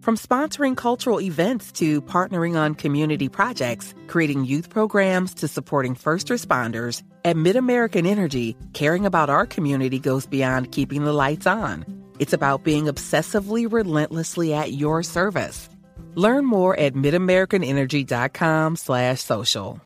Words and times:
From 0.00 0.16
sponsoring 0.16 0.78
cultural 0.78 1.20
events 1.20 1.72
to 1.72 2.00
partnering 2.00 2.56
on 2.56 2.74
community 2.74 3.28
projects, 3.28 3.92
creating 4.06 4.46
youth 4.46 4.70
programs 4.70 5.34
to 5.34 5.46
supporting 5.46 5.94
first 5.94 6.28
responders, 6.28 7.02
at 7.22 7.36
MidAmerican 7.36 8.06
Energy, 8.06 8.56
caring 8.72 9.04
about 9.04 9.28
our 9.28 9.44
community 9.44 9.98
goes 9.98 10.24
beyond 10.26 10.72
keeping 10.72 11.04
the 11.04 11.12
lights 11.12 11.46
on. 11.46 11.84
It's 12.18 12.32
about 12.32 12.64
being 12.64 12.86
obsessively 12.86 13.70
relentlessly 13.70 14.54
at 14.54 14.72
your 14.72 15.02
service. 15.02 15.68
Learn 16.14 16.46
more 16.46 16.74
at 16.78 16.94
midamericanenergy.com 16.94 18.76
slash 18.76 19.20
social. 19.20 19.82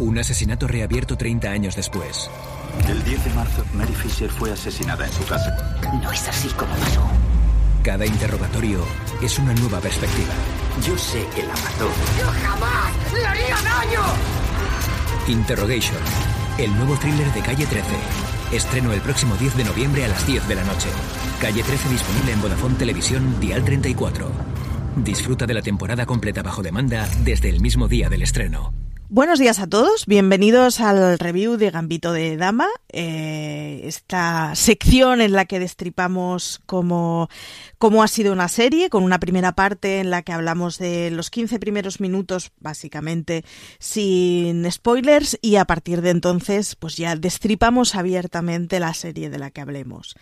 Un 0.00 0.18
asesinato 0.18 0.66
reabierto 0.66 1.16
30 1.16 1.48
años 1.48 1.76
después. 1.76 2.28
El 2.88 3.04
10 3.04 3.24
de 3.24 3.30
marzo, 3.34 3.64
Mary 3.74 3.94
Fisher 3.94 4.28
fue 4.28 4.50
asesinada 4.50 5.06
en 5.06 5.12
su 5.12 5.24
casa. 5.26 5.78
No 6.02 6.10
es 6.10 6.28
así 6.28 6.48
como 6.48 6.74
pasó. 6.74 7.23
Cada 7.84 8.06
interrogatorio 8.06 8.82
es 9.20 9.38
una 9.38 9.52
nueva 9.52 9.78
perspectiva. 9.78 10.32
Yo 10.86 10.96
sé 10.96 11.26
que 11.34 11.42
la 11.42 11.52
mató. 11.52 11.90
¡Yo 12.18 12.26
jamás 12.26 13.12
le 13.12 13.26
haría 13.26 13.56
daño! 13.56 14.00
Interrogation, 15.28 15.98
el 16.56 16.74
nuevo 16.76 16.96
thriller 16.96 17.30
de 17.34 17.42
Calle 17.42 17.66
13. 17.66 17.86
Estreno 18.52 18.90
el 18.94 19.02
próximo 19.02 19.36
10 19.36 19.58
de 19.58 19.64
noviembre 19.64 20.06
a 20.06 20.08
las 20.08 20.26
10 20.26 20.48
de 20.48 20.54
la 20.54 20.64
noche. 20.64 20.88
Calle 21.42 21.62
13 21.62 21.90
disponible 21.90 22.32
en 22.32 22.40
Vodafone 22.40 22.74
Televisión, 22.76 23.38
Dial 23.38 23.62
34. 23.62 24.32
Disfruta 24.96 25.44
de 25.44 25.52
la 25.52 25.60
temporada 25.60 26.06
completa 26.06 26.42
bajo 26.42 26.62
demanda 26.62 27.06
desde 27.22 27.50
el 27.50 27.60
mismo 27.60 27.86
día 27.86 28.08
del 28.08 28.22
estreno. 28.22 28.72
Buenos 29.14 29.38
días 29.38 29.60
a 29.60 29.68
todos, 29.68 30.06
bienvenidos 30.06 30.80
al 30.80 31.20
review 31.20 31.56
de 31.56 31.70
Gambito 31.70 32.12
de 32.12 32.36
Dama, 32.36 32.66
eh, 32.88 33.82
esta 33.84 34.56
sección 34.56 35.20
en 35.20 35.30
la 35.30 35.44
que 35.44 35.60
destripamos 35.60 36.60
cómo, 36.66 37.28
cómo 37.78 38.02
ha 38.02 38.08
sido 38.08 38.32
una 38.32 38.48
serie, 38.48 38.90
con 38.90 39.04
una 39.04 39.20
primera 39.20 39.52
parte 39.52 40.00
en 40.00 40.10
la 40.10 40.22
que 40.22 40.32
hablamos 40.32 40.78
de 40.78 41.12
los 41.12 41.30
15 41.30 41.60
primeros 41.60 42.00
minutos, 42.00 42.50
básicamente 42.58 43.44
sin 43.78 44.68
spoilers, 44.68 45.38
y 45.40 45.56
a 45.56 45.64
partir 45.64 46.02
de 46.02 46.10
entonces 46.10 46.74
pues 46.74 46.96
ya 46.96 47.14
destripamos 47.14 47.94
abiertamente 47.94 48.80
la 48.80 48.94
serie 48.94 49.30
de 49.30 49.38
la 49.38 49.52
que 49.52 49.60
hablemos. 49.60 50.16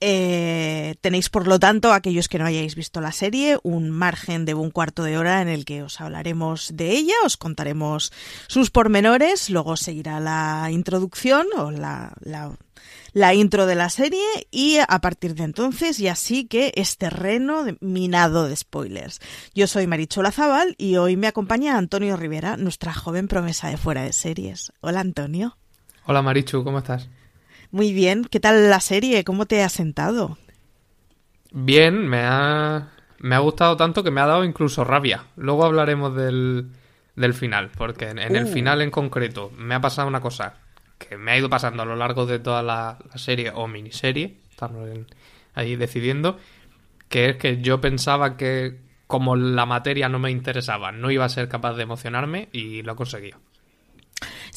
Eh, 0.00 0.96
tenéis, 1.00 1.30
por 1.30 1.46
lo 1.46 1.58
tanto, 1.58 1.92
aquellos 1.92 2.28
que 2.28 2.38
no 2.38 2.44
hayáis 2.44 2.74
visto 2.74 3.00
la 3.00 3.12
serie, 3.12 3.58
un 3.62 3.90
margen 3.90 4.44
de 4.44 4.52
un 4.52 4.70
cuarto 4.70 5.02
de 5.02 5.16
hora 5.16 5.40
en 5.40 5.48
el 5.48 5.64
que 5.64 5.82
os 5.82 6.02
hablaremos 6.02 6.70
de 6.74 6.90
ella, 6.90 7.14
os 7.24 7.38
contaremos 7.38 8.12
sus 8.46 8.70
pormenores, 8.70 9.48
luego 9.48 9.76
seguirá 9.76 10.20
la 10.20 10.68
introducción 10.70 11.46
o 11.56 11.70
la, 11.70 12.12
la, 13.14 13.34
intro 13.34 13.64
de 13.64 13.74
la 13.74 13.88
serie 13.88 14.26
y 14.50 14.76
a 14.86 15.00
partir 15.00 15.34
de 15.34 15.44
entonces 15.44 15.96
ya 15.96 16.14
sí 16.14 16.46
que 16.46 16.72
es 16.76 16.98
terreno 16.98 17.64
minado 17.80 18.48
de 18.48 18.56
spoilers. 18.56 19.20
Yo 19.54 19.66
soy 19.66 19.86
Marichola 19.86 20.30
Zaval 20.30 20.74
y 20.76 20.96
hoy 20.96 21.16
me 21.16 21.26
acompaña 21.26 21.78
Antonio 21.78 22.18
Rivera, 22.18 22.58
nuestra 22.58 22.92
joven 22.92 23.28
promesa 23.28 23.70
de 23.70 23.78
fuera 23.78 24.02
de 24.02 24.12
series. 24.12 24.72
Hola 24.82 25.00
Antonio. 25.00 25.56
Hola 26.04 26.20
Marichu, 26.20 26.62
¿cómo 26.62 26.78
estás? 26.78 27.08
Muy 27.70 27.92
bien, 27.92 28.24
¿qué 28.24 28.40
tal 28.40 28.70
la 28.70 28.80
serie? 28.80 29.22
¿Cómo 29.24 29.46
te 29.46 29.62
ha 29.62 29.68
sentado? 29.68 30.36
Bien, 31.50 32.06
me 32.08 32.18
ha, 32.22 32.90
me 33.18 33.34
ha 33.34 33.38
gustado 33.38 33.76
tanto 33.76 34.02
que 34.02 34.10
me 34.10 34.20
ha 34.20 34.26
dado 34.26 34.44
incluso 34.44 34.84
rabia. 34.84 35.24
Luego 35.36 35.64
hablaremos 35.64 36.14
del, 36.14 36.70
del 37.14 37.34
final, 37.34 37.70
porque 37.76 38.08
en, 38.10 38.18
en 38.18 38.34
Uh. 38.34 38.36
el 38.36 38.46
final 38.46 38.82
en 38.82 38.90
concreto 38.90 39.50
me 39.56 39.74
ha 39.74 39.80
pasado 39.80 40.08
una 40.08 40.20
cosa 40.20 40.54
que 40.98 41.16
me 41.16 41.32
ha 41.32 41.38
ido 41.38 41.48
pasando 41.50 41.82
a 41.82 41.86
lo 41.86 41.96
largo 41.96 42.26
de 42.26 42.38
toda 42.38 42.62
la, 42.62 42.98
la 43.10 43.18
serie 43.18 43.52
o 43.54 43.68
miniserie, 43.68 44.38
estamos 44.50 44.88
en- 44.88 45.06
ahí 45.54 45.76
decidiendo, 45.76 46.38
que 47.08 47.30
es 47.30 47.36
que 47.36 47.62
yo 47.62 47.80
pensaba 47.80 48.36
que 48.36 48.78
como 49.08 49.36
la 49.36 49.66
materia 49.66 50.08
no 50.08 50.18
me 50.20 50.30
interesaba, 50.32 50.92
no 50.92 51.10
iba 51.10 51.24
a 51.26 51.28
ser 51.30 51.48
capaz 51.48 51.74
de 51.74 51.84
emocionarme 51.84 52.48
y 52.52 52.82
lo 52.82 52.92
he 52.94 52.96
conseguido. 52.96 53.38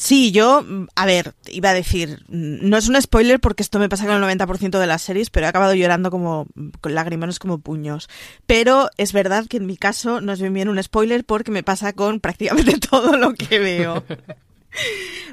Sí, 0.00 0.32
yo, 0.32 0.62
mm, 0.62 0.86
a 0.96 1.04
ver, 1.04 1.34
iba 1.46 1.68
a 1.68 1.74
decir, 1.74 2.24
mm, 2.28 2.66
no 2.66 2.78
es 2.78 2.88
un 2.88 3.00
spoiler 3.02 3.38
porque 3.38 3.62
esto 3.62 3.78
me 3.78 3.90
pasa 3.90 4.06
con 4.06 4.14
el 4.14 4.22
90% 4.22 4.78
de 4.78 4.86
las 4.86 5.02
series, 5.02 5.28
pero 5.28 5.44
he 5.44 5.48
acabado 5.50 5.74
llorando 5.74 6.10
como 6.10 6.46
con 6.80 6.94
lagrimones 6.94 7.38
como 7.38 7.58
puños. 7.58 8.08
Pero 8.46 8.88
es 8.96 9.12
verdad 9.12 9.44
que 9.46 9.58
en 9.58 9.66
mi 9.66 9.76
caso 9.76 10.22
no 10.22 10.32
es 10.32 10.40
bien 10.40 10.54
bien 10.54 10.70
un 10.70 10.82
spoiler 10.82 11.22
porque 11.26 11.50
me 11.50 11.62
pasa 11.62 11.92
con 11.92 12.18
prácticamente 12.20 12.78
todo 12.90 13.18
lo 13.18 13.34
que 13.34 13.58
veo. 13.58 14.02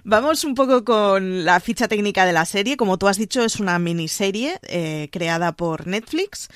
Vamos 0.04 0.44
un 0.44 0.56
poco 0.56 0.84
con 0.84 1.46
la 1.46 1.60
ficha 1.60 1.88
técnica 1.88 2.26
de 2.26 2.34
la 2.34 2.46
serie. 2.46 2.78
Como 2.78 2.98
tú 2.98 3.08
has 3.08 3.18
dicho, 3.18 3.44
es 3.44 3.60
una 3.60 3.78
miniserie 3.80 4.60
eh, 4.64 5.10
creada 5.12 5.52
por 5.54 5.88
Netflix, 5.88 6.50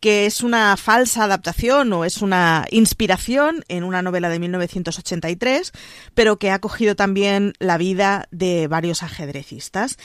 que 0.00 0.26
es 0.26 0.42
una 0.42 0.76
falsa 0.76 1.24
adaptación 1.24 1.92
o 1.92 2.04
es 2.04 2.22
una 2.22 2.66
inspiración 2.70 3.64
en 3.68 3.84
una 3.84 4.02
novela 4.02 4.28
de 4.28 4.38
1983, 4.38 5.72
pero 6.14 6.38
que 6.38 6.50
ha 6.50 6.60
cogido 6.60 6.96
también 6.96 7.54
la 7.58 7.78
vida 7.78 8.28
de 8.30 8.66
varios 8.66 9.02
ajedrecistas. 9.02 9.98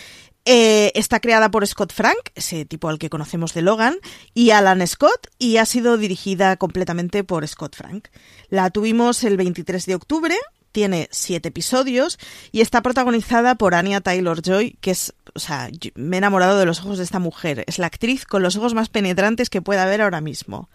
Eh, 0.49 0.93
está 0.95 1.19
creada 1.19 1.51
por 1.51 1.67
Scott 1.67 1.91
Frank, 1.91 2.29
ese 2.33 2.63
tipo 2.63 2.87
al 2.87 2.99
que 2.99 3.09
conocemos 3.09 3.53
de 3.53 3.61
Logan, 3.61 3.97
y 4.33 4.51
Alan 4.51 4.85
Scott, 4.87 5.27
y 5.37 5.57
ha 5.57 5.65
sido 5.65 5.97
dirigida 5.97 6.55
completamente 6.55 7.25
por 7.25 7.45
Scott 7.45 7.75
Frank. 7.75 8.07
La 8.47 8.69
tuvimos 8.69 9.25
el 9.25 9.35
23 9.35 9.85
de 9.85 9.95
octubre, 9.95 10.35
tiene 10.71 11.07
siete 11.11 11.49
episodios 11.49 12.19
y 12.51 12.61
está 12.61 12.81
protagonizada 12.81 13.55
por 13.55 13.75
Anya 13.75 14.01
Taylor 14.01 14.41
Joy, 14.41 14.77
que 14.81 14.91
es, 14.91 15.13
o 15.33 15.39
sea, 15.39 15.69
me 15.95 16.17
he 16.17 16.19
enamorado 16.19 16.57
de 16.57 16.65
los 16.65 16.79
ojos 16.81 16.97
de 16.97 17.03
esta 17.03 17.19
mujer. 17.19 17.63
Es 17.67 17.79
la 17.79 17.87
actriz 17.87 18.25
con 18.25 18.43
los 18.43 18.55
ojos 18.55 18.73
más 18.73 18.89
penetrantes 18.89 19.49
que 19.49 19.61
pueda 19.61 19.83
haber 19.83 20.01
ahora 20.01 20.21
mismo. 20.21 20.69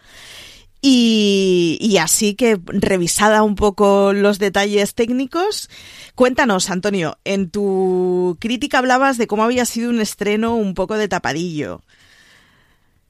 Y, 0.81 1.77
y 1.79 1.97
así 1.97 2.35
que 2.35 2.59
revisada 2.65 3.43
un 3.43 3.55
poco 3.55 4.11
los 4.11 4.37
detalles 4.37 4.95
técnicos, 4.95 5.69
cuéntanos, 6.13 6.69
Antonio, 6.69 7.17
en 7.23 7.49
tu 7.49 8.37
crítica 8.41 8.79
hablabas 8.79 9.17
de 9.17 9.27
cómo 9.27 9.45
había 9.45 9.63
sido 9.63 9.89
un 9.89 10.01
estreno 10.01 10.55
un 10.55 10.73
poco 10.73 10.97
de 10.97 11.07
tapadillo. 11.07 11.81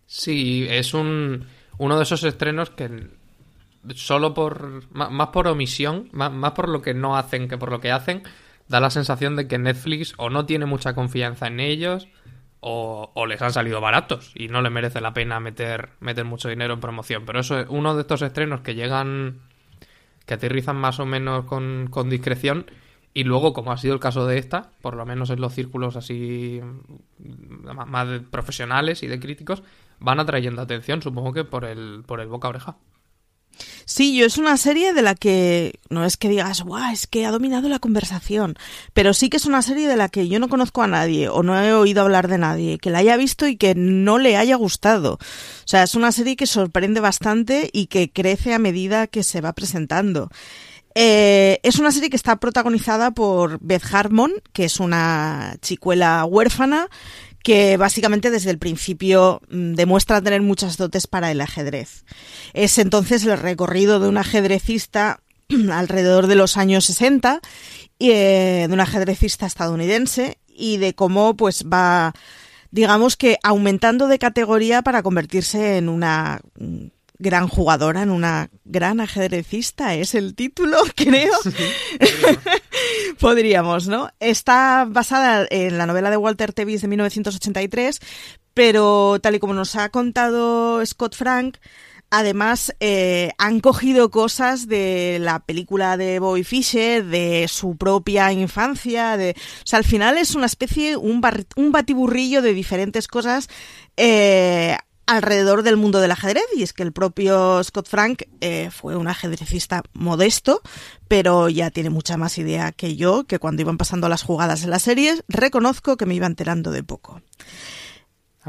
Sí, 0.06 0.68
es 0.70 0.94
un 0.94 1.48
uno 1.80 1.98
de 1.98 2.04
esos 2.04 2.24
estrenos 2.24 2.70
que 2.70 3.08
solo 3.96 4.34
por 4.34 4.84
má- 4.94 5.10
más 5.10 5.28
por 5.30 5.48
omisión, 5.48 6.10
má- 6.12 6.30
más, 6.30 6.52
por 6.54 6.70
lo 6.70 6.82
que 6.82 6.94
no 6.94 7.18
hacen 7.18 7.48
que 7.48 7.58
por 7.58 7.72
lo 7.72 7.80
que 7.82 7.92
hacen, 7.92 8.24
da 8.68 8.80
la 8.80 8.90
sensación 8.90 9.36
de 9.36 9.48
que 9.48 9.58
Netflix 9.58 10.14
o 10.18 10.30
no 10.30 10.46
tiene 10.46 10.66
mucha 10.66 10.94
confianza 10.96 11.48
en 11.48 11.60
ellos 11.60 12.08
o, 12.62 13.12
o, 13.14 13.26
les 13.26 13.42
han 13.42 13.52
salido 13.52 13.82
baratos 13.82 14.32
y 14.36 14.48
no 14.48 14.62
les 14.62 14.72
merece 14.72 15.02
la 15.02 15.14
pena 15.14 15.40
meter, 15.42 15.90
meter 16.00 16.24
mucho 16.24 16.48
dinero 16.48 16.74
en 16.74 16.80
promoción. 16.80 17.24
Pero 17.26 17.42
eso 17.42 17.60
es 17.60 17.68
uno 17.70 17.94
de 17.96 18.02
estos 18.02 18.22
estrenos 18.22 18.62
que 18.62 18.76
llegan, 18.76 19.42
que 20.26 20.36
aterrizan 20.36 20.78
más 20.78 21.00
o 21.02 21.06
menos 21.06 21.44
con, 21.46 21.88
con 21.90 22.10
discreción 22.10 22.72
y 23.14 23.26
luego, 23.26 23.54
como 23.54 23.72
ha 23.74 23.78
sido 23.78 23.94
el 23.94 24.00
caso 24.00 24.26
de 24.26 24.38
esta, 24.38 24.72
por 24.82 24.96
lo 24.96 25.06
menos 25.06 25.30
en 25.30 25.42
los 25.42 25.54
círculos 25.54 25.98
así 25.98 26.62
más 27.20 28.08
profesionales 28.32 29.04
y 29.04 29.08
de 29.08 29.20
críticos, 29.20 29.62
van 30.00 30.20
atrayendo 30.20 30.62
atención, 30.62 31.02
supongo 31.02 31.34
que 31.34 31.44
por 31.44 31.66
el, 31.66 32.04
por 32.08 32.22
el 32.22 32.28
boca 32.28 32.48
oreja. 32.48 32.78
Sí, 33.86 34.16
yo 34.16 34.26
es 34.26 34.38
una 34.38 34.58
serie 34.58 34.94
de 34.94 35.02
la 35.02 35.16
que 35.16 35.80
no 35.90 36.06
es 36.06 36.18
que 36.18 36.30
digas, 36.30 36.62
guau, 36.62 36.92
es 36.92 37.08
que 37.08 37.26
ha 37.26 37.32
dominado 37.32 37.70
la 37.70 37.80
conversación, 37.80 38.56
pero 38.94 39.14
sí 39.14 39.30
que 39.30 39.38
es 39.38 39.46
una 39.46 39.62
serie 39.62 39.88
de 39.88 39.98
la 39.98 40.10
que 40.10 40.28
yo 40.28 40.40
no 40.40 40.50
conozco 40.50 40.82
a 40.82 40.88
nadie 40.88 41.30
o 41.30 41.44
no 41.44 41.60
he 41.60 41.74
oído 41.74 42.02
hablar 42.02 42.28
de 42.28 42.38
nadie 42.38 42.78
que 42.78 42.90
la 42.90 43.00
haya 43.00 43.18
visto 43.18 43.48
y 43.48 43.58
que 43.58 43.76
no 43.76 44.18
le 44.18 44.38
haya 44.38 44.56
gustado. 44.56 45.14
O 45.14 45.68
sea, 45.68 45.84
es 45.84 45.96
una 45.96 46.12
serie 46.12 46.36
que 46.36 46.48
sorprende 46.48 47.00
bastante 47.00 47.70
y 47.74 47.88
que 47.88 48.12
crece 48.12 48.54
a 48.54 48.60
medida 48.60 49.08
que 49.08 49.24
se 49.24 49.42
va 49.42 49.54
presentando. 49.54 50.30
Eh, 50.96 51.60
es 51.64 51.80
una 51.80 51.92
serie 51.92 52.10
que 52.10 52.16
está 52.16 52.36
protagonizada 52.36 53.12
por 53.12 53.60
Beth 53.62 53.84
Harmon, 53.92 54.32
que 54.54 54.66
es 54.66 54.80
una 54.80 55.56
chicuela 55.62 56.24
huérfana 56.26 56.88
que 57.44 57.78
básicamente 57.78 58.32
desde 58.32 58.50
el 58.50 58.58
principio 58.58 59.42
mm, 59.50 59.74
demuestra 59.74 60.22
tener 60.22 60.42
muchas 60.42 60.78
dotes 60.78 61.08
para 61.08 61.30
el 61.30 61.42
ajedrez. 61.42 62.06
Es 62.54 62.78
entonces 62.78 63.24
el 63.26 63.38
recorrido 63.38 64.00
de 64.00 64.08
un 64.08 64.18
ajedrecista 64.18 65.20
alrededor 65.72 66.28
de 66.28 66.36
los 66.36 66.58
años 66.58 66.86
60, 66.86 67.42
eh, 68.00 68.66
de 68.68 68.74
un 68.74 68.80
ajedrecista 68.80 69.46
estadounidense 69.46 70.38
y 70.48 70.78
de 70.78 70.94
cómo 70.96 71.36
pues 71.36 71.66
va 71.72 72.14
digamos 72.72 73.18
que 73.18 73.38
aumentando 73.44 74.08
de 74.08 74.18
categoría 74.18 74.82
para 74.82 75.04
convertirse 75.04 75.78
en 75.78 75.90
una 75.90 76.42
mm, 76.58 76.88
gran 77.20 77.48
jugadora, 77.48 78.02
en 78.02 78.12
una 78.12 78.50
gran 78.66 79.00
ajedrecista, 79.00 79.96
es 79.96 80.16
el 80.16 80.36
título, 80.36 80.78
creo. 80.96 81.34
podríamos. 83.20 83.88
¿no? 83.88 84.10
Está 84.20 84.86
basada 84.90 85.46
en 85.50 85.78
la 85.78 85.86
novela 85.86 86.10
de 86.10 86.18
Walter 86.18 86.54
Tevis 86.54 86.82
de 86.82 86.88
1983, 86.88 88.00
pero 88.54 89.20
tal 89.22 89.36
y 89.36 89.40
como 89.40 89.54
nos 89.54 89.76
ha 89.76 89.90
contado 89.90 90.86
Scott 90.86 91.16
Frank, 91.16 91.58
Además, 92.16 92.76
eh, 92.80 93.32
han 93.40 93.60
cogido 93.60 94.12
cosas 94.12 94.68
de 94.68 95.18
la 95.20 95.40
película 95.40 95.98
de 95.98 96.20
Bobby 96.20 96.44
Fischer, 96.44 97.04
de 97.04 97.48
su 97.48 97.76
propia 97.76 98.32
infancia, 98.32 99.18
de, 99.18 99.32
o 99.36 99.66
sea, 99.66 99.80
al 99.80 99.84
final 99.84 100.20
es 100.20 100.36
una 100.36 100.46
especie, 100.46 100.96
un, 100.96 101.24
un 101.56 101.72
batiburrillo 101.72 102.44
de 102.44 102.54
diferentes 102.54 103.08
cosas 103.08 103.50
eh, 103.98 104.78
alrededor 105.06 105.64
del 105.64 105.78
mundo 105.78 106.00
del 106.00 106.12
ajedrez 106.12 106.46
y 106.56 106.64
es 106.64 106.74
que 106.74 106.84
el 106.84 106.94
propio 106.94 107.64
Scott 107.64 107.88
Frank 107.88 108.24
eh, 108.42 108.70
fue 108.72 108.96
un 108.96 109.08
ajedrecista 109.08 109.84
modesto 109.94 110.62
pero 111.08 111.50
ya 111.50 111.72
tiene 111.72 111.90
mucha 111.90 112.18
más 112.18 112.38
idea 112.38 112.72
que 112.72 112.96
yo 112.96 113.26
que 113.26 113.40
cuando 113.40 113.62
iban 113.62 113.78
pasando 113.78 114.08
las 114.10 114.24
jugadas 114.24 114.64
en 114.64 114.70
las 114.70 114.84
series 114.84 115.24
reconozco 115.28 115.98
que 115.98 116.06
me 116.06 116.16
iba 116.16 116.28
enterando 116.28 116.72
de 116.72 116.84
poco. 116.84 117.22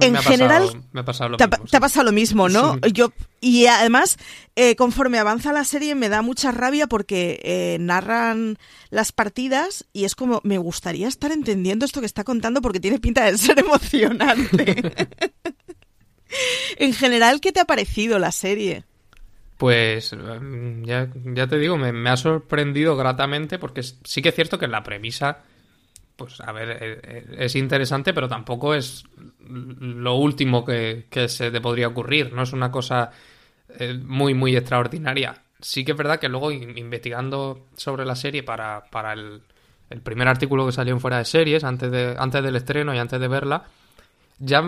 En 0.00 0.16
general 0.16 0.84
me 0.90 1.02
ha 1.02 1.04
pasado 1.04 1.30
lo 1.30 1.36
te, 1.36 1.46
mismo, 1.46 1.64
te, 1.66 1.76
ha 1.76 1.80
pasado 1.80 2.04
lo 2.04 2.12
mismo 2.12 2.48
no 2.48 2.78
yo 2.92 3.12
y 3.40 3.66
además 3.66 4.18
eh, 4.56 4.74
conforme 4.74 5.18
avanza 5.18 5.52
la 5.52 5.62
serie 5.62 5.94
me 5.94 6.08
da 6.08 6.20
mucha 6.20 6.50
rabia 6.50 6.88
porque 6.88 7.40
eh, 7.44 7.76
narran 7.78 8.58
las 8.90 9.12
partidas 9.12 9.86
y 9.92 10.04
es 10.04 10.16
como 10.16 10.40
me 10.42 10.58
gustaría 10.58 11.06
estar 11.06 11.30
entendiendo 11.30 11.84
esto 11.84 12.00
que 12.00 12.06
está 12.06 12.24
contando 12.24 12.60
porque 12.60 12.80
tiene 12.80 12.98
pinta 12.98 13.24
de 13.24 13.38
ser 13.38 13.58
emocionante 13.60 15.08
en 16.76 16.92
general, 16.92 17.40
¿qué 17.40 17.52
te 17.52 17.60
ha 17.60 17.64
parecido 17.64 18.18
la 18.18 18.32
serie? 18.32 18.84
Pues 19.56 20.12
mm, 20.14 20.84
ya, 20.84 21.08
ya 21.24 21.46
te 21.46 21.58
digo, 21.58 21.76
me, 21.76 22.10
ha 22.10 22.16
sorprendido 22.16 22.96
gratamente 22.96 23.58
porque 23.58 23.82
sí 23.82 24.20
que 24.20 24.30
es 24.30 24.34
cierto 24.34 24.58
que 24.58 24.66
la 24.66 24.82
premisa, 24.82 25.38
pues 26.16 26.40
a 26.40 26.52
ver, 26.52 26.70
e, 26.70 26.92
e, 26.92 27.44
es, 27.44 27.54
interesante, 27.56 28.12
pero 28.12 28.28
tampoco 28.28 28.74
es 28.74 29.04
lo 29.48 30.16
último 30.16 30.64
que, 30.64 31.06
se 31.28 31.50
te 31.50 31.60
podría 31.60 31.88
ocurrir, 31.88 32.32
no 32.32 32.42
es 32.42 32.52
una 32.52 32.70
cosa 32.70 33.10
eh, 33.78 33.94
muy, 33.94 34.34
muy 34.34 34.56
extraordinaria. 34.56 35.34
Sí 35.60 35.84
que 35.84 35.92
es 35.92 35.98
verdad 35.98 36.18
que 36.18 36.28
luego 36.28 36.50
investigando 36.50 37.68
sobre 37.76 38.04
la 38.04 38.16
serie 38.16 38.42
para, 38.42 38.84
para 38.90 39.14
el, 39.14 39.40
el 39.90 40.00
primer 40.00 40.28
artículo 40.28 40.66
que 40.66 40.72
salió 40.72 40.92
en 40.92 41.00
fuera 41.00 41.18
de 41.18 41.24
series, 41.24 41.64
antes, 41.64 41.90
de, 41.90 42.16
antes 42.18 42.42
del 42.42 42.56
estreno 42.56 42.94
y 42.94 42.98
antes 42.98 43.20
de 43.20 43.28
verla, 43.28 43.64
ya 44.38 44.62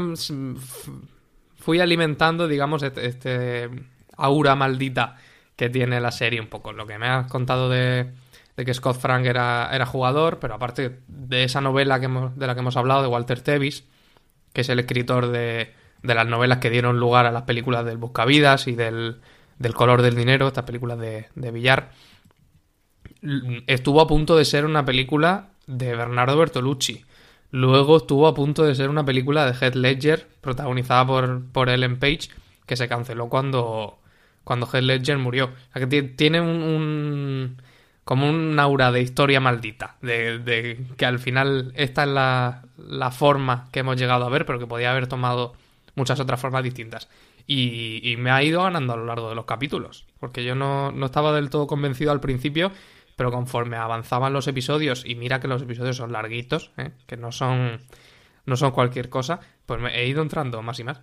fui 1.67 1.81
alimentando, 1.81 2.47
digamos, 2.47 2.85
este, 2.85 3.07
este, 3.07 3.69
aura 4.17 4.55
maldita 4.55 5.17
que 5.57 5.69
tiene 5.69 6.01
la 6.01 6.13
serie 6.13 6.41
un 6.41 6.47
poco. 6.47 6.73
Lo 6.73 6.87
que 6.87 6.97
me 6.97 7.09
has 7.09 7.29
contado 7.29 7.69
de, 7.69 8.13
que 8.55 8.73
Scott 8.73 9.01
Frank 9.01 9.27
era, 9.27 9.69
era, 9.73 9.85
jugador, 9.85 10.39
pero 10.39 10.55
aparte 10.55 11.01
de 11.09 11.43
esa 11.43 11.61
novela 11.61 11.99
que 11.99 12.07
de 12.07 12.47
la 12.47 12.55
que 12.55 12.61
hemos 12.61 12.77
hablado, 12.77 13.03
de 13.03 13.09
Walter 13.09 13.41
Tevis, 13.41 13.83
que 14.53 14.61
es 14.61 14.69
el 14.69 14.79
escritor 14.79 15.27
de, 15.33 15.73
de 16.05 16.15
las 16.15 16.29
novelas 16.29 16.59
que 16.59 16.71
dieron 16.71 17.01
lugar 17.01 17.27
a 17.27 17.33
las 17.33 17.43
películas 17.43 17.85
del 17.85 17.97
Buscavidas 17.97 18.69
y 18.69 18.77
del, 18.77 19.17
del 19.59 19.75
color 19.75 20.03
del 20.03 20.15
dinero, 20.15 20.47
estas 20.47 20.67
películas 20.67 21.01
de, 21.01 21.27
de 21.35 21.51
Villar, 21.51 21.91
estuvo 23.67 24.01
a 24.01 24.07
punto 24.07 24.37
de 24.37 24.45
ser 24.45 24.67
una 24.67 24.85
película 24.85 25.49
de 25.67 25.97
Bernardo 25.97 26.39
Bertolucci. 26.39 27.05
Luego 27.51 27.99
estuvo 27.99 28.27
a 28.27 28.35
punto 28.35 28.65
de 28.65 28.75
ser 28.75 28.91
una 28.91 29.05
película 29.05 29.47
de 29.47 29.53
Heath 29.55 29.75
Ledger, 29.75 30.29
protagonizada 30.41 31.07
por, 31.07 31.45
por 31.53 31.69
Ellen 31.69 31.99
Page, 31.99 32.31
que 32.67 32.77
se 32.77 32.89
canceló 32.89 33.29
cuando, 33.29 33.99
cuando 34.45 34.67
Heath 34.67 34.83
Ledger 34.83 35.19
murió. 35.19 35.51
Tiene 36.17 36.41
un, 36.41 37.57
como 38.05 38.29
un 38.29 38.59
aura 38.59 38.93
de 38.93 39.03
historia 39.03 39.41
maldita, 39.41 39.97
de, 40.03 40.85
que 40.97 41.07
al 41.07 41.19
final 41.19 41.73
esta 41.77 42.03
es 42.03 42.09
la, 42.09 42.63
la, 42.77 43.11
forma 43.11 43.69
que 43.73 43.81
hemos 43.81 43.97
llegado 43.97 44.25
a 44.25 44.29
ver, 44.29 44.45
pero 44.47 44.59
que 44.59 44.67
podía 44.67 44.91
haber 44.91 45.07
tomado 45.07 45.55
muchas 45.95 46.21
otras 46.21 46.41
formas 46.41 46.65
distintas. 46.65 47.09
Y, 47.47 48.01
y, 48.03 48.17
me 48.17 48.31
ha 48.31 48.43
ido 48.43 48.65
ganando 48.65 48.93
a 48.93 48.97
lo 48.97 49.07
largo 49.07 49.29
de 49.29 49.37
los 49.37 49.45
capítulos, 49.45 50.05
porque 50.19 50.45
yo 50.45 50.57
no, 50.57 50.91
no 50.91 51.07
estaba 51.07 51.33
del 51.33 51.49
todo 51.49 51.69
convencido 51.69 52.11
al 52.11 52.21
principio 52.21 52.73
pero 53.17 53.33
conforme 53.33 53.77
avanzaban 53.77 54.33
los 54.33 54.47
episodios, 54.47 55.05
y 55.05 55.15
mira 55.15 55.41
que 55.41 55.49
los 55.49 55.63
episodios 55.63 55.97
son 55.97 56.13
larguitos, 56.13 56.71
¿eh? 56.77 56.93
que 57.07 57.17
no 57.17 57.33
son, 57.33 57.81
no 58.45 58.57
son 58.57 58.71
cualquier 58.71 59.09
cosa, 59.09 59.41
pues 59.65 59.81
me 59.81 59.99
he 59.99 60.07
ido 60.07 60.23
entrando 60.23 60.63
más 60.63 60.79
y 60.79 60.85
más. 60.85 61.01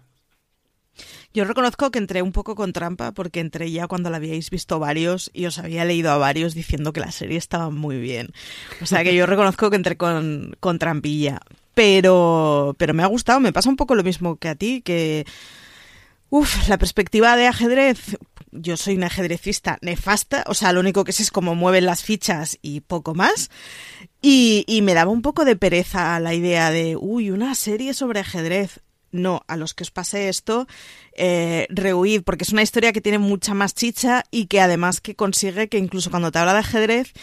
Yo 1.34 1.46
reconozco 1.46 1.90
que 1.90 1.98
entré 1.98 2.22
un 2.22 2.32
poco 2.32 2.54
con 2.54 2.72
trampa 2.72 3.12
porque 3.12 3.40
entré 3.40 3.72
ya 3.72 3.88
cuando 3.88 4.12
la 4.12 4.18
habíais 4.18 4.52
visto 4.52 4.78
varios 4.78 5.32
y 5.34 5.48
os 5.48 5.58
había 5.58 5.86
leído 5.86 6.12
a 6.12 6.18
varios 6.18 6.54
diciendo 6.54 6.94
que 6.94 7.00
la 7.00 7.12
serie 7.12 7.38
estaba 7.38 7.72
muy 7.72 8.00
bien. 8.00 8.30
O 8.82 8.86
sea 8.86 9.04
que 9.04 9.16
yo 9.16 9.26
reconozco 9.26 9.72
que 9.72 9.76
entré 9.76 9.98
con, 9.98 10.56
con 10.60 10.78
trampilla. 10.78 11.40
Pero, 11.74 12.76
pero 12.78 12.94
me 12.94 13.02
ha 13.02 13.08
gustado, 13.08 13.40
me 13.40 13.52
pasa 13.52 13.70
un 13.70 13.78
poco 13.78 13.96
lo 13.96 14.04
mismo 14.04 14.36
que 14.36 14.50
a 14.50 14.56
ti, 14.56 14.82
que... 14.82 15.26
Uf, 16.30 16.68
la 16.68 16.78
perspectiva 16.78 17.36
de 17.36 17.48
ajedrez, 17.48 18.18
yo 18.54 18.78
soy 18.78 18.96
una 18.96 19.08
ajedrecista 19.08 19.78
nefasta, 19.82 20.44
o 20.48 20.54
sea, 20.54 20.74
lo 20.74 20.80
único 20.80 21.04
que 21.04 21.12
sé 21.12 21.24
es 21.24 21.32
cómo 21.32 21.56
mueven 21.56 21.86
las 21.86 22.04
fichas 22.04 22.58
y 22.62 22.82
poco 22.82 23.16
más. 23.16 23.50
Y, 24.22 24.64
y 24.68 24.82
me 24.82 24.94
daba 24.94 25.12
un 25.12 25.22
poco 25.22 25.46
de 25.46 25.56
pereza 25.56 26.20
la 26.20 26.34
idea 26.34 26.72
de, 26.72 26.96
uy, 26.96 27.32
una 27.32 27.56
serie 27.56 27.94
sobre 27.94 28.20
ajedrez. 28.20 28.82
No, 29.12 29.44
a 29.48 29.58
los 29.58 29.76
que 29.76 29.84
os 29.84 29.92
pase 29.92 30.28
esto, 30.28 30.66
eh, 31.16 31.68
rehuid, 31.70 32.24
porque 32.24 32.46
es 32.46 32.52
una 32.52 32.64
historia 32.64 32.92
que 32.94 33.02
tiene 33.02 33.20
mucha 33.20 33.54
más 33.54 33.76
chicha 33.76 34.24
y 34.32 34.48
que 34.48 34.60
además 34.60 35.02
que 35.02 35.16
consigue 35.16 35.70
que 35.70 35.78
incluso 35.78 36.10
cuando 36.10 36.32
te 36.32 36.40
habla 36.40 36.54
de 36.54 36.60
ajedrez, 36.60 37.14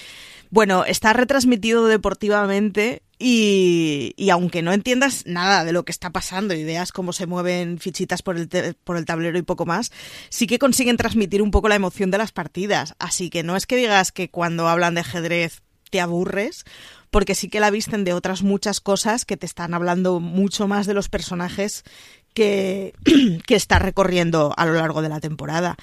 bueno, 0.50 0.84
está 0.84 1.12
retransmitido 1.12 1.88
deportivamente 1.88 3.02
y, 3.22 4.14
y, 4.16 4.30
aunque 4.30 4.62
no 4.62 4.72
entiendas 4.72 5.24
nada 5.26 5.64
de 5.64 5.72
lo 5.72 5.84
que 5.84 5.92
está 5.92 6.08
pasando 6.08 6.54
y 6.54 6.64
veas 6.64 6.90
cómo 6.90 7.12
se 7.12 7.26
mueven 7.26 7.78
fichitas 7.78 8.22
por 8.22 8.38
el, 8.38 8.48
por 8.82 8.96
el 8.96 9.04
tablero 9.04 9.38
y 9.38 9.42
poco 9.42 9.66
más, 9.66 9.92
sí 10.30 10.46
que 10.46 10.58
consiguen 10.58 10.96
transmitir 10.96 11.42
un 11.42 11.50
poco 11.50 11.68
la 11.68 11.74
emoción 11.74 12.10
de 12.10 12.16
las 12.16 12.32
partidas. 12.32 12.94
Así 12.98 13.28
que 13.28 13.42
no 13.42 13.56
es 13.56 13.66
que 13.66 13.76
digas 13.76 14.10
que 14.10 14.30
cuando 14.30 14.68
hablan 14.68 14.94
de 14.94 15.02
ajedrez 15.02 15.60
te 15.90 16.00
aburres, 16.00 16.64
porque 17.10 17.34
sí 17.34 17.48
que 17.48 17.60
la 17.60 17.70
visten 17.70 18.04
de 18.04 18.14
otras 18.14 18.42
muchas 18.42 18.80
cosas 18.80 19.26
que 19.26 19.36
te 19.36 19.44
están 19.44 19.74
hablando 19.74 20.18
mucho 20.20 20.66
más 20.66 20.86
de 20.86 20.94
los 20.94 21.10
personajes 21.10 21.84
que, 22.32 22.94
que 23.46 23.54
está 23.54 23.78
recorriendo 23.78 24.54
a 24.56 24.64
lo 24.64 24.72
largo 24.72 25.02
de 25.02 25.10
la 25.10 25.20
temporada. 25.20 25.76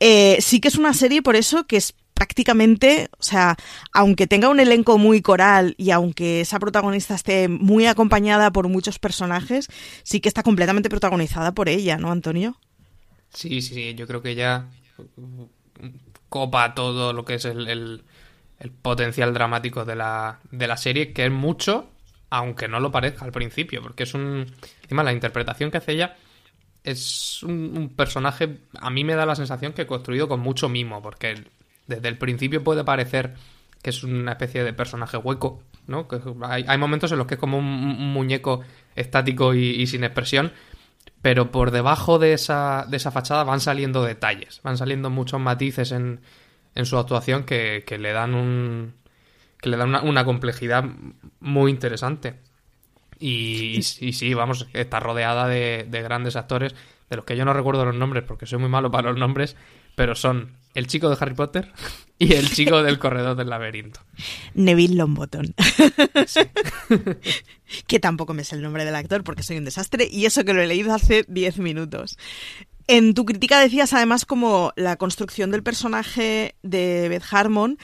Eh, 0.00 0.38
sí 0.40 0.60
que 0.60 0.68
es 0.68 0.76
una 0.76 0.94
serie 0.94 1.20
por 1.20 1.36
eso 1.36 1.66
que 1.66 1.76
es 1.76 1.94
prácticamente, 2.18 3.10
o 3.16 3.22
sea, 3.22 3.56
aunque 3.92 4.26
tenga 4.26 4.48
un 4.48 4.58
elenco 4.58 4.98
muy 4.98 5.22
coral 5.22 5.76
y 5.78 5.92
aunque 5.92 6.40
esa 6.40 6.58
protagonista 6.58 7.14
esté 7.14 7.46
muy 7.46 7.86
acompañada 7.86 8.50
por 8.50 8.66
muchos 8.66 8.98
personajes, 8.98 9.68
sí 10.02 10.18
que 10.18 10.28
está 10.28 10.42
completamente 10.42 10.88
protagonizada 10.88 11.52
por 11.52 11.68
ella, 11.68 11.96
¿no, 11.96 12.10
Antonio? 12.10 12.58
Sí, 13.32 13.62
sí, 13.62 13.94
yo 13.94 14.08
creo 14.08 14.20
que 14.20 14.30
ella 14.30 14.66
copa 16.28 16.74
todo 16.74 17.12
lo 17.12 17.24
que 17.24 17.34
es 17.34 17.44
el, 17.44 17.68
el, 17.68 18.02
potencial 18.82 19.32
dramático 19.32 19.84
de 19.84 19.94
la, 19.94 20.40
de 20.50 20.66
la 20.66 20.76
serie, 20.76 21.12
que 21.12 21.24
es 21.24 21.30
mucho 21.30 21.88
aunque 22.30 22.66
no 22.66 22.80
lo 22.80 22.90
parezca 22.90 23.24
al 23.24 23.32
principio, 23.32 23.80
porque 23.80 24.02
es 24.02 24.12
un... 24.12 24.44
Encima, 24.82 25.04
la 25.04 25.12
interpretación 25.12 25.70
que 25.70 25.78
hace 25.78 25.92
ella 25.92 26.16
es 26.82 27.44
un, 27.44 27.78
un 27.78 27.88
personaje, 27.90 28.58
a 28.80 28.90
mí 28.90 29.04
me 29.04 29.14
da 29.14 29.24
la 29.24 29.36
sensación 29.36 29.72
que 29.72 29.86
construido 29.86 30.28
con 30.28 30.40
mucho 30.40 30.68
mimo, 30.68 31.00
porque 31.00 31.44
desde 31.88 32.08
el 32.08 32.18
principio 32.18 32.62
puede 32.62 32.84
parecer 32.84 33.34
que 33.82 33.90
es 33.90 34.04
una 34.04 34.32
especie 34.32 34.64
de 34.64 34.72
personaje 34.72 35.16
hueco, 35.16 35.62
¿no? 35.86 36.06
Hay, 36.42 36.78
momentos 36.78 37.12
en 37.12 37.18
los 37.18 37.26
que 37.26 37.34
es 37.34 37.40
como 37.40 37.58
un, 37.58 38.12
muñeco 38.12 38.62
estático 38.96 39.54
y, 39.54 39.86
sin 39.86 40.04
expresión, 40.04 40.52
pero 41.22 41.50
por 41.50 41.70
debajo 41.70 42.18
de 42.18 42.32
esa, 42.32 42.86
de 42.88 42.96
esa 42.96 43.10
fachada 43.10 43.44
van 43.44 43.60
saliendo 43.60 44.02
detalles, 44.04 44.60
van 44.62 44.76
saliendo 44.76 45.10
muchos 45.10 45.40
matices 45.40 45.92
en, 45.92 46.20
en 46.74 46.86
su 46.86 46.98
actuación 46.98 47.44
que, 47.44 47.84
que, 47.86 47.98
le 47.98 48.12
dan 48.12 48.34
un 48.34 48.94
que 49.60 49.68
le 49.68 49.76
dan 49.76 49.88
una, 49.88 50.02
una 50.02 50.24
complejidad 50.24 50.84
muy 51.40 51.70
interesante. 51.70 52.36
Y, 53.20 53.78
y, 53.78 54.12
sí, 54.12 54.34
vamos, 54.34 54.68
está 54.74 55.00
rodeada 55.00 55.48
de, 55.48 55.86
de 55.88 56.02
grandes 56.02 56.36
actores, 56.36 56.74
de 57.10 57.16
los 57.16 57.24
que 57.24 57.36
yo 57.36 57.44
no 57.44 57.52
recuerdo 57.52 57.84
los 57.84 57.96
nombres 57.96 58.22
porque 58.24 58.46
soy 58.46 58.58
muy 58.58 58.68
malo 58.68 58.90
para 58.92 59.10
los 59.10 59.18
nombres, 59.18 59.56
pero 59.96 60.14
son 60.14 60.57
el 60.74 60.86
chico 60.86 61.08
de 61.08 61.16
Harry 61.20 61.34
Potter 61.34 61.72
y 62.18 62.34
el 62.34 62.50
chico 62.50 62.82
del 62.82 62.98
corredor 62.98 63.36
del 63.36 63.50
laberinto. 63.50 64.00
Neville 64.54 64.96
Longbottom. 64.96 65.46
Sí. 66.26 66.40
que 67.86 68.00
tampoco 68.00 68.34
me 68.34 68.44
sé 68.44 68.56
el 68.56 68.62
nombre 68.62 68.84
del 68.84 68.94
actor 68.94 69.22
porque 69.22 69.42
soy 69.42 69.58
un 69.58 69.64
desastre 69.64 70.08
y 70.10 70.26
eso 70.26 70.44
que 70.44 70.52
lo 70.52 70.62
he 70.62 70.66
leído 70.66 70.92
hace 70.94 71.24
10 71.28 71.58
minutos. 71.58 72.18
En 72.86 73.12
tu 73.14 73.24
crítica 73.24 73.60
decías 73.60 73.92
además 73.92 74.24
como 74.24 74.72
la 74.74 74.96
construcción 74.96 75.50
del 75.50 75.62
personaje 75.62 76.56
de 76.62 77.08
Beth 77.08 77.24
Harmon 77.30 77.78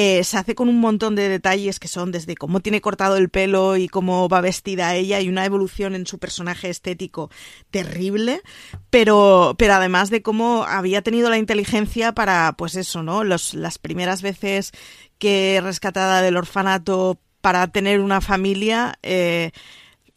eh, 0.00 0.22
se 0.22 0.38
hace 0.38 0.54
con 0.54 0.68
un 0.68 0.78
montón 0.78 1.16
de 1.16 1.28
detalles 1.28 1.80
que 1.80 1.88
son 1.88 2.12
desde 2.12 2.36
cómo 2.36 2.60
tiene 2.60 2.80
cortado 2.80 3.16
el 3.16 3.30
pelo 3.30 3.76
y 3.76 3.88
cómo 3.88 4.28
va 4.28 4.40
vestida 4.40 4.94
ella 4.94 5.20
y 5.20 5.28
una 5.28 5.44
evolución 5.44 5.96
en 5.96 6.06
su 6.06 6.20
personaje 6.20 6.70
estético 6.70 7.32
terrible, 7.72 8.42
pero, 8.90 9.56
pero 9.58 9.74
además 9.74 10.10
de 10.10 10.22
cómo 10.22 10.62
había 10.62 11.02
tenido 11.02 11.30
la 11.30 11.36
inteligencia 11.36 12.12
para, 12.12 12.52
pues 12.52 12.76
eso, 12.76 13.02
¿no? 13.02 13.24
Los, 13.24 13.54
las 13.54 13.78
primeras 13.78 14.22
veces 14.22 14.70
que 15.18 15.58
rescatada 15.64 16.22
del 16.22 16.36
orfanato 16.36 17.18
para 17.40 17.66
tener 17.66 17.98
una 17.98 18.20
familia, 18.20 19.00
eh, 19.02 19.50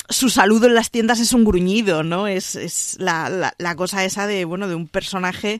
su 0.09 0.29
saludo 0.29 0.67
en 0.67 0.75
las 0.75 0.91
tiendas 0.91 1.19
es 1.19 1.33
un 1.33 1.43
gruñido, 1.43 2.03
¿no? 2.03 2.27
Es, 2.27 2.53
es 2.55 2.97
la, 3.00 3.51
la, 3.57 3.75
cosa 3.75 4.05
esa 4.05 4.27
de, 4.27 4.45
bueno, 4.45 4.67
de 4.67 4.75
un 4.75 4.88
personaje 4.88 5.59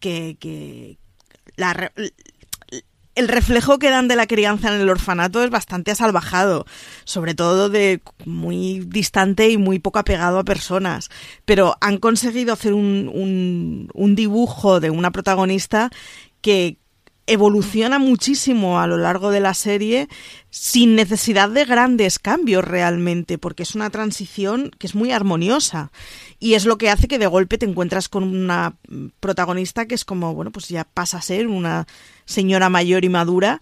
que, 0.00 0.36
que 0.40 0.98
la, 1.54 1.92
el 3.14 3.28
reflejo 3.28 3.78
que 3.78 3.90
dan 3.90 4.08
de 4.08 4.16
la 4.16 4.26
crianza 4.26 4.74
en 4.74 4.80
el 4.80 4.88
orfanato 4.88 5.42
es 5.42 5.50
bastante 5.50 5.90
asalvajado, 5.90 6.64
sobre 7.04 7.34
todo 7.34 7.68
de 7.68 8.00
muy 8.24 8.80
distante 8.86 9.50
y 9.50 9.58
muy 9.58 9.78
poco 9.78 9.98
apegado 9.98 10.38
a 10.38 10.44
personas. 10.44 11.10
Pero 11.44 11.76
han 11.80 11.98
conseguido 11.98 12.52
hacer 12.52 12.72
un, 12.72 13.10
un, 13.12 13.88
un 13.94 14.14
dibujo 14.14 14.80
de 14.80 14.90
una 14.90 15.10
protagonista 15.10 15.90
que 16.40 16.78
evoluciona 17.26 17.98
muchísimo 17.98 18.80
a 18.80 18.86
lo 18.86 18.98
largo 18.98 19.30
de 19.30 19.40
la 19.40 19.54
serie 19.54 20.08
sin 20.50 20.96
necesidad 20.96 21.48
de 21.48 21.64
grandes 21.64 22.18
cambios 22.18 22.64
realmente, 22.64 23.38
porque 23.38 23.62
es 23.62 23.74
una 23.74 23.90
transición 23.90 24.70
que 24.78 24.86
es 24.86 24.94
muy 24.94 25.12
armoniosa 25.12 25.92
y 26.38 26.54
es 26.54 26.64
lo 26.64 26.76
que 26.78 26.90
hace 26.90 27.08
que 27.08 27.18
de 27.18 27.26
golpe 27.26 27.58
te 27.58 27.66
encuentras 27.66 28.08
con 28.08 28.24
una 28.24 28.74
protagonista 29.20 29.86
que 29.86 29.94
es 29.94 30.04
como, 30.04 30.34
bueno, 30.34 30.50
pues 30.50 30.68
ya 30.68 30.84
pasa 30.84 31.18
a 31.18 31.22
ser 31.22 31.46
una 31.46 31.86
señora 32.24 32.68
mayor 32.68 33.04
y 33.04 33.08
madura 33.08 33.60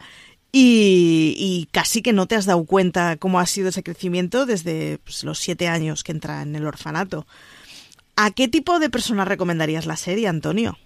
y, 0.51 1.35
y, 1.37 1.69
casi 1.73 2.01
que 2.01 2.15
no 2.15 2.27
te 2.27 2.35
has 2.35 2.47
dado 2.47 2.65
cuenta 2.65 3.19
cómo 3.19 3.39
ha 3.39 3.45
sido 3.45 3.69
ese 3.69 3.83
crecimiento 3.83 4.47
desde 4.47 4.99
pues, 5.05 5.23
los 5.25 5.39
siete 5.39 5.69
años 5.69 6.05
que 6.05 6.13
entra 6.13 6.41
en 6.41 6.57
el 6.57 6.67
orfanato. 6.67 7.27
¿A 8.17 8.31
qué 8.31 8.49
tipo 8.49 8.79
de 8.79 8.89
persona 8.89 9.27
recomendarías 9.27 9.85
la 9.85 9.97
serie, 9.97 10.27
Antonio? 10.27 10.79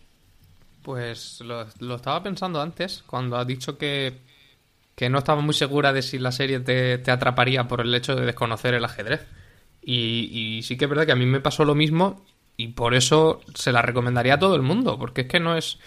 Pues 0.82 1.40
lo, 1.40 1.62
estaba 1.94 2.22
pensando 2.22 2.60
antes, 2.60 3.04
cuando 3.06 3.36
has 3.36 3.46
dicho 3.46 3.78
que, 3.78 4.18
que, 4.96 5.08
no 5.08 5.18
estaba 5.18 5.40
muy 5.40 5.54
segura 5.54 5.92
de 5.92 6.02
si 6.02 6.18
la 6.18 6.32
serie 6.32 6.60
te, 6.60 7.10
atraparía 7.10 7.68
por 7.68 7.80
el 7.80 7.94
hecho 7.94 8.16
de 8.16 8.26
desconocer 8.26 8.74
el 8.74 8.84
ajedrez. 8.84 9.26
Y, 9.80 10.28
y, 10.32 10.62
sí 10.62 10.76
que 10.76 10.84
es 10.84 10.90
verdad 10.90 11.06
que 11.06 11.12
a 11.12 11.16
mí 11.16 11.26
me 11.26 11.40
pasó 11.40 11.64
lo 11.64 11.74
mismo 11.74 12.24
y 12.56 12.68
por 12.68 12.94
eso 12.94 13.40
se 13.54 13.72
la 13.72 13.82
recomendaría 13.82 14.34
a 14.34 14.38
todo 14.38 14.56
el 14.56 14.62
mundo, 14.62 14.98
porque 14.98 15.22
es 15.22 15.28
que 15.28 15.40
no 15.40 15.56
es... 15.56 15.78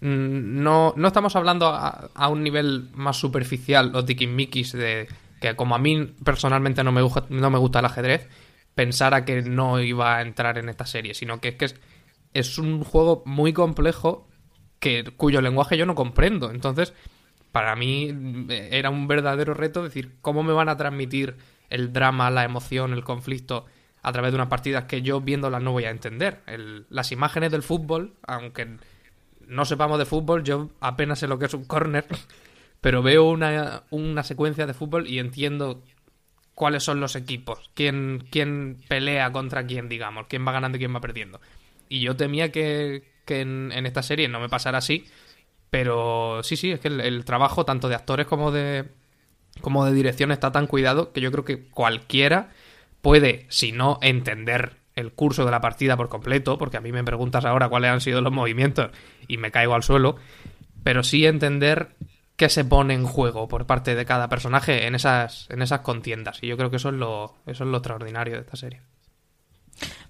No, 0.00 0.92
no 0.96 1.08
estamos 1.08 1.34
hablando 1.34 1.68
a, 1.68 2.10
a 2.14 2.28
un 2.28 2.42
nivel 2.42 2.90
más 2.94 3.16
superficial 3.16 3.94
o 3.94 4.04
tiquismiquis 4.04 4.72
de 4.72 5.08
que 5.40 5.56
como 5.56 5.74
a 5.74 5.78
mí 5.78 6.14
personalmente 6.24 6.84
no 6.84 6.92
me, 6.92 7.02
gusta, 7.02 7.24
no 7.28 7.50
me 7.50 7.58
gusta 7.58 7.78
el 7.78 7.86
ajedrez, 7.86 8.28
pensara 8.74 9.24
que 9.24 9.42
no 9.42 9.80
iba 9.80 10.16
a 10.16 10.22
entrar 10.22 10.58
en 10.58 10.68
esta 10.68 10.86
serie, 10.86 11.14
sino 11.14 11.40
que 11.40 11.48
es 11.48 11.54
que 11.54 11.74
es 12.34 12.58
un 12.58 12.82
juego 12.82 13.22
muy 13.24 13.52
complejo 13.52 14.26
que, 14.84 15.02
cuyo 15.16 15.40
lenguaje 15.40 15.78
yo 15.78 15.86
no 15.86 15.94
comprendo. 15.94 16.50
Entonces, 16.50 16.92
para 17.52 17.74
mí 17.74 18.10
eh, 18.50 18.68
era 18.72 18.90
un 18.90 19.08
verdadero 19.08 19.54
reto 19.54 19.82
decir 19.82 20.12
cómo 20.20 20.42
me 20.42 20.52
van 20.52 20.68
a 20.68 20.76
transmitir 20.76 21.36
el 21.70 21.94
drama, 21.94 22.30
la 22.30 22.44
emoción, 22.44 22.92
el 22.92 23.02
conflicto 23.02 23.64
a 24.02 24.12
través 24.12 24.32
de 24.32 24.34
unas 24.34 24.48
partidas 24.48 24.84
que 24.84 25.00
yo 25.00 25.22
viéndolas 25.22 25.62
no 25.62 25.72
voy 25.72 25.84
a 25.84 25.90
entender. 25.90 26.42
El, 26.46 26.84
las 26.90 27.12
imágenes 27.12 27.50
del 27.50 27.62
fútbol, 27.62 28.12
aunque 28.26 28.76
no 29.46 29.64
sepamos 29.64 29.98
de 29.98 30.04
fútbol, 30.04 30.44
yo 30.44 30.68
apenas 30.80 31.20
sé 31.20 31.28
lo 31.28 31.38
que 31.38 31.46
es 31.46 31.54
un 31.54 31.64
corner, 31.64 32.04
pero 32.82 33.02
veo 33.02 33.24
una, 33.24 33.84
una 33.88 34.22
secuencia 34.22 34.66
de 34.66 34.74
fútbol 34.74 35.08
y 35.08 35.18
entiendo 35.18 35.82
cuáles 36.54 36.82
son 36.82 37.00
los 37.00 37.16
equipos, 37.16 37.70
quién, 37.72 38.28
quién 38.30 38.82
pelea 38.86 39.32
contra 39.32 39.66
quién, 39.66 39.88
digamos, 39.88 40.26
quién 40.28 40.46
va 40.46 40.52
ganando 40.52 40.76
y 40.76 40.80
quién 40.80 40.94
va 40.94 41.00
perdiendo. 41.00 41.40
Y 41.88 42.00
yo 42.00 42.16
temía 42.16 42.52
que, 42.52 43.13
que 43.24 43.40
en, 43.40 43.72
en, 43.72 43.86
esta 43.86 44.02
serie 44.02 44.28
no 44.28 44.40
me 44.40 44.48
pasara 44.48 44.78
así, 44.78 45.06
pero 45.70 46.42
sí, 46.42 46.56
sí, 46.56 46.72
es 46.72 46.80
que 46.80 46.88
el, 46.88 47.00
el, 47.00 47.24
trabajo 47.24 47.64
tanto 47.64 47.88
de 47.88 47.94
actores 47.94 48.26
como 48.26 48.52
de, 48.52 48.86
como 49.60 49.84
de 49.84 49.92
dirección 49.92 50.30
está 50.32 50.52
tan 50.52 50.66
cuidado 50.66 51.12
que 51.12 51.20
yo 51.20 51.32
creo 51.32 51.44
que 51.44 51.64
cualquiera 51.68 52.50
puede, 53.02 53.46
si 53.48 53.72
no 53.72 53.98
entender 54.02 54.76
el 54.94 55.12
curso 55.12 55.44
de 55.44 55.50
la 55.50 55.60
partida 55.60 55.96
por 55.96 56.08
completo, 56.08 56.58
porque 56.58 56.76
a 56.76 56.80
mí 56.80 56.92
me 56.92 57.04
preguntas 57.04 57.44
ahora 57.44 57.68
cuáles 57.68 57.90
han 57.90 58.00
sido 58.00 58.20
los 58.20 58.32
movimientos 58.32 58.90
y 59.26 59.38
me 59.38 59.50
caigo 59.50 59.74
al 59.74 59.82
suelo, 59.82 60.16
pero 60.82 61.02
sí 61.02 61.26
entender 61.26 61.96
qué 62.36 62.48
se 62.48 62.64
pone 62.64 62.94
en 62.94 63.04
juego 63.04 63.48
por 63.48 63.66
parte 63.66 63.94
de 63.94 64.04
cada 64.04 64.28
personaje 64.28 64.86
en 64.86 64.94
esas, 64.94 65.48
en 65.50 65.62
esas 65.62 65.80
contiendas. 65.80 66.38
Y 66.42 66.48
yo 66.48 66.56
creo 66.56 66.70
que 66.70 66.76
eso 66.76 66.88
es 66.90 66.94
lo, 66.94 67.34
eso 67.46 67.64
es 67.64 67.70
lo 67.70 67.78
extraordinario 67.78 68.34
de 68.34 68.40
esta 68.40 68.56
serie. 68.56 68.80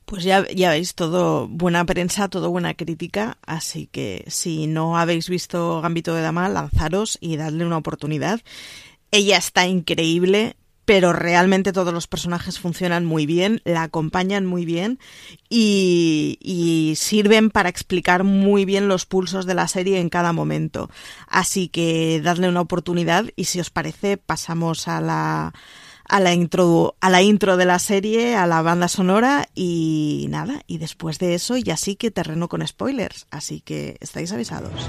Pues 0.05 0.23
ya, 0.23 0.47
ya 0.55 0.71
veis, 0.71 0.95
todo 0.95 1.49
buena 1.49 1.85
prensa, 1.85 2.29
todo 2.29 2.51
buena 2.51 2.75
crítica, 2.75 3.39
así 3.47 3.87
que 3.87 4.25
si 4.29 4.67
no 4.67 4.99
habéis 4.99 5.29
visto 5.29 5.81
Gambito 5.81 6.15
de 6.15 6.23
Dama, 6.23 6.49
lanzaros 6.49 7.17
y 7.21 7.37
dadle 7.37 7.65
una 7.65 7.79
oportunidad. 7.79 8.41
Ella 9.11 9.39
está 9.39 9.67
increíble, 9.67 10.57
pero 10.85 11.13
realmente 11.13 11.73
todos 11.73 11.95
los 11.95 12.07
personajes 12.07 12.59
funcionan 12.59 13.05
muy 13.05 13.27
bien, 13.27 13.63
la 13.65 13.85
acompañan 13.85 14.45
muy 14.45 14.65
bien 14.65 14.99
y, 15.49 16.39
y, 16.43 16.95
sirven 16.97 17.51
para 17.51 17.69
explicar 17.69 18.25
muy 18.25 18.65
bien 18.65 18.89
los 18.89 19.07
pulsos 19.07 19.47
de 19.47 19.55
la 19.55 19.69
serie 19.69 20.01
en 20.01 20.11
cada 20.11 20.33
momento. 20.33 20.91
Así 21.27 21.69
que 21.69 22.21
dadle 22.23 22.49
una 22.49 22.61
oportunidad 22.61 23.27
y 23.37 23.45
si 23.45 23.61
os 23.61 23.71
parece 23.71 24.17
pasamos 24.19 24.89
a 24.89 25.01
la 25.01 25.55
a 26.09 26.21
la 26.21 26.33
intro 26.33 26.97
a 27.01 27.11
la 27.11 27.23
intro 27.23 27.57
de 27.57 27.65
la 27.65 27.79
serie, 27.79 28.37
a 28.37 28.47
la 28.47 28.63
banda 28.63 28.89
sonora 28.89 29.49
y 29.55 30.27
nada, 30.31 30.63
y 30.67 30.79
después 30.79 31.19
de 31.19 31.35
eso 31.35 31.57
ya 31.57 31.77
sí 31.77 31.97
que 31.97 32.11
terreno 32.11 32.49
con 32.49 32.67
spoilers, 32.67 33.27
así 33.31 33.61
que 33.61 33.97
estáis 34.01 34.33
avisados. 34.33 34.89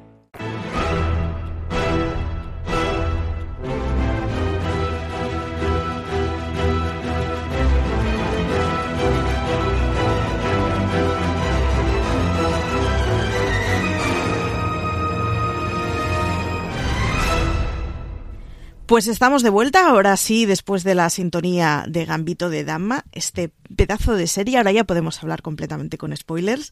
Pues 18.91 19.07
estamos 19.07 19.41
de 19.41 19.49
vuelta, 19.49 19.87
ahora 19.87 20.17
sí, 20.17 20.45
después 20.45 20.83
de 20.83 20.95
la 20.95 21.09
sintonía 21.09 21.85
de 21.87 22.03
Gambito 22.03 22.49
de 22.49 22.65
Dama, 22.65 23.05
este 23.13 23.53
pedazo 23.73 24.17
de 24.17 24.27
serie, 24.27 24.57
ahora 24.57 24.73
ya 24.73 24.83
podemos 24.83 25.23
hablar 25.23 25.41
completamente 25.41 25.97
con 25.97 26.13
spoilers. 26.13 26.71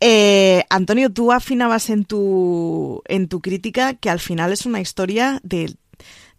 Eh, 0.00 0.64
Antonio, 0.68 1.10
tú 1.10 1.32
afinabas 1.32 1.88
en 1.88 2.04
tu, 2.04 3.02
en 3.06 3.28
tu 3.28 3.40
crítica 3.40 3.94
que 3.94 4.10
al 4.10 4.20
final 4.20 4.52
es 4.52 4.66
una 4.66 4.82
historia 4.82 5.40
de, 5.44 5.74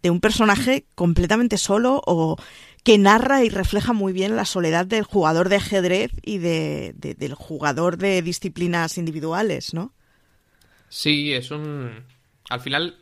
de 0.04 0.10
un 0.10 0.20
personaje 0.20 0.86
completamente 0.94 1.58
solo 1.58 2.00
o 2.06 2.36
que 2.84 2.96
narra 2.96 3.42
y 3.42 3.48
refleja 3.48 3.92
muy 3.92 4.12
bien 4.12 4.36
la 4.36 4.44
soledad 4.44 4.86
del 4.86 5.02
jugador 5.02 5.48
de 5.48 5.56
ajedrez 5.56 6.12
y 6.22 6.38
de, 6.38 6.94
de, 6.94 7.14
del 7.14 7.34
jugador 7.34 7.98
de 7.98 8.22
disciplinas 8.22 8.96
individuales, 8.98 9.74
¿no? 9.74 9.92
Sí, 10.88 11.32
es 11.32 11.50
un... 11.50 12.04
Al 12.50 12.60
final, 12.60 12.96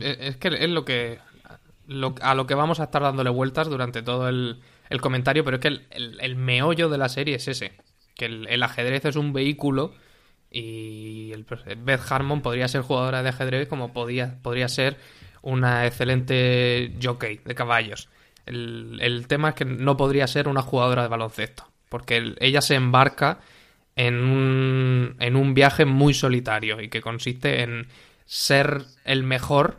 es 0.00 0.36
que 0.36 0.48
es 0.48 0.70
lo 0.70 0.86
que 0.86 1.18
a 2.20 2.34
lo 2.34 2.46
que 2.46 2.54
vamos 2.54 2.80
a 2.80 2.84
estar 2.84 3.02
dándole 3.02 3.30
vueltas 3.30 3.68
durante 3.68 4.02
todo 4.02 4.28
el, 4.28 4.60
el 4.90 5.00
comentario, 5.00 5.44
pero 5.44 5.56
es 5.56 5.60
que 5.60 5.68
el, 5.68 5.86
el, 5.90 6.18
el, 6.20 6.36
meollo 6.36 6.88
de 6.88 6.98
la 6.98 7.08
serie 7.08 7.36
es 7.36 7.48
ese, 7.48 7.72
que 8.14 8.26
el, 8.26 8.62
ajedrez 8.62 9.04
es 9.04 9.16
un 9.16 9.32
vehículo 9.32 9.94
y 10.50 11.32
el, 11.32 11.44
Beth 11.78 12.10
Harmon 12.10 12.42
podría 12.42 12.68
ser 12.68 12.82
jugadora 12.82 13.22
de 13.22 13.30
ajedrez 13.30 13.68
como 13.68 13.92
podía, 13.92 14.38
podría 14.42 14.68
ser 14.68 14.96
una 15.42 15.86
excelente 15.86 16.94
jockey 17.02 17.40
de 17.44 17.54
caballos. 17.54 18.08
El, 18.46 18.98
el 19.00 19.26
tema 19.26 19.50
es 19.50 19.54
que 19.54 19.64
no 19.64 19.96
podría 19.96 20.26
ser 20.26 20.48
una 20.48 20.62
jugadora 20.62 21.02
de 21.02 21.08
baloncesto, 21.08 21.66
porque 21.88 22.34
ella 22.40 22.60
se 22.60 22.74
embarca 22.74 23.40
en 23.96 24.16
un, 24.16 25.16
en 25.20 25.36
un 25.36 25.54
viaje 25.54 25.84
muy 25.84 26.14
solitario 26.14 26.80
y 26.80 26.88
que 26.88 27.00
consiste 27.00 27.62
en 27.62 27.88
ser 28.26 28.82
el 29.04 29.22
mejor 29.22 29.78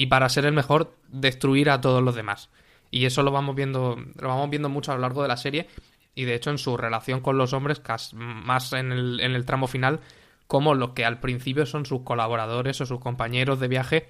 y 0.00 0.06
para 0.06 0.30
ser 0.30 0.46
el 0.46 0.54
mejor 0.54 0.96
destruir 1.08 1.68
a 1.68 1.82
todos 1.82 2.02
los 2.02 2.14
demás. 2.14 2.48
Y 2.90 3.04
eso 3.04 3.22
lo 3.22 3.32
vamos 3.32 3.54
viendo, 3.54 3.98
lo 4.18 4.28
vamos 4.28 4.48
viendo 4.48 4.70
mucho 4.70 4.92
a 4.92 4.94
lo 4.94 5.02
largo 5.02 5.20
de 5.20 5.28
la 5.28 5.36
serie 5.36 5.68
y 6.14 6.24
de 6.24 6.34
hecho 6.34 6.48
en 6.48 6.56
su 6.56 6.78
relación 6.78 7.20
con 7.20 7.36
los 7.36 7.52
hombres, 7.52 7.82
más 8.14 8.72
en 8.72 8.92
el, 8.92 9.20
en 9.20 9.32
el 9.32 9.44
tramo 9.44 9.66
final, 9.66 10.00
como 10.46 10.74
los 10.74 10.92
que 10.92 11.04
al 11.04 11.20
principio 11.20 11.66
son 11.66 11.84
sus 11.84 12.00
colaboradores 12.00 12.80
o 12.80 12.86
sus 12.86 12.98
compañeros 12.98 13.60
de 13.60 13.68
viaje 13.68 14.08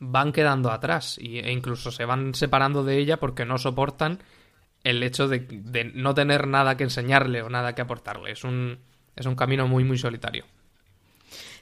van 0.00 0.32
quedando 0.32 0.72
atrás 0.72 1.16
e 1.18 1.52
incluso 1.52 1.92
se 1.92 2.04
van 2.04 2.34
separando 2.34 2.82
de 2.82 2.98
ella 2.98 3.20
porque 3.20 3.44
no 3.44 3.58
soportan 3.58 4.18
el 4.82 5.00
hecho 5.04 5.28
de, 5.28 5.46
de 5.48 5.84
no 5.94 6.12
tener 6.12 6.48
nada 6.48 6.76
que 6.76 6.82
enseñarle 6.82 7.40
o 7.42 7.48
nada 7.48 7.76
que 7.76 7.82
aportarle. 7.82 8.32
Es 8.32 8.42
un, 8.42 8.80
es 9.14 9.26
un 9.26 9.36
camino 9.36 9.68
muy, 9.68 9.84
muy 9.84 9.96
solitario 9.96 10.44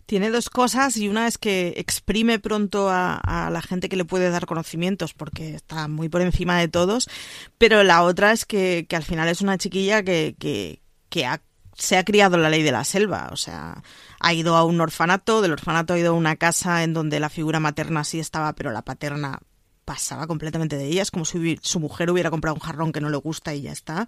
tiene 0.06 0.30
dos 0.30 0.50
cosas 0.50 0.96
y 0.96 1.08
una 1.08 1.26
es 1.26 1.38
que 1.38 1.74
exprime 1.76 2.38
pronto 2.38 2.88
a, 2.90 3.48
la 3.52 3.62
gente 3.62 3.88
que 3.88 3.96
le 3.96 4.04
puede 4.04 4.30
dar 4.30 4.46
conocimientos 4.46 5.14
porque 5.14 5.54
está 5.54 5.88
muy 5.88 6.08
por 6.08 6.20
encima 6.20 6.58
de 6.58 6.68
todos, 6.68 7.08
pero 7.58 7.82
la 7.82 8.02
otra 8.02 8.32
es 8.32 8.44
que, 8.44 8.86
al 8.90 9.04
final 9.04 9.28
es 9.28 9.40
una 9.40 9.58
chiquilla 9.58 10.02
que, 10.02 10.34
que, 10.38 10.80
que 11.08 11.26
ha, 11.26 11.40
se 11.74 11.96
ha 11.96 12.04
criado 12.04 12.36
la 12.36 12.50
ley 12.50 12.62
de 12.62 12.72
la 12.72 12.84
selva, 12.84 13.28
o 13.32 13.36
sea, 13.36 13.82
ha 14.18 14.34
ido 14.34 14.56
a 14.56 14.64
un 14.64 14.80
orfanato, 14.80 15.42
del 15.42 15.52
orfanato 15.52 15.94
ha 15.94 15.98
ido 15.98 16.12
a 16.12 16.16
una 16.16 16.36
casa 16.36 16.82
en 16.82 16.92
donde 16.92 17.20
la 17.20 17.28
figura 17.28 17.60
materna 17.60 18.04
sí 18.04 18.18
estaba, 18.18 18.52
pero 18.54 18.70
la 18.70 18.82
paterna 18.82 19.40
pasaba 19.84 20.26
completamente 20.26 20.76
de 20.76 20.86
ella, 20.86 21.02
es 21.02 21.10
como 21.10 21.24
si 21.24 21.58
su 21.62 21.80
mujer 21.80 22.10
hubiera 22.10 22.30
comprado 22.30 22.54
un 22.54 22.60
jarrón 22.60 22.92
que 22.92 23.00
no 23.00 23.10
le 23.10 23.16
gusta 23.16 23.54
y 23.54 23.62
ya 23.62 23.72
está. 23.72 24.06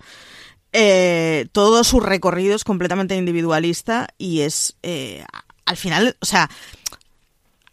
Eh, 0.72 1.48
todo 1.52 1.84
su 1.84 2.00
recorrido 2.00 2.54
es 2.54 2.64
completamente 2.64 3.16
individualista 3.16 4.08
y 4.16 4.40
es 4.40 4.76
eh, 4.82 5.24
al 5.64 5.76
final, 5.76 6.16
o 6.20 6.26
sea, 6.26 6.50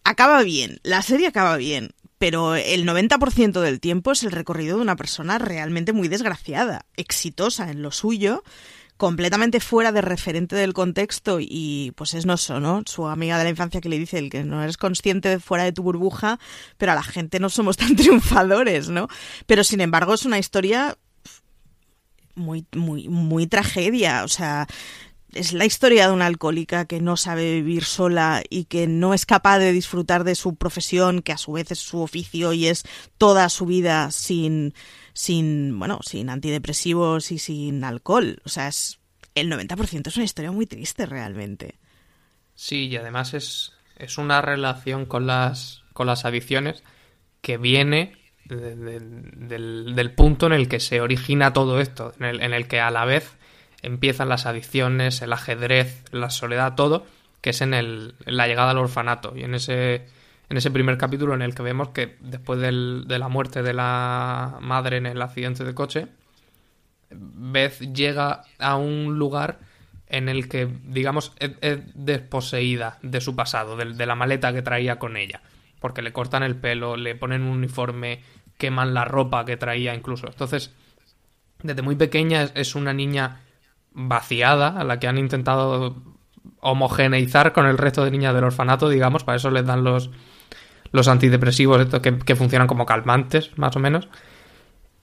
acaba 0.03 0.43
bien, 0.43 0.79
la 0.83 1.01
serie 1.01 1.27
acaba 1.27 1.57
bien, 1.57 1.91
pero 2.17 2.55
el 2.55 2.85
90% 2.85 3.61
del 3.61 3.79
tiempo 3.79 4.11
es 4.11 4.23
el 4.23 4.31
recorrido 4.31 4.77
de 4.77 4.83
una 4.83 4.95
persona 4.95 5.37
realmente 5.37 5.93
muy 5.93 6.07
desgraciada, 6.07 6.85
exitosa 6.97 7.71
en 7.71 7.81
lo 7.81 7.91
suyo, 7.91 8.43
completamente 8.99 9.61
fuera 9.61 9.93
de 9.93 10.01
referente 10.01 10.57
del 10.57 10.73
contexto 10.73 11.37
y 11.39 11.93
pues 11.95 12.13
es 12.13 12.25
Noso, 12.25 12.59
¿no? 12.59 12.83
Su 12.85 13.07
amiga 13.07 13.37
de 13.37 13.45
la 13.45 13.49
infancia 13.49 13.79
que 13.79 13.87
le 13.87 13.97
dice 13.97 14.17
el 14.17 14.29
que 14.29 14.43
no 14.43 14.61
eres 14.61 14.75
consciente 14.75 15.29
de 15.29 15.39
fuera 15.39 15.63
de 15.63 15.71
tu 15.71 15.83
burbuja, 15.83 16.37
pero 16.77 16.91
a 16.91 16.95
la 16.95 17.03
gente 17.03 17.39
no 17.39 17.47
somos 17.49 17.77
tan 17.77 17.95
triunfadores, 17.95 18.89
¿no? 18.89 19.07
Pero 19.45 19.63
sin 19.63 19.79
embargo 19.79 20.13
es 20.13 20.25
una 20.25 20.37
historia 20.37 20.97
muy, 22.35 22.65
muy, 22.75 23.07
muy 23.07 23.47
tragedia, 23.47 24.25
o 24.25 24.27
sea, 24.27 24.67
es 25.33 25.53
la 25.53 25.65
historia 25.65 26.07
de 26.07 26.13
una 26.13 26.25
alcohólica 26.25 26.85
que 26.85 27.01
no 27.01 27.17
sabe 27.17 27.53
vivir 27.55 27.83
sola 27.83 28.41
y 28.49 28.65
que 28.65 28.87
no 28.87 29.13
es 29.13 29.25
capaz 29.25 29.59
de 29.59 29.71
disfrutar 29.71 30.23
de 30.23 30.35
su 30.35 30.55
profesión, 30.55 31.21
que 31.21 31.31
a 31.31 31.37
su 31.37 31.53
vez 31.53 31.71
es 31.71 31.79
su 31.79 32.01
oficio 32.01 32.53
y 32.53 32.67
es 32.67 32.83
toda 33.17 33.49
su 33.49 33.65
vida 33.65 34.11
sin, 34.11 34.73
sin, 35.13 35.77
bueno, 35.77 35.99
sin 36.03 36.29
antidepresivos 36.29 37.31
y 37.31 37.37
sin 37.37 37.83
alcohol. 37.83 38.41
O 38.43 38.49
sea, 38.49 38.67
es, 38.67 38.99
el 39.35 39.51
90% 39.51 40.07
es 40.07 40.15
una 40.15 40.25
historia 40.25 40.51
muy 40.51 40.65
triste 40.65 41.05
realmente. 41.05 41.75
Sí, 42.55 42.87
y 42.87 42.97
además 42.97 43.33
es, 43.33 43.73
es 43.97 44.17
una 44.17 44.41
relación 44.41 45.05
con 45.05 45.27
las, 45.27 45.83
con 45.93 46.07
las 46.07 46.25
adicciones 46.25 46.83
que 47.41 47.57
viene 47.57 48.17
de, 48.45 48.75
de, 48.75 48.99
del, 48.99 49.95
del, 49.95 50.11
punto 50.11 50.47
en 50.47 50.53
el 50.53 50.67
que 50.67 50.79
se 50.79 51.01
origina 51.01 51.53
todo 51.53 51.79
esto, 51.79 52.13
en 52.19 52.25
el, 52.25 52.41
en 52.41 52.53
el 52.53 52.67
que 52.67 52.79
a 52.79 52.89
la 52.89 53.05
vez 53.05 53.37
empiezan 53.81 54.29
las 54.29 54.45
adicciones, 54.45 55.21
el 55.21 55.33
ajedrez, 55.33 56.03
la 56.11 56.29
soledad, 56.29 56.75
todo, 56.75 57.05
que 57.41 57.51
es 57.51 57.61
en, 57.61 57.73
el, 57.73 58.15
la 58.25 58.47
llegada 58.47 58.71
al 58.71 58.77
orfanato. 58.77 59.33
Y 59.35 59.43
en 59.43 59.55
ese, 59.55 60.05
en 60.49 60.57
ese 60.57 60.71
primer 60.71 60.97
capítulo 60.97 61.33
en 61.33 61.41
el 61.41 61.55
que 61.55 61.63
vemos 61.63 61.89
que 61.89 62.17
después 62.19 62.59
de 62.59 63.19
la 63.19 63.27
muerte 63.27 63.63
de 63.63 63.73
la 63.73 64.57
madre 64.61 64.97
en 64.97 65.05
el 65.05 65.21
accidente 65.21 65.63
de 65.63 65.73
coche, 65.73 66.07
Beth 67.11 67.79
llega 67.93 68.43
a 68.59 68.75
un 68.75 69.17
lugar 69.17 69.59
en 70.07 70.27
el 70.27 70.49
que, 70.49 70.67
digamos, 70.85 71.33
es, 71.39 71.51
es 71.61 71.79
desposeída 71.93 72.97
de 73.01 73.21
su 73.21 73.35
pasado, 73.35 73.77
de, 73.77 74.05
la 74.05 74.15
maleta 74.15 74.51
que 74.53 74.61
traía 74.61 74.97
con 74.99 75.17
ella. 75.17 75.41
Porque 75.79 76.01
le 76.01 76.11
cortan 76.11 76.43
el 76.43 76.55
pelo, 76.55 76.97
le 76.97 77.15
ponen 77.15 77.43
un 77.43 77.57
uniforme, 77.57 78.21
queman 78.57 78.93
la 78.93 79.05
ropa 79.05 79.45
que 79.45 79.55
traía 79.55 79.93
incluso. 79.93 80.27
Entonces, 80.27 80.73
desde 81.61 81.81
muy 81.81 81.95
pequeña 81.95 82.49
es 82.55 82.75
una 82.75 82.93
niña 82.93 83.41
vaciada, 83.91 84.79
a 84.79 84.83
la 84.83 84.99
que 84.99 85.07
han 85.07 85.17
intentado 85.17 85.95
homogeneizar 86.61 87.53
con 87.53 87.65
el 87.65 87.77
resto 87.77 88.03
de 88.03 88.11
niñas 88.11 88.33
del 88.33 88.43
orfanato, 88.43 88.89
digamos, 88.89 89.23
para 89.23 89.37
eso 89.37 89.49
les 89.51 89.65
dan 89.65 89.83
los, 89.83 90.09
los 90.91 91.07
antidepresivos 91.07 91.81
estos 91.81 92.01
que, 92.01 92.17
que, 92.19 92.35
funcionan 92.35 92.67
como 92.67 92.85
calmantes, 92.85 93.57
más 93.57 93.75
o 93.75 93.79
menos, 93.79 94.07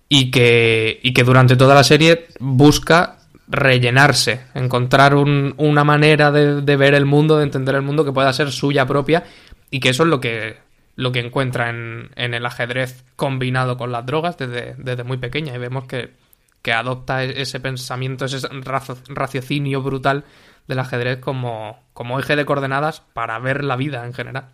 y 0.08 0.30
que, 0.30 1.00
y 1.02 1.12
que 1.12 1.24
durante 1.24 1.56
toda 1.56 1.74
la 1.74 1.84
serie 1.84 2.26
busca 2.38 3.18
rellenarse, 3.48 4.42
encontrar 4.54 5.14
un, 5.14 5.54
una 5.56 5.84
manera 5.84 6.32
de, 6.32 6.62
de, 6.62 6.76
ver 6.76 6.94
el 6.94 7.06
mundo, 7.06 7.38
de 7.38 7.44
entender 7.44 7.74
el 7.74 7.82
mundo 7.82 8.04
que 8.04 8.12
pueda 8.12 8.32
ser 8.32 8.50
suya 8.50 8.86
propia, 8.86 9.24
y 9.70 9.80
que 9.80 9.90
eso 9.90 10.02
es 10.02 10.08
lo 10.08 10.20
que, 10.20 10.58
lo 10.96 11.12
que 11.12 11.20
encuentra 11.20 11.70
en, 11.70 12.10
en 12.16 12.34
el 12.34 12.44
ajedrez 12.44 13.04
combinado 13.14 13.76
con 13.76 13.92
las 13.92 14.04
drogas 14.04 14.36
desde, 14.36 14.74
desde 14.78 15.04
muy 15.04 15.16
pequeña, 15.16 15.54
y 15.54 15.58
vemos 15.58 15.84
que 15.84 16.10
que 16.66 16.72
adopta 16.72 17.22
ese 17.22 17.60
pensamiento, 17.60 18.24
ese 18.24 18.40
raciocinio 19.06 19.82
brutal 19.82 20.24
del 20.66 20.80
ajedrez 20.80 21.20
como, 21.20 21.78
eje 22.18 22.34
de 22.34 22.44
coordenadas 22.44 23.02
para 23.12 23.38
ver 23.38 23.62
la 23.62 23.76
vida 23.76 24.04
en 24.04 24.12
general. 24.12 24.48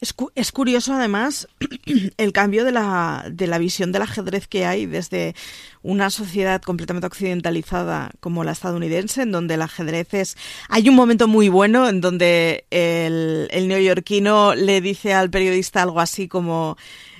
Es, 0.00 0.14
es, 0.36 0.52
curioso 0.52 0.94
además 0.94 1.48
el 2.18 2.32
cambio 2.32 2.64
de 2.64 2.70
la, 2.70 3.26
de 3.28 3.48
la 3.48 3.58
visión 3.58 3.90
del 3.90 4.02
ajedrez 4.02 4.46
que 4.46 4.64
hay 4.64 4.86
desde 4.86 5.34
una 5.82 6.08
sociedad 6.10 6.62
completamente 6.62 7.08
occidentalizada 7.08 8.12
como 8.20 8.44
la 8.44 8.52
estadounidense, 8.52 9.22
en 9.22 9.32
donde 9.32 9.54
el 9.54 9.62
ajedrez 9.62 10.14
es... 10.14 10.36
Hay 10.68 10.88
un 10.88 10.94
momento 10.94 11.26
muy 11.26 11.48
bueno 11.48 11.88
en 11.88 12.00
donde 12.00 12.64
el 12.70 13.66
neoyorquino 13.66 14.54
le 14.54 14.80
dice 14.80 15.14
al 15.14 15.30
periodista 15.30 15.82
algo 15.82 15.98
así 15.98 16.28
como 16.28 16.76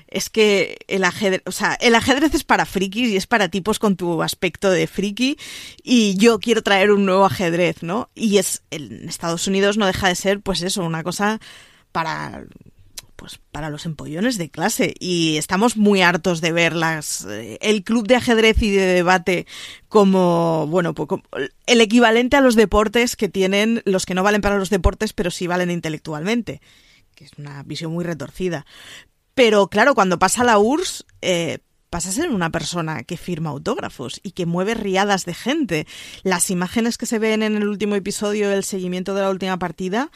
es 0.08 0.30
que 0.30 0.78
el 0.88 1.04
ajedrez, 1.04 1.42
o 1.46 1.52
sea, 1.52 1.74
el 1.74 1.94
ajedrez 1.94 2.34
es 2.34 2.44
para 2.44 2.66
frikis 2.66 3.10
y 3.10 3.16
es 3.16 3.26
para 3.26 3.48
tipos 3.48 3.78
con 3.78 3.96
tu 3.96 4.22
aspecto 4.22 4.70
de 4.70 4.86
friki 4.86 5.36
y 5.82 6.16
yo 6.16 6.38
quiero 6.38 6.62
traer 6.62 6.92
un 6.92 7.06
nuevo 7.06 7.24
ajedrez, 7.24 7.82
¿no? 7.82 8.10
Y 8.14 8.38
es 8.38 8.62
en 8.70 9.08
Estados 9.08 9.46
Unidos 9.46 9.76
no 9.76 9.86
deja 9.86 10.08
de 10.08 10.14
ser 10.14 10.40
pues 10.40 10.62
eso, 10.62 10.84
una 10.84 11.02
cosa 11.02 11.40
para 11.92 12.44
pues 13.16 13.40
para 13.50 13.70
los 13.70 13.86
empollones 13.86 14.38
de 14.38 14.50
clase 14.50 14.94
y 15.00 15.38
estamos 15.38 15.76
muy 15.76 16.02
hartos 16.02 16.40
de 16.42 16.52
ver 16.52 16.74
eh, 17.30 17.58
el 17.62 17.82
club 17.82 18.06
de 18.06 18.16
ajedrez 18.16 18.62
y 18.62 18.70
de 18.70 18.84
debate 18.84 19.46
como 19.88 20.66
bueno 20.68 20.94
pues, 20.94 21.08
el 21.66 21.80
equivalente 21.80 22.36
a 22.36 22.42
los 22.42 22.54
deportes 22.54 23.16
que 23.16 23.28
tienen 23.28 23.82
los 23.86 24.04
que 24.04 24.14
no 24.14 24.22
valen 24.22 24.42
para 24.42 24.58
los 24.58 24.70
deportes 24.70 25.14
pero 25.14 25.30
sí 25.30 25.46
valen 25.46 25.70
intelectualmente 25.70 26.60
que 27.14 27.24
es 27.24 27.32
una 27.38 27.62
visión 27.62 27.92
muy 27.92 28.04
retorcida 28.04 28.66
pero 29.36 29.68
claro, 29.68 29.94
cuando 29.94 30.18
pasa 30.18 30.44
la 30.44 30.58
URSS, 30.58 31.04
eh, 31.20 31.58
pasa 31.90 32.08
a 32.08 32.12
ser 32.12 32.30
una 32.30 32.48
persona 32.48 33.02
que 33.02 33.18
firma 33.18 33.50
autógrafos 33.50 34.18
y 34.22 34.30
que 34.30 34.46
mueve 34.46 34.72
riadas 34.72 35.26
de 35.26 35.34
gente. 35.34 35.86
Las 36.22 36.50
imágenes 36.50 36.96
que 36.96 37.04
se 37.04 37.18
ven 37.18 37.42
en 37.42 37.54
el 37.54 37.68
último 37.68 37.96
episodio 37.96 38.48
del 38.48 38.64
seguimiento 38.64 39.14
de 39.14 39.20
la 39.20 39.28
última 39.28 39.58
partida 39.58 40.10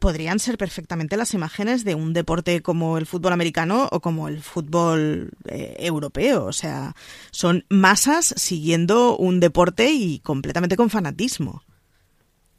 podrían 0.00 0.40
ser 0.40 0.58
perfectamente 0.58 1.16
las 1.16 1.32
imágenes 1.32 1.84
de 1.84 1.94
un 1.94 2.12
deporte 2.12 2.60
como 2.60 2.98
el 2.98 3.06
fútbol 3.06 3.32
americano 3.32 3.88
o 3.92 4.00
como 4.00 4.26
el 4.26 4.42
fútbol 4.42 5.30
eh, 5.44 5.76
europeo. 5.78 6.44
O 6.46 6.52
sea, 6.52 6.96
son 7.30 7.64
masas 7.68 8.34
siguiendo 8.36 9.16
un 9.16 9.38
deporte 9.38 9.92
y 9.92 10.18
completamente 10.18 10.76
con 10.76 10.90
fanatismo. 10.90 11.62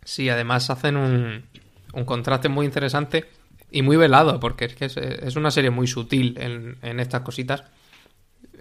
Sí, 0.06 0.30
además 0.30 0.70
hacen 0.70 0.96
un, 0.96 1.44
un 1.92 2.06
contraste 2.06 2.48
muy 2.48 2.66
interesante 2.66 3.26
y 3.70 3.82
muy 3.82 3.98
velado, 3.98 4.40
porque 4.40 4.66
es 4.66 4.76
que 4.76 4.86
es, 4.86 5.36
una 5.36 5.52
serie 5.52 5.70
muy 5.70 5.88
sutil 5.88 6.38
en, 6.40 6.78
en, 6.82 7.00
estas 7.00 7.22
cositas. 7.22 7.64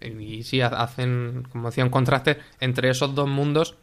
Y 0.02 0.42
sí, 0.42 0.60
hacen, 0.60 1.46
como 1.50 1.68
decía, 1.68 1.84
un 1.84 1.90
contraste 1.90 2.38
entre 2.60 2.90
esos 2.90 3.14
dos 3.14 3.28
mundos 3.28 3.76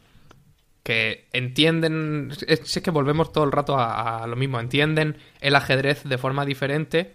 que 0.84 1.26
entienden. 1.32 2.30
Es, 2.46 2.78
que 2.80 2.90
volvemos 2.90 3.32
todo 3.32 3.44
el 3.44 3.52
rato 3.52 3.76
a, 3.78 4.24
lo 4.28 4.36
mismo. 4.36 4.60
Entienden 4.60 5.16
el 5.40 5.56
ajedrez 5.56 6.04
de 6.04 6.18
forma 6.18 6.44
diferente 6.44 7.14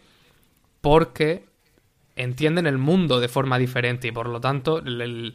porque 0.81 1.45
entienden 2.15 2.67
el 2.67 2.77
mundo 2.77 3.21
de 3.21 3.29
forma 3.29 3.57
diferente 3.57 4.09
y 4.09 4.11
por 4.11 4.27
lo 4.27 4.41
tanto 4.41 4.81
la, 4.81 5.31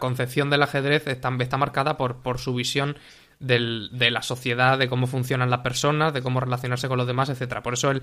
concepción 0.00 0.50
del 0.50 0.62
ajedrez 0.62 1.06
está, 1.06 1.36
está 1.38 1.56
marcada 1.58 1.96
por, 1.96 2.22
por 2.22 2.38
su 2.38 2.54
visión 2.54 2.96
del, 3.38 3.90
de 3.92 4.10
la 4.10 4.22
sociedad, 4.22 4.78
de 4.78 4.88
cómo 4.88 5.06
funcionan 5.06 5.50
las 5.50 5.60
personas, 5.60 6.12
de 6.12 6.22
cómo 6.22 6.40
relacionarse 6.40 6.88
con 6.88 6.98
los 6.98 7.06
demás, 7.06 7.28
etcétera. 7.28 7.62
Por 7.62 7.74
eso 7.74 7.90
el, 7.90 8.02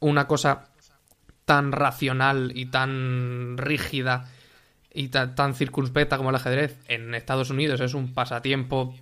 una 0.00 0.26
cosa 0.26 0.70
tan 1.44 1.72
racional 1.72 2.52
y 2.54 2.66
tan 2.66 3.56
rígida 3.58 4.30
y 4.92 5.08
tan, 5.08 5.54
circunspecta 5.54 6.16
como 6.16 6.30
el 6.30 6.36
ajedrez 6.36 6.78
en 6.88 7.14
Estados 7.14 7.50
Unidos 7.50 7.80
es 7.80 7.94
un 7.94 8.12
pasatiempo 8.12 8.94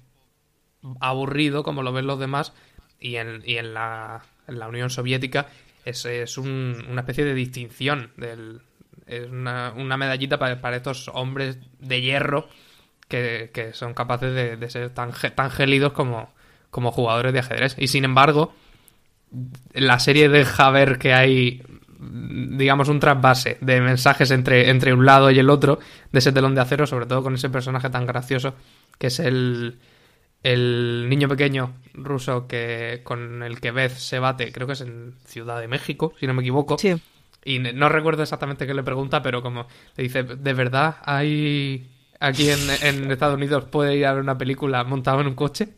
aburrido 1.00 1.62
como 1.62 1.82
lo 1.82 1.92
ven 1.92 2.06
los 2.06 2.18
demás 2.18 2.52
y 3.00 3.16
en, 3.16 3.42
y 3.44 3.56
en, 3.56 3.74
la, 3.74 4.22
en 4.46 4.58
la 4.58 4.68
Unión 4.68 4.90
Soviética 4.90 5.46
es, 5.84 6.04
es 6.04 6.38
un, 6.38 6.84
una 6.88 7.00
especie 7.02 7.24
de 7.24 7.34
distinción 7.34 8.12
es 9.06 9.28
una, 9.28 9.72
una 9.76 9.96
medallita 9.96 10.38
para, 10.38 10.60
para 10.60 10.76
estos 10.76 11.08
hombres 11.14 11.58
de 11.78 12.00
hierro 12.00 12.48
que, 13.08 13.70
son 13.72 13.94
capaces 13.94 14.34
de, 14.34 14.70
ser 14.70 14.90
tan, 14.90 15.12
tan 15.34 15.50
gélidos 15.50 15.92
como, 15.92 16.30
como 16.70 16.92
jugadores 16.92 17.32
de 17.32 17.40
ajedrez. 17.40 17.74
Y 17.78 17.88
sin 17.88 18.04
embargo, 18.04 18.52
la 19.72 19.98
serie 19.98 20.28
deja 20.28 20.70
ver 20.70 20.98
que 20.98 21.14
hay, 21.14 21.62
digamos, 21.98 22.88
un 22.88 23.00
trasvase 23.00 23.58
de 23.60 23.80
mensajes 23.80 24.30
entre, 24.30 24.70
entre 24.70 24.92
un 24.92 25.04
lado 25.04 25.30
y 25.30 25.38
el 25.38 25.50
otro 25.50 25.78
de 26.12 26.18
ese 26.18 26.32
telón 26.32 26.54
de 26.54 26.60
acero, 26.60 26.86
sobre 26.86 27.06
todo 27.06 27.22
con 27.22 27.34
ese 27.34 27.50
personaje 27.50 27.90
tan 27.90 28.06
gracioso 28.06 28.54
que 28.98 29.08
es 29.08 29.20
el, 29.20 29.78
el 30.42 31.06
niño 31.08 31.28
pequeño 31.28 31.74
ruso 31.94 32.46
que 32.46 33.00
con 33.04 33.42
el 33.42 33.60
que 33.60 33.70
Beth 33.70 33.92
se 33.92 34.18
bate, 34.18 34.52
creo 34.52 34.66
que 34.66 34.72
es 34.74 34.80
en 34.80 35.14
Ciudad 35.24 35.60
de 35.60 35.68
México, 35.68 36.12
si 36.18 36.26
no 36.26 36.34
me 36.34 36.42
equivoco. 36.42 36.76
Y 37.44 37.60
no 37.60 37.88
recuerdo 37.88 38.22
exactamente 38.22 38.66
qué 38.66 38.74
le 38.74 38.82
pregunta, 38.82 39.22
pero 39.22 39.42
como 39.42 39.66
le 39.96 40.02
dice, 40.02 40.22
¿de 40.24 40.52
verdad 40.52 40.96
hay 41.04 41.88
aquí 42.20 42.50
en, 42.50 43.10
Estados 43.10 43.36
Unidos 43.36 43.64
puede 43.64 43.96
ir 43.96 44.06
a 44.06 44.12
ver 44.12 44.22
una 44.22 44.38
película 44.38 44.84
montado 44.84 45.20
en 45.20 45.28
un 45.28 45.34
coche? 45.34 45.68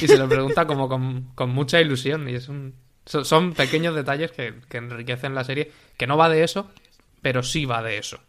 Y 0.00 0.08
se 0.08 0.18
lo 0.18 0.28
pregunta 0.28 0.66
como 0.66 0.88
con, 0.88 1.50
mucha 1.50 1.80
ilusión. 1.80 2.28
Y 2.28 2.34
es 2.34 2.48
un, 2.48 2.74
son, 3.04 3.54
pequeños 3.54 3.94
detalles 3.94 4.32
que, 4.32 4.54
que 4.68 4.78
enriquecen 4.78 5.34
la 5.34 5.44
serie, 5.44 5.70
que 5.96 6.06
no 6.06 6.16
va 6.16 6.28
de 6.28 6.44
eso, 6.44 6.70
pero 7.22 7.42
sí 7.42 7.64
va 7.64 7.82
de 7.82 7.98
eso. 7.98 8.20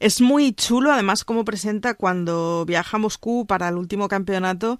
Es 0.00 0.20
muy 0.20 0.52
chulo, 0.52 0.92
además, 0.92 1.24
cómo 1.24 1.44
presenta 1.44 1.94
cuando 1.94 2.64
viaja 2.66 2.96
a 2.96 3.00
Moscú 3.00 3.46
para 3.46 3.68
el 3.68 3.76
último 3.76 4.08
campeonato. 4.08 4.78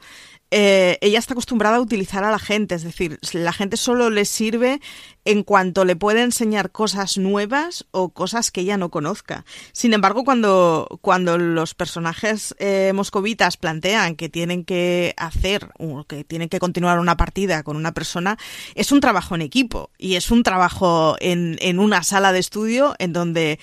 Eh, 0.52 0.98
ella 1.00 1.18
está 1.18 1.34
acostumbrada 1.34 1.76
a 1.76 1.80
utilizar 1.80 2.22
a 2.22 2.30
la 2.30 2.38
gente, 2.38 2.76
es 2.76 2.84
decir, 2.84 3.18
la 3.32 3.52
gente 3.52 3.76
solo 3.76 4.10
le 4.10 4.24
sirve 4.24 4.80
en 5.24 5.42
cuanto 5.42 5.84
le 5.84 5.96
puede 5.96 6.22
enseñar 6.22 6.70
cosas 6.70 7.18
nuevas 7.18 7.84
o 7.90 8.10
cosas 8.10 8.52
que 8.52 8.60
ella 8.60 8.76
no 8.76 8.90
conozca. 8.90 9.44
Sin 9.72 9.92
embargo, 9.92 10.22
cuando, 10.22 11.00
cuando 11.00 11.36
los 11.36 11.74
personajes 11.74 12.54
eh, 12.60 12.92
moscovitas 12.94 13.56
plantean 13.56 14.14
que 14.14 14.28
tienen 14.28 14.64
que 14.64 15.14
hacer, 15.16 15.70
o 15.80 16.04
que 16.04 16.22
tienen 16.22 16.48
que 16.48 16.60
continuar 16.60 17.00
una 17.00 17.16
partida 17.16 17.64
con 17.64 17.76
una 17.76 17.92
persona, 17.92 18.38
es 18.76 18.92
un 18.92 19.00
trabajo 19.00 19.34
en 19.34 19.42
equipo 19.42 19.90
y 19.98 20.14
es 20.14 20.30
un 20.30 20.44
trabajo 20.44 21.16
en, 21.18 21.56
en 21.60 21.80
una 21.80 22.04
sala 22.04 22.30
de 22.30 22.38
estudio 22.38 22.94
en 23.00 23.12
donde 23.12 23.58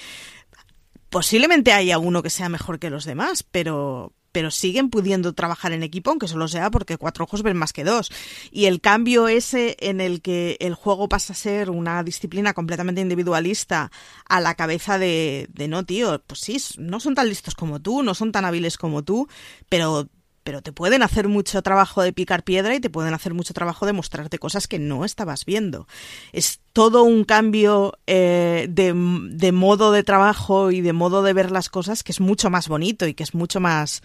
posiblemente 1.13 1.73
haya 1.73 1.99
uno 1.99 2.23
que 2.23 2.31
sea 2.31 2.49
mejor 2.49 2.79
que 2.79 2.89
los 2.89 3.05
demás, 3.05 3.43
pero, 3.43 4.13
pero 4.31 4.49
siguen 4.49 4.89
pudiendo 4.89 5.33
trabajar 5.33 5.71
en 5.71 5.83
equipo, 5.83 6.09
aunque 6.09 6.27
solo 6.27 6.47
sea 6.47 6.71
porque 6.71 6.97
cuatro 6.97 7.25
ojos 7.25 7.43
ven 7.43 7.55
más 7.55 7.71
que 7.71 7.83
dos. 7.83 8.11
Y 8.51 8.65
el 8.65 8.81
cambio 8.81 9.27
ese 9.27 9.77
en 9.79 10.01
el 10.01 10.23
que 10.23 10.57
el 10.59 10.73
juego 10.73 11.07
pasa 11.07 11.33
a 11.33 11.35
ser 11.35 11.69
una 11.69 12.01
disciplina 12.03 12.53
completamente 12.53 13.01
individualista 13.01 13.91
a 14.27 14.41
la 14.41 14.55
cabeza 14.55 14.97
de, 14.97 15.47
de 15.53 15.67
no, 15.67 15.85
tío, 15.85 16.19
pues 16.25 16.39
sí, 16.39 16.57
no 16.79 16.99
son 16.99 17.13
tan 17.13 17.29
listos 17.29 17.53
como 17.53 17.79
tú, 17.79 18.01
no 18.01 18.15
son 18.15 18.31
tan 18.31 18.43
hábiles 18.43 18.77
como 18.77 19.03
tú, 19.03 19.27
pero 19.69 20.09
pero 20.43 20.61
te 20.61 20.71
pueden 20.71 21.03
hacer 21.03 21.27
mucho 21.27 21.61
trabajo 21.61 22.01
de 22.01 22.13
picar 22.13 22.43
piedra 22.43 22.75
y 22.75 22.79
te 22.79 22.89
pueden 22.89 23.13
hacer 23.13 23.33
mucho 23.33 23.53
trabajo 23.53 23.85
de 23.85 23.93
mostrarte 23.93 24.39
cosas 24.39 24.67
que 24.67 24.79
no 24.79 25.05
estabas 25.05 25.45
viendo. 25.45 25.87
Es 26.31 26.59
todo 26.73 27.03
un 27.03 27.23
cambio 27.23 27.97
eh, 28.07 28.67
de, 28.69 29.51
modo 29.51 29.91
de 29.91 30.03
trabajo 30.03 30.71
y 30.71 30.81
de 30.81 30.93
modo 30.93 31.23
de 31.23 31.33
ver 31.33 31.51
las 31.51 31.69
cosas 31.69 32.03
que 32.03 32.11
es 32.11 32.19
mucho 32.19 32.49
más 32.49 32.67
bonito 32.67 33.07
y 33.07 33.13
que 33.13 33.23
es 33.23 33.33
mucho 33.33 33.59
más 33.59 34.03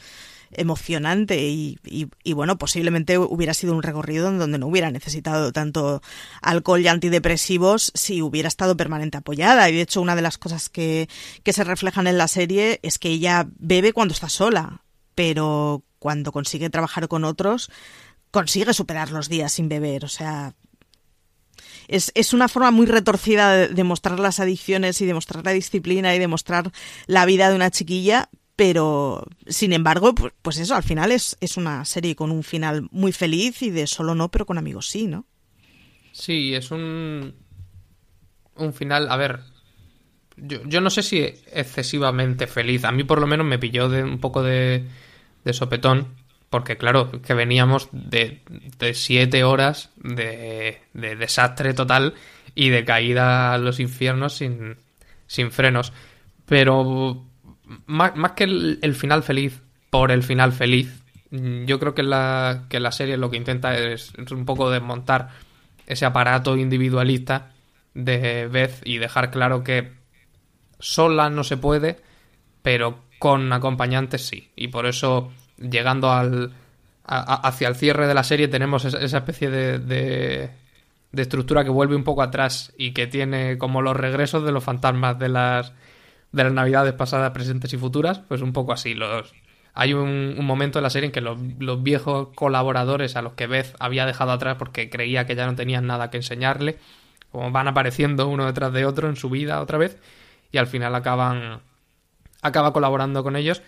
emocionante 0.50 1.46
y, 1.46 1.78
y, 1.84 2.32
bueno, 2.32 2.56
posiblemente 2.56 3.18
hubiera 3.18 3.52
sido 3.52 3.74
un 3.74 3.82
recorrido 3.82 4.28
en 4.28 4.38
donde 4.38 4.56
no 4.56 4.66
hubiera 4.66 4.90
necesitado 4.90 5.52
tanto 5.52 6.00
alcohol 6.40 6.80
y 6.80 6.88
antidepresivos 6.88 7.92
si 7.94 8.22
hubiera 8.22 8.48
estado 8.48 8.74
permanente 8.74 9.18
apoyada. 9.18 9.68
Y 9.68 9.74
de 9.74 9.82
hecho, 9.82 10.00
una 10.00 10.16
de 10.16 10.22
las 10.22 10.38
cosas 10.38 10.70
que, 10.70 11.08
que 11.42 11.52
se 11.52 11.64
reflejan 11.64 12.06
en 12.06 12.16
la 12.16 12.28
serie 12.28 12.80
es 12.82 12.98
que 12.98 13.10
ella 13.10 13.46
bebe 13.58 13.92
cuando 13.92 14.14
está 14.14 14.30
sola, 14.30 14.84
pero 15.18 15.82
cuando 15.98 16.30
consigue 16.30 16.70
trabajar 16.70 17.08
con 17.08 17.24
otros, 17.24 17.72
consigue 18.30 18.72
superar 18.72 19.10
los 19.10 19.28
días 19.28 19.52
sin 19.52 19.68
beber. 19.68 20.04
O 20.04 20.08
sea, 20.08 20.54
es, 21.88 22.12
es, 22.14 22.32
una 22.32 22.46
forma 22.46 22.70
muy 22.70 22.86
retorcida 22.86 23.52
de, 23.52 23.66
de, 23.66 23.82
mostrar 23.82 24.20
las 24.20 24.38
adicciones 24.38 25.00
y 25.00 25.06
de 25.06 25.14
mostrar 25.14 25.44
la 25.44 25.50
disciplina 25.50 26.14
y 26.14 26.20
de 26.20 26.28
mostrar 26.28 26.70
la 27.08 27.26
vida 27.26 27.50
de 27.50 27.56
una 27.56 27.72
chiquilla, 27.72 28.28
pero 28.54 29.24
sin 29.48 29.72
embargo, 29.72 30.14
pues, 30.14 30.32
pues 30.40 30.58
eso, 30.58 30.76
al 30.76 30.84
final 30.84 31.10
es, 31.10 31.36
es, 31.40 31.56
una 31.56 31.84
serie 31.84 32.14
con 32.14 32.30
un 32.30 32.44
final 32.44 32.86
muy 32.92 33.10
feliz 33.10 33.60
y 33.62 33.70
de 33.70 33.88
solo 33.88 34.14
no, 34.14 34.30
pero 34.30 34.46
con 34.46 34.56
amigos 34.56 34.88
sí, 34.88 35.08
¿no? 35.08 35.26
Sí, 36.12 36.54
es 36.54 36.70
un, 36.70 37.34
un 38.54 38.72
final, 38.72 39.10
a 39.10 39.16
ver, 39.16 39.40
yo, 40.36 40.62
yo 40.64 40.80
no 40.80 40.90
sé 40.90 41.02
si 41.02 41.18
excesivamente 41.18 42.46
feliz, 42.46 42.84
a 42.84 42.92
mí 42.92 43.02
por 43.02 43.20
lo 43.20 43.26
menos 43.26 43.44
me 43.44 43.58
pilló 43.58 43.88
de 43.88 44.04
un 44.04 44.20
poco 44.20 44.44
de 44.44 44.86
de 45.48 45.54
sopetón, 45.54 46.08
porque 46.50 46.76
claro, 46.76 47.10
que 47.22 47.32
veníamos 47.32 47.88
de, 47.92 48.42
siete 48.92 49.44
horas 49.44 49.90
de, 49.96 50.82
de, 50.92 51.16
desastre 51.16 51.72
total 51.72 52.14
y 52.54 52.68
de 52.68 52.84
caída 52.84 53.54
a 53.54 53.58
los 53.58 53.80
infiernos 53.80 54.34
sin, 54.34 54.76
frenos. 55.50 55.94
Pero 56.44 57.24
más, 57.86 58.12
que 58.32 58.44
el, 58.44 58.94
final 58.94 59.22
feliz 59.22 59.62
por 59.88 60.10
el 60.10 60.22
final 60.22 60.52
feliz, 60.52 61.02
yo 61.30 61.78
creo 61.78 61.94
que 61.94 62.02
la, 62.02 62.66
que 62.68 62.78
la 62.78 62.92
serie 62.92 63.16
lo 63.16 63.30
que 63.30 63.38
intenta 63.38 63.74
es, 63.78 64.12
un 64.30 64.44
poco 64.44 64.70
desmontar 64.70 65.30
ese 65.86 66.04
aparato 66.04 66.58
individualista 66.58 67.52
de 67.94 68.48
Beth 68.48 68.82
y 68.84 68.98
dejar 68.98 69.30
claro 69.30 69.64
que 69.64 69.92
sola 70.78 71.30
no 71.30 71.42
se 71.42 71.56
puede, 71.56 71.96
pero 72.60 73.07
con 73.18 73.52
acompañantes 73.52 74.26
sí. 74.26 74.50
Y 74.56 74.68
por 74.68 74.86
eso, 74.86 75.30
llegando 75.58 76.10
al, 76.10 76.52
hacia 77.04 77.68
el 77.68 77.74
cierre 77.74 78.06
de 78.06 78.14
la 78.14 78.22
serie, 78.22 78.48
tenemos 78.48 78.84
esa 78.84 79.18
especie 79.18 79.50
de, 79.50 79.78
de, 79.78 80.50
estructura 81.16 81.64
que 81.64 81.70
vuelve 81.70 81.96
un 81.96 82.04
poco 82.04 82.22
atrás 82.22 82.72
y 82.76 82.92
que 82.92 83.06
tiene 83.06 83.58
como 83.58 83.82
los 83.82 83.96
regresos 83.96 84.44
de 84.44 84.52
los 84.52 84.62
fantasmas 84.62 85.18
de 85.18 85.28
las, 85.28 85.72
de 86.32 86.44
las 86.44 86.52
navidades 86.52 86.92
pasadas, 86.92 87.30
presentes 87.32 87.72
y 87.72 87.78
futuras, 87.78 88.20
pues 88.20 88.42
un 88.42 88.52
poco 88.52 88.72
así. 88.72 88.94
Los, 88.94 89.32
hay 89.74 89.94
un, 89.94 90.44
momento 90.44 90.78
en 90.78 90.82
la 90.82 90.90
serie 90.90 91.06
en 91.06 91.12
que 91.12 91.20
los, 91.20 91.38
los, 91.58 91.82
viejos 91.82 92.28
colaboradores 92.34 93.16
a 93.16 93.22
los 93.22 93.32
que 93.32 93.46
Beth 93.46 93.74
había 93.78 94.06
dejado 94.06 94.32
atrás 94.32 94.56
porque 94.58 94.90
creía 94.90 95.26
que 95.26 95.34
ya 95.34 95.46
no 95.46 95.54
tenían 95.54 95.86
nada 95.86 96.10
que 96.10 96.18
enseñarle, 96.18 96.78
como 97.32 97.50
van 97.50 97.68
apareciendo 97.68 98.28
uno 98.28 98.46
detrás 98.46 98.72
de 98.72 98.84
otro 98.84 99.08
en 99.08 99.16
su 99.16 99.30
vida 99.30 99.60
otra 99.62 99.78
vez, 99.78 99.98
y 100.52 100.58
al 100.58 100.66
final 100.66 100.94
acaban 100.94 101.60
acaba 102.42 102.72
colaborando 102.72 103.22
con 103.22 103.36
ellos 103.36 103.62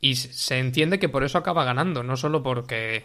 y 0.00 0.16
se 0.16 0.58
entiende 0.58 0.98
que 0.98 1.08
por 1.08 1.24
eso 1.24 1.38
acaba 1.38 1.64
ganando, 1.64 2.02
no 2.02 2.16
solo 2.16 2.42
porque 2.42 3.04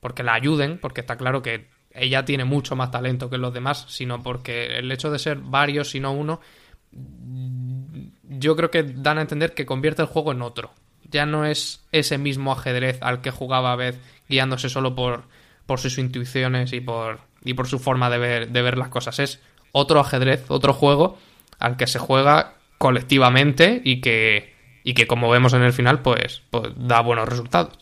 porque 0.00 0.22
la 0.22 0.34
ayuden, 0.34 0.78
porque 0.78 1.00
está 1.00 1.16
claro 1.16 1.42
que 1.42 1.68
ella 1.90 2.24
tiene 2.24 2.44
mucho 2.44 2.76
más 2.76 2.90
talento 2.90 3.30
que 3.30 3.38
los 3.38 3.52
demás, 3.52 3.86
sino 3.88 4.22
porque 4.22 4.78
el 4.78 4.92
hecho 4.92 5.10
de 5.10 5.18
ser 5.18 5.38
varios 5.38 5.94
y 5.94 6.00
no 6.00 6.12
uno 6.12 6.40
yo 8.22 8.56
creo 8.56 8.70
que 8.70 8.82
dan 8.82 9.18
a 9.18 9.22
entender 9.22 9.54
que 9.54 9.66
convierte 9.66 10.02
el 10.02 10.08
juego 10.08 10.32
en 10.32 10.42
otro. 10.42 10.70
Ya 11.10 11.26
no 11.26 11.44
es 11.44 11.84
ese 11.92 12.18
mismo 12.18 12.52
ajedrez 12.52 12.98
al 13.02 13.20
que 13.20 13.30
jugaba 13.30 13.72
a 13.72 13.76
vez 13.76 13.98
guiándose 14.28 14.68
solo 14.68 14.94
por, 14.94 15.24
por 15.66 15.80
sus 15.80 15.98
intuiciones 15.98 16.72
y 16.72 16.80
por, 16.80 17.20
y 17.42 17.54
por 17.54 17.66
su 17.66 17.78
forma 17.78 18.10
de 18.10 18.18
ver, 18.18 18.48
de 18.50 18.62
ver 18.62 18.78
las 18.78 18.88
cosas. 18.88 19.18
Es 19.18 19.40
otro 19.72 20.00
ajedrez, 20.00 20.44
otro 20.48 20.72
juego 20.72 21.18
al 21.58 21.76
que 21.76 21.86
se 21.86 21.98
juega 21.98 22.57
colectivamente 22.78 23.82
y 23.84 24.00
que, 24.00 24.54
y 24.84 24.94
que 24.94 25.06
como 25.06 25.28
vemos 25.28 25.52
en 25.52 25.62
el 25.62 25.72
final, 25.72 26.02
pues, 26.02 26.42
pues 26.50 26.72
da 26.76 27.00
buenos 27.00 27.28
resultados. 27.28 27.78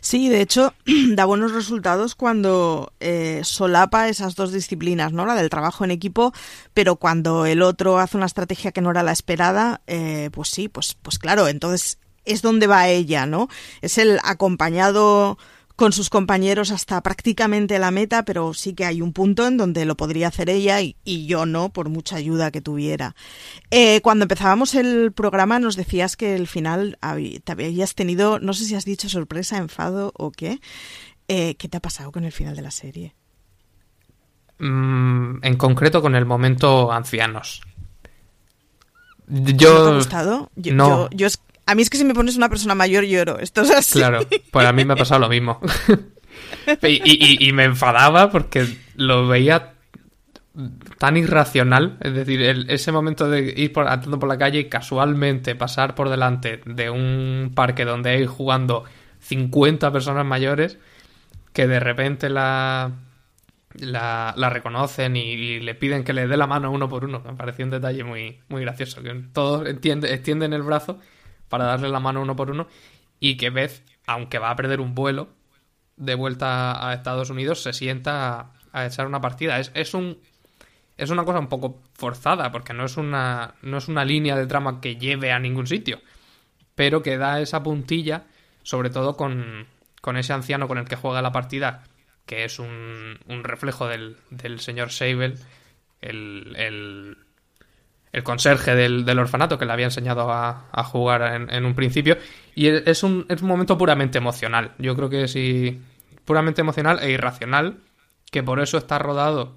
Sí, 0.00 0.28
de 0.28 0.40
hecho, 0.40 0.74
da 1.14 1.24
buenos 1.24 1.52
resultados 1.52 2.14
cuando 2.14 2.92
eh, 3.00 3.40
solapa 3.44 4.08
esas 4.08 4.34
dos 4.34 4.52
disciplinas, 4.52 5.12
¿no? 5.12 5.26
La 5.26 5.34
del 5.34 5.50
trabajo 5.50 5.84
en 5.84 5.90
equipo, 5.90 6.32
pero 6.72 6.96
cuando 6.96 7.46
el 7.46 7.62
otro 7.62 7.98
hace 7.98 8.16
una 8.16 8.26
estrategia 8.26 8.72
que 8.72 8.80
no 8.80 8.90
era 8.90 9.02
la 9.02 9.12
esperada, 9.12 9.80
eh, 9.86 10.30
pues 10.32 10.48
sí, 10.48 10.68
pues, 10.68 10.96
pues 11.00 11.18
claro, 11.18 11.48
entonces 11.48 11.98
es 12.24 12.42
donde 12.42 12.66
va 12.66 12.88
ella, 12.88 13.26
¿no? 13.26 13.48
Es 13.82 13.98
el 13.98 14.18
acompañado 14.22 15.38
con 15.76 15.92
sus 15.92 16.08
compañeros 16.08 16.70
hasta 16.70 17.00
prácticamente 17.02 17.78
la 17.78 17.90
meta, 17.90 18.24
pero 18.24 18.54
sí 18.54 18.74
que 18.74 18.84
hay 18.84 19.00
un 19.00 19.12
punto 19.12 19.46
en 19.46 19.56
donde 19.56 19.84
lo 19.84 19.96
podría 19.96 20.28
hacer 20.28 20.48
ella 20.48 20.80
y, 20.80 21.26
yo 21.26 21.46
no, 21.46 21.70
por 21.70 21.88
mucha 21.88 22.16
ayuda 22.16 22.50
que 22.50 22.60
tuviera. 22.60 23.16
Eh, 23.70 24.00
cuando 24.02 24.24
empezábamos 24.24 24.74
el 24.74 25.12
programa 25.12 25.58
nos 25.58 25.76
decías 25.76 26.16
que 26.16 26.36
el 26.36 26.46
final 26.46 26.98
te 27.44 27.52
habías 27.52 27.94
tenido, 27.94 28.38
no 28.38 28.52
sé 28.52 28.64
si 28.64 28.74
has 28.74 28.84
dicho 28.84 29.08
sorpresa, 29.08 29.58
enfado 29.58 30.12
o 30.16 30.30
qué. 30.30 30.60
Eh, 31.26 31.56
¿Qué 31.56 31.68
te 31.68 31.78
ha 31.78 31.80
pasado 31.80 32.12
con 32.12 32.24
el 32.24 32.32
final 32.32 32.54
de 32.54 32.62
la 32.62 32.70
serie? 32.70 33.14
Mm, 34.58 35.38
en 35.42 35.56
concreto 35.56 36.02
con 36.02 36.14
el 36.14 36.26
momento 36.26 36.92
ancianos. 36.92 37.62
Yo, 39.26 39.74
¿No 39.74 39.84
te 39.84 39.90
ha 39.90 39.96
gustado? 39.96 40.50
no. 40.54 41.08
yo, 41.10 41.28
a 41.66 41.74
mí 41.74 41.82
es 41.82 41.90
que 41.90 41.96
si 41.96 42.04
me 42.04 42.14
pones 42.14 42.36
una 42.36 42.48
persona 42.48 42.74
mayor 42.74 43.04
lloro. 43.04 43.38
Esto 43.38 43.62
es 43.62 43.70
así. 43.70 43.98
Claro, 43.98 44.20
pues 44.50 44.66
a 44.66 44.72
mí 44.72 44.84
me 44.84 44.94
ha 44.94 44.96
pasado 44.96 45.20
lo 45.20 45.28
mismo. 45.28 45.60
y, 46.82 47.52
me 47.52 47.64
enfadaba 47.64 48.30
porque 48.30 48.66
lo 48.96 49.26
veía 49.26 49.74
tan 50.98 51.16
irracional. 51.16 51.96
Es 52.00 52.14
decir, 52.14 52.42
ese 52.42 52.92
momento 52.92 53.28
de 53.28 53.54
ir 53.56 53.72
por, 53.72 53.88
andando 53.88 54.18
por 54.18 54.28
la 54.28 54.38
calle 54.38 54.60
y 54.60 54.68
casualmente 54.68 55.54
pasar 55.54 55.94
por 55.94 56.10
delante 56.10 56.60
de 56.66 56.90
un 56.90 57.52
parque 57.54 57.84
donde 57.84 58.10
hay 58.10 58.26
jugando 58.26 58.84
50 59.20 59.90
personas 59.90 60.26
mayores 60.26 60.78
que 61.54 61.66
de 61.66 61.80
repente 61.80 62.28
la, 62.28 62.92
la, 63.74 64.50
reconocen 64.50 65.16
y, 65.16 65.60
le 65.60 65.74
piden 65.74 66.04
que 66.04 66.12
le 66.12 66.26
dé 66.26 66.36
la 66.36 66.46
mano 66.46 66.70
uno 66.70 66.88
por 66.88 67.04
uno. 67.04 67.22
Me 67.24 67.32
pareció 67.34 67.64
un 67.64 67.70
detalle 67.70 68.04
muy, 68.04 68.40
muy 68.48 68.60
gracioso. 68.62 69.02
Que 69.02 69.14
todos 69.32 69.66
extienden 69.66 70.52
el 70.52 70.62
brazo 70.62 70.98
para 71.54 71.66
darle 71.66 71.88
la 71.88 72.00
mano 72.00 72.20
uno 72.20 72.34
por 72.34 72.50
uno 72.50 72.66
y 73.20 73.36
que 73.36 73.50
Beth, 73.50 73.84
aunque 74.08 74.40
va 74.40 74.50
a 74.50 74.56
perder 74.56 74.80
un 74.80 74.92
vuelo 74.92 75.28
de 75.96 76.16
vuelta 76.16 76.84
a 76.84 76.92
Estados 76.94 77.30
Unidos, 77.30 77.62
se 77.62 77.72
sienta 77.72 78.50
a, 78.72 78.86
echar 78.86 79.06
una 79.06 79.20
partida. 79.20 79.60
Es, 79.60 79.70
es, 79.72 79.94
un 79.94 80.18
es 80.96 81.10
una 81.10 81.24
cosa 81.24 81.38
un 81.38 81.46
poco 81.46 81.80
forzada 81.92 82.50
porque 82.50 82.74
no 82.74 82.84
es 82.86 82.96
una 82.96 83.54
no 83.62 83.76
es 83.78 83.86
una 83.86 84.04
línea 84.04 84.34
de 84.34 84.48
trama 84.48 84.80
que 84.80 84.96
lleve 84.96 85.30
a 85.30 85.38
ningún 85.38 85.68
sitio, 85.68 86.00
pero 86.74 87.04
que 87.04 87.18
da 87.18 87.40
esa 87.40 87.62
puntilla, 87.62 88.24
sobre 88.64 88.90
todo 88.90 89.16
con, 89.16 89.68
con 90.00 90.16
ese 90.16 90.32
anciano 90.32 90.66
con 90.66 90.78
el 90.78 90.86
que 90.86 90.96
juega 90.96 91.22
la 91.22 91.30
partida, 91.30 91.84
que 92.26 92.42
es 92.42 92.58
un, 92.58 93.20
un 93.28 93.44
reflejo 93.44 93.86
del, 93.86 94.16
del 94.30 94.58
señor 94.58 94.90
Sable, 94.90 95.36
el, 96.00 96.56
el 96.56 97.16
el 98.14 98.22
conserje 98.22 98.76
del, 98.76 99.18
orfanato 99.18 99.58
que 99.58 99.66
le 99.66 99.72
había 99.72 99.86
enseñado 99.86 100.30
a, 100.30 100.84
jugar 100.84 101.48
en, 101.50 101.64
un 101.64 101.74
principio. 101.74 102.16
Y 102.54 102.68
es 102.68 103.02
un, 103.02 103.26
es 103.28 103.42
un 103.42 103.48
momento 103.48 103.76
puramente 103.76 104.18
emocional. 104.18 104.70
Yo 104.78 104.94
creo 104.94 105.10
que 105.10 105.26
sí, 105.26 105.82
puramente 106.24 106.60
emocional 106.60 107.00
e 107.02 107.10
irracional, 107.10 107.78
que 108.30 108.44
por 108.44 108.60
eso 108.60 108.78
está 108.78 109.00
rodado 109.00 109.56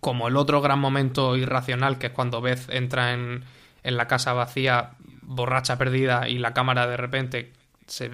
como 0.00 0.28
el 0.28 0.38
otro 0.38 0.62
gran 0.62 0.78
momento 0.78 1.36
irracional, 1.36 1.98
que 1.98 2.06
es 2.06 2.12
cuando 2.12 2.40
Beth 2.40 2.70
entra 2.70 3.12
en, 3.12 3.44
en 3.82 3.96
la 3.98 4.08
casa 4.08 4.32
vacía, 4.32 4.92
borracha 5.20 5.76
perdida, 5.76 6.26
y 6.26 6.38
la 6.38 6.54
cámara 6.54 6.86
de 6.86 6.96
repente 6.96 7.52
se 7.86 8.10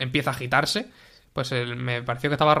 empieza 0.00 0.30
a 0.30 0.34
agitarse. 0.34 0.90
Pues 1.32 1.50
me 1.50 2.02
pareció 2.02 2.28
que 2.28 2.34
estaba 2.34 2.60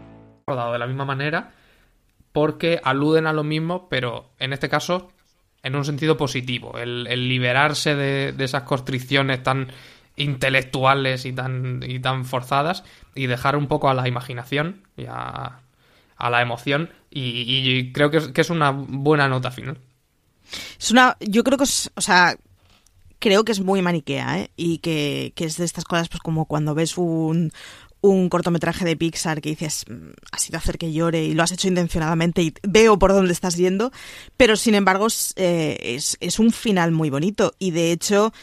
rodado 0.51 0.73
de 0.73 0.79
la 0.79 0.87
misma 0.87 1.05
manera 1.05 1.51
porque 2.31 2.79
aluden 2.83 3.27
a 3.27 3.33
lo 3.33 3.43
mismo, 3.43 3.87
pero 3.89 4.31
en 4.39 4.53
este 4.53 4.69
caso 4.69 5.11
en 5.63 5.75
un 5.75 5.85
sentido 5.85 6.17
positivo. 6.17 6.77
El, 6.77 7.03
liberarse 7.27 7.95
de, 7.95 8.33
esas 8.43 8.63
constricciones 8.63 9.43
tan 9.43 9.71
intelectuales 10.15 11.25
y 11.25 11.33
tan, 11.33 11.83
y 11.87 11.99
tan 11.99 12.25
forzadas 12.25 12.83
y 13.15 13.27
dejar 13.27 13.55
un 13.55 13.67
poco 13.67 13.89
a 13.89 13.93
la 13.93 14.07
imaginación 14.07 14.83
y 14.97 15.05
a, 15.07 15.59
la 16.19 16.41
emoción 16.41 16.91
y, 17.09 17.91
creo 17.93 18.11
que 18.11 18.17
es, 18.17 18.27
que 18.29 18.41
es, 18.41 18.49
una 18.49 18.71
buena 18.71 19.27
nota 19.27 19.51
final. 19.51 19.77
Es 20.79 20.91
una, 20.91 21.17
yo 21.19 21.43
creo 21.43 21.57
que 21.57 21.63
es, 21.63 21.91
o 21.95 22.01
sea, 22.01 22.35
creo 23.19 23.43
que 23.43 23.51
es 23.51 23.59
muy 23.59 23.81
maniquea, 23.81 24.39
¿eh? 24.39 24.51
Y 24.55 24.79
que, 24.79 25.33
que, 25.35 25.45
es 25.45 25.57
de 25.57 25.65
estas 25.65 25.85
cosas, 25.85 26.09
pues 26.09 26.21
como 26.21 26.45
cuando 26.45 26.75
ves 26.75 26.97
un, 26.97 27.51
un 28.01 28.29
cortometraje 28.29 28.83
de 28.83 28.97
Pixar 28.97 29.41
que 29.41 29.49
dices, 29.49 29.85
mm, 29.89 30.09
ha 30.31 30.39
sido 30.39 30.57
hacer 30.57 30.77
que 30.77 30.91
llore 30.91 31.23
y 31.23 31.33
lo 31.33 31.43
has 31.43 31.51
hecho 31.51 31.67
intencionadamente 31.67 32.41
y 32.41 32.53
veo 32.63 32.97
por 32.99 33.13
dónde 33.13 33.33
estás 33.33 33.55
yendo, 33.55 33.91
pero 34.37 34.55
sin 34.55 34.75
embargo 34.75 35.07
eh, 35.35 35.77
es, 35.81 36.17
es, 36.19 36.39
un 36.39 36.51
final 36.51 36.91
muy 36.91 37.09
bonito 37.09 37.53
y 37.59 37.71
de 37.71 37.91
hecho 37.91 38.33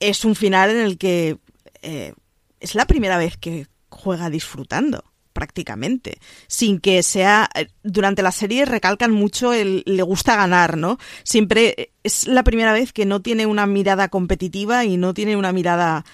es 0.00 0.24
un 0.24 0.34
final 0.34 0.70
en 0.70 0.78
el 0.78 0.98
que 0.98 1.38
eh, 1.82 2.14
es 2.60 2.74
la 2.74 2.86
primera 2.86 3.18
vez 3.18 3.36
que 3.36 3.66
juega 3.90 4.30
disfrutando 4.30 5.04
prácticamente, 5.34 6.18
sin 6.46 6.80
que 6.80 7.02
sea 7.02 7.50
eh, 7.54 7.68
durante 7.82 8.22
la 8.22 8.32
serie 8.32 8.64
recalcan 8.64 9.10
mucho 9.10 9.52
el 9.52 9.82
le 9.84 10.02
gusta 10.02 10.36
ganar, 10.36 10.78
¿no? 10.78 10.98
Siempre 11.24 11.92
es 12.02 12.26
la 12.26 12.44
primera 12.44 12.72
vez 12.72 12.92
que 12.92 13.04
no 13.04 13.20
tiene 13.20 13.44
una 13.44 13.66
mirada 13.66 14.08
competitiva 14.08 14.84
y 14.84 14.96
no 14.96 15.12
tiene 15.12 15.36
una 15.36 15.52
mirada 15.52 16.04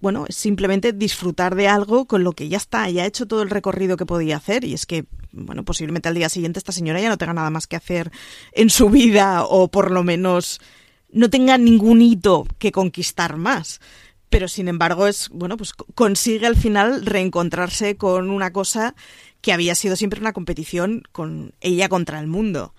bueno, 0.00 0.26
es 0.28 0.36
simplemente 0.36 0.92
disfrutar 0.92 1.54
de 1.54 1.68
algo 1.68 2.06
con 2.06 2.22
lo 2.22 2.32
que 2.32 2.48
ya 2.48 2.56
está, 2.56 2.88
ya 2.88 3.02
ha 3.02 3.06
hecho 3.06 3.26
todo 3.26 3.42
el 3.42 3.50
recorrido 3.50 3.96
que 3.96 4.06
podía 4.06 4.36
hacer 4.36 4.64
y 4.64 4.74
es 4.74 4.86
que, 4.86 5.06
bueno, 5.32 5.64
posiblemente 5.64 6.08
al 6.08 6.14
día 6.14 6.28
siguiente 6.28 6.58
esta 6.58 6.72
señora 6.72 7.00
ya 7.00 7.08
no 7.08 7.18
tenga 7.18 7.34
nada 7.34 7.50
más 7.50 7.66
que 7.66 7.76
hacer 7.76 8.12
en 8.52 8.70
su 8.70 8.90
vida 8.90 9.44
o 9.44 9.68
por 9.68 9.90
lo 9.90 10.04
menos 10.04 10.60
no 11.10 11.30
tenga 11.30 11.58
ningún 11.58 12.00
hito 12.00 12.46
que 12.58 12.72
conquistar 12.72 13.36
más. 13.36 13.80
Pero 14.30 14.46
sin 14.46 14.68
embargo 14.68 15.06
es, 15.06 15.30
bueno, 15.30 15.56
pues 15.56 15.72
consigue 15.72 16.46
al 16.46 16.56
final 16.56 17.04
reencontrarse 17.06 17.96
con 17.96 18.30
una 18.30 18.52
cosa 18.52 18.94
que 19.40 19.52
había 19.52 19.74
sido 19.74 19.96
siempre 19.96 20.20
una 20.20 20.34
competición 20.34 21.02
con 21.12 21.54
ella 21.60 21.88
contra 21.88 22.20
el 22.20 22.26
mundo. 22.26 22.74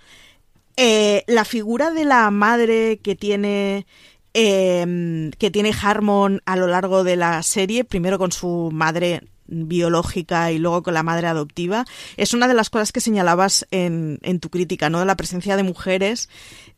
Eh, 0.77 1.23
la 1.27 1.43
figura 1.43 1.91
de 1.91 2.05
la 2.05 2.29
madre 2.32 2.99
que 3.03 3.15
tiene 3.15 3.86
eh, 4.33 5.31
que 5.37 5.51
tiene 5.51 5.73
Harmon 5.81 6.41
a 6.45 6.55
lo 6.55 6.67
largo 6.67 7.03
de 7.03 7.15
la 7.15 7.41
serie, 7.43 7.83
primero 7.83 8.17
con 8.17 8.31
su 8.31 8.69
madre 8.71 9.23
biológica 9.49 10.51
y 10.51 10.59
luego 10.59 10.83
con 10.83 10.93
la 10.93 11.03
madre 11.03 11.27
adoptiva, 11.27 11.85
es 12.17 12.33
una 12.33 12.47
de 12.47 12.53
las 12.53 12.69
cosas 12.69 12.91
que 12.91 13.01
señalabas 13.01 13.67
en, 13.71 14.19
tu 14.39 14.49
crítica, 14.49 14.89
¿no? 14.89 14.99
De 14.99 15.05
la 15.05 15.17
presencia 15.17 15.57
de 15.57 15.63
mujeres 15.63 16.29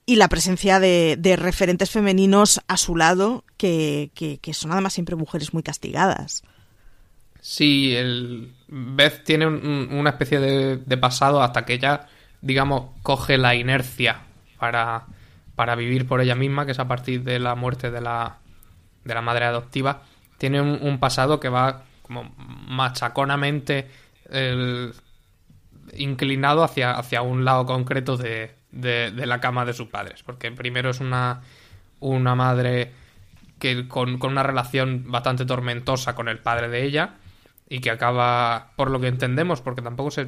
y 0.05 0.15
la 0.15 0.29
presencia 0.29 0.79
de, 0.79 1.35
referentes 1.37 1.91
femeninos 1.91 2.61
a 2.67 2.77
su 2.77 2.95
lado, 2.95 3.43
que, 3.57 4.11
son 4.53 4.71
además 4.71 4.93
siempre 4.93 5.15
mujeres 5.15 5.53
muy 5.53 5.63
castigadas. 5.63 6.43
Sí, 7.41 7.95
el 7.95 8.53
Beth 8.67 9.23
tiene 9.23 9.47
un, 9.47 9.89
una 9.91 10.11
especie 10.11 10.39
de, 10.39 10.77
de 10.77 10.97
pasado 10.97 11.41
hasta 11.41 11.65
que 11.65 11.73
ella, 11.73 12.07
digamos, 12.41 12.91
coge 13.01 13.37
la 13.37 13.55
inercia 13.55 14.21
para 14.59 15.07
para 15.55 15.75
vivir 15.75 16.07
por 16.07 16.21
ella 16.21 16.35
misma, 16.35 16.65
que 16.65 16.71
es 16.71 16.79
a 16.79 16.87
partir 16.87 17.23
de 17.23 17.39
la 17.39 17.55
muerte 17.55 17.91
de 17.91 18.01
la, 18.01 18.37
de 19.03 19.13
la 19.13 19.21
madre 19.21 19.45
adoptiva, 19.45 20.03
tiene 20.37 20.61
un, 20.61 20.99
pasado 20.99 21.39
que 21.39 21.49
va 21.49 21.83
como 22.01 22.33
machaconamente 22.37 23.87
inclinado 25.93 26.63
hacia, 26.63 26.93
hacia 26.93 27.21
un 27.21 27.45
lado 27.45 27.65
concreto 27.65 28.17
de, 28.17 28.55
de, 28.71 29.11
la 29.25 29.39
cama 29.39 29.65
de 29.65 29.73
sus 29.73 29.87
padres. 29.87 30.23
Porque 30.23 30.51
primero 30.51 30.89
es 30.89 30.99
una, 30.99 31.41
una 31.99 32.35
madre 32.35 32.91
que 33.59 33.87
con, 33.87 34.17
con, 34.17 34.31
una 34.31 34.43
relación 34.43 35.11
bastante 35.11 35.45
tormentosa 35.45 36.15
con 36.15 36.27
el 36.27 36.39
padre 36.39 36.69
de 36.69 36.83
ella 36.85 37.15
y 37.69 37.79
que 37.79 37.91
acaba, 37.91 38.71
por 38.75 38.89
lo 38.89 38.99
que 38.99 39.07
entendemos, 39.07 39.61
porque 39.61 39.81
tampoco 39.81 40.11
se, 40.11 40.27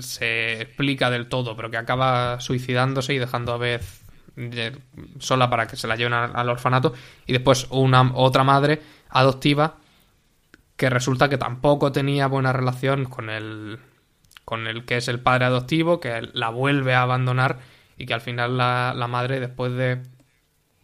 se 0.00 0.62
explica 0.62 1.10
del 1.10 1.28
todo, 1.28 1.56
pero 1.56 1.70
que 1.70 1.76
acaba 1.76 2.40
suicidándose 2.40 3.14
y 3.14 3.18
dejando 3.18 3.52
a 3.52 3.58
Beth 3.58 4.05
sola 5.18 5.48
para 5.48 5.66
que 5.66 5.76
se 5.76 5.86
la 5.86 5.96
lleven 5.96 6.12
al, 6.12 6.48
orfanato 6.48 6.92
y 7.26 7.32
después 7.32 7.66
una 7.70 8.12
otra 8.14 8.44
madre 8.44 8.82
adoptiva 9.08 9.76
que 10.76 10.90
resulta 10.90 11.28
que 11.28 11.38
tampoco 11.38 11.92
tenía 11.92 12.26
buena 12.26 12.52
relación 12.52 13.06
con 13.06 13.30
el 13.30 13.78
con 14.44 14.66
el 14.66 14.84
que 14.84 14.98
es 14.98 15.08
el 15.08 15.20
padre 15.20 15.46
adoptivo 15.46 16.00
que 16.00 16.28
la 16.32 16.50
vuelve 16.50 16.94
a 16.94 17.02
abandonar 17.02 17.58
y 17.96 18.06
que 18.06 18.14
al 18.14 18.20
final 18.20 18.58
la, 18.58 18.92
la 18.94 19.08
madre 19.08 19.40
después 19.40 19.72
de 19.72 20.02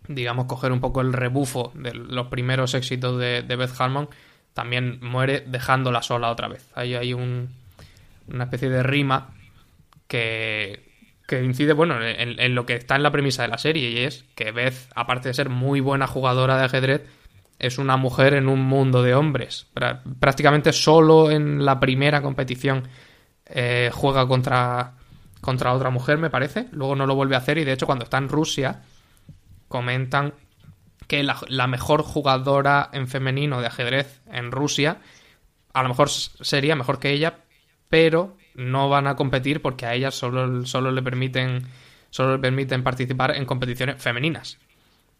digamos 0.08 0.46
coger 0.46 0.72
un 0.72 0.80
poco 0.80 1.00
el 1.00 1.12
rebufo 1.12 1.72
de 1.74 1.94
los 1.94 2.28
primeros 2.28 2.74
éxitos 2.74 3.18
de, 3.18 3.42
de 3.42 3.56
Beth 3.56 3.78
Harmon 3.78 4.08
también 4.54 4.98
muere 5.00 5.44
dejándola 5.46 6.02
sola 6.02 6.30
otra 6.30 6.48
vez. 6.48 6.68
Ahí 6.74 6.94
hay 6.94 7.14
un, 7.14 7.50
una 8.28 8.44
especie 8.44 8.68
de 8.68 8.82
rima 8.82 9.30
que, 10.06 10.91
que 11.26 11.42
incide, 11.42 11.72
bueno, 11.72 11.96
en, 12.00 12.54
lo 12.54 12.66
que 12.66 12.74
está 12.74 12.96
en 12.96 13.02
la 13.02 13.10
premisa 13.10 13.42
de 13.42 13.48
la 13.48 13.58
serie, 13.58 13.90
y 13.90 13.98
es 13.98 14.24
que 14.34 14.52
Beth, 14.52 14.88
aparte 14.94 15.28
de 15.28 15.34
ser 15.34 15.48
muy 15.48 15.80
buena 15.80 16.06
jugadora 16.06 16.58
de 16.58 16.64
ajedrez, 16.64 17.02
es 17.58 17.78
una 17.78 17.96
mujer 17.96 18.34
en 18.34 18.48
un 18.48 18.60
mundo 18.60 19.02
de 19.02 19.14
hombres. 19.14 19.66
Prácticamente 20.18 20.72
solo 20.72 21.30
en 21.30 21.64
la 21.64 21.78
primera 21.78 22.20
competición 22.20 22.88
eh, 23.46 23.90
juega 23.92 24.26
contra, 24.26 24.94
contra 25.40 25.72
otra 25.72 25.90
mujer, 25.90 26.18
me 26.18 26.30
parece. 26.30 26.68
Luego 26.72 26.96
no 26.96 27.06
lo 27.06 27.14
vuelve 27.14 27.36
a 27.36 27.38
hacer, 27.38 27.58
y 27.58 27.64
de 27.64 27.72
hecho, 27.72 27.86
cuando 27.86 28.04
está 28.04 28.18
en 28.18 28.28
Rusia, 28.28 28.82
comentan 29.68 30.34
que 31.06 31.22
la, 31.22 31.36
la 31.48 31.66
mejor 31.66 32.02
jugadora 32.02 32.90
en 32.92 33.06
femenino 33.06 33.60
de 33.60 33.68
ajedrez 33.68 34.22
en 34.30 34.50
Rusia, 34.50 34.98
a 35.72 35.82
lo 35.82 35.88
mejor 35.88 36.10
sería 36.10 36.74
mejor 36.74 36.98
que 36.98 37.10
ella, 37.12 37.38
pero 37.88 38.36
no 38.54 38.88
van 38.88 39.06
a 39.06 39.16
competir 39.16 39.62
porque 39.62 39.86
a 39.86 39.94
ellas 39.94 40.14
solo, 40.14 40.64
solo 40.66 40.90
le 40.90 41.02
permiten 41.02 41.66
solo 42.12 42.32
le 42.32 42.38
permiten 42.38 42.84
participar 42.84 43.34
en 43.36 43.46
competiciones 43.46 44.00
femeninas. 44.00 44.58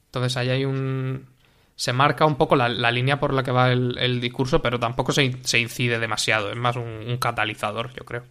Entonces 0.07 0.37
ahí 0.37 0.51
hay 0.51 0.65
un... 0.65 1.27
Se 1.75 1.95
marca 1.95 2.27
un 2.27 2.37
poco 2.37 2.55
la, 2.55 2.69
línea 2.69 3.19
por 3.19 3.33
la 3.33 3.43
que 3.43 3.51
va 3.51 3.73
el, 3.73 4.21
discurso, 4.21 4.61
pero 4.61 4.79
tampoco 4.79 5.11
se, 5.11 5.39
se, 5.43 5.59
incide 5.59 5.99
demasiado. 5.99 6.51
Es 6.51 6.57
más 6.57 6.77
un, 6.77 7.17
catalizador, 7.19 7.93
yo 7.95 8.05
creo. 8.05 8.25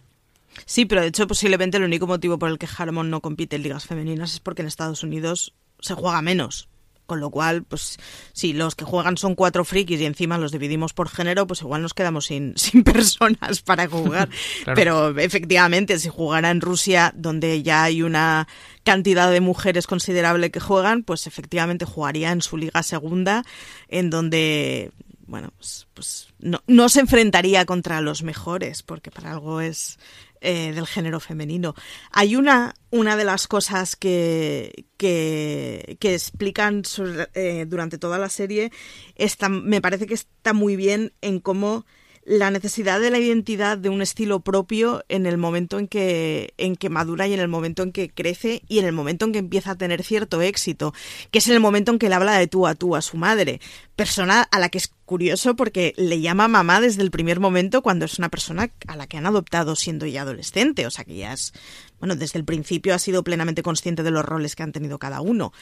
Sí, 0.64 0.86
pero 0.86 1.00
de 1.00 1.08
hecho 1.08 1.26
posiblemente 1.26 1.76
el 1.76 1.82
único 1.82 2.06
motivo 2.06 2.38
por 2.38 2.50
el 2.50 2.58
que 2.58 2.68
Harmon 2.78 3.10
no 3.10 3.20
compite 3.20 3.56
en 3.56 3.64
ligas 3.64 3.86
femeninas 3.86 4.34
es 4.34 4.40
porque 4.40 4.62
en 4.62 4.68
Estados 4.68 5.02
Unidos 5.02 5.54
se 5.80 5.94
juega 5.94 6.22
menos. 6.22 6.68
Con 7.12 7.20
lo 7.20 7.28
cual, 7.28 7.62
pues 7.62 7.98
si 8.32 8.54
los 8.54 8.74
que 8.74 8.86
juegan 8.86 9.18
son 9.18 9.34
cuatro 9.34 9.66
frikis 9.66 10.00
y 10.00 10.06
encima 10.06 10.38
los 10.38 10.50
dividimos 10.50 10.94
por 10.94 11.10
género, 11.10 11.46
pues 11.46 11.60
igual 11.60 11.82
nos 11.82 11.92
quedamos 11.92 12.24
sin, 12.24 12.54
sin 12.56 12.84
personas 12.84 13.60
para 13.60 13.86
jugar. 13.86 14.30
Pero 14.74 15.10
efectivamente, 15.18 15.98
si 15.98 16.08
jugara 16.08 16.48
en 16.48 16.62
Rusia, 16.62 17.12
donde 17.14 17.62
ya 17.62 17.82
hay 17.82 18.02
una 18.02 18.48
cantidad 18.82 19.30
de 19.30 19.42
mujeres 19.42 19.86
considerable 19.86 20.50
que 20.50 20.58
juegan, 20.58 21.02
pues 21.02 21.26
efectivamente 21.26 21.84
jugaría 21.84 22.32
en 22.32 22.40
su 22.40 22.56
liga 22.56 22.82
segunda, 22.82 23.44
en 23.88 24.08
donde 24.08 24.90
bueno, 25.26 25.52
pues, 25.58 25.86
pues 25.92 26.28
no, 26.38 26.62
no, 26.66 26.88
se 26.88 27.00
enfrentaría 27.00 27.66
contra 27.66 28.00
los 28.00 28.22
mejores, 28.22 28.82
porque 28.82 29.10
para 29.10 29.32
algo 29.32 29.60
es, 29.60 29.98
eh, 30.42 30.72
del 30.72 30.86
género 30.86 31.20
femenino. 31.20 31.74
Hay 32.10 32.36
una, 32.36 32.74
una 32.90 33.16
de 33.16 33.24
las 33.24 33.46
cosas 33.46 33.96
que, 33.96 34.86
que, 34.96 35.96
que 36.00 36.14
explican 36.14 36.82
eh, 37.34 37.64
durante 37.68 37.98
toda 37.98 38.18
la 38.18 38.28
serie, 38.28 38.72
está, 39.14 39.48
me 39.48 39.80
parece 39.80 40.06
que 40.06 40.14
está 40.14 40.52
muy 40.52 40.76
bien 40.76 41.12
en 41.20 41.40
cómo 41.40 41.86
la 42.24 42.50
necesidad 42.50 43.00
de 43.00 43.10
la 43.10 43.18
identidad 43.18 43.76
de 43.78 43.88
un 43.88 44.00
estilo 44.00 44.40
propio 44.40 45.04
en 45.08 45.26
el 45.26 45.38
momento 45.38 45.78
en 45.78 45.88
que, 45.88 46.54
en 46.56 46.76
que 46.76 46.88
madura 46.88 47.26
y 47.26 47.34
en 47.34 47.40
el 47.40 47.48
momento 47.48 47.82
en 47.82 47.92
que 47.92 48.10
crece 48.10 48.62
y 48.68 48.78
en 48.78 48.84
el 48.84 48.92
momento 48.92 49.24
en 49.24 49.32
que 49.32 49.38
empieza 49.38 49.72
a 49.72 49.74
tener 49.76 50.02
cierto 50.04 50.40
éxito, 50.40 50.94
que 51.30 51.38
es 51.38 51.48
en 51.48 51.54
el 51.54 51.60
momento 51.60 51.90
en 51.90 51.98
que 51.98 52.08
le 52.08 52.14
habla 52.14 52.38
de 52.38 52.46
tú 52.46 52.66
a 52.66 52.74
tú 52.74 52.94
a 52.94 53.02
su 53.02 53.16
madre, 53.16 53.60
persona 53.96 54.42
a 54.42 54.58
la 54.58 54.68
que 54.68 54.78
es 54.78 54.92
curioso 55.04 55.56
porque 55.56 55.94
le 55.96 56.20
llama 56.20 56.48
mamá 56.48 56.80
desde 56.80 57.02
el 57.02 57.10
primer 57.10 57.40
momento 57.40 57.82
cuando 57.82 58.04
es 58.04 58.18
una 58.18 58.28
persona 58.28 58.70
a 58.86 58.96
la 58.96 59.06
que 59.06 59.16
han 59.16 59.26
adoptado 59.26 59.74
siendo 59.76 60.06
ya 60.06 60.22
adolescente, 60.22 60.86
o 60.86 60.90
sea 60.90 61.04
que 61.04 61.16
ya 61.16 61.32
es 61.32 61.52
bueno, 62.02 62.16
desde 62.16 62.36
el 62.36 62.44
principio 62.44 62.96
ha 62.96 62.98
sido 62.98 63.22
plenamente 63.22 63.62
consciente 63.62 64.02
de 64.02 64.10
los 64.10 64.24
roles 64.24 64.56
que 64.56 64.64
han 64.64 64.72
tenido 64.72 64.98
cada 64.98 65.20
uno. 65.20 65.52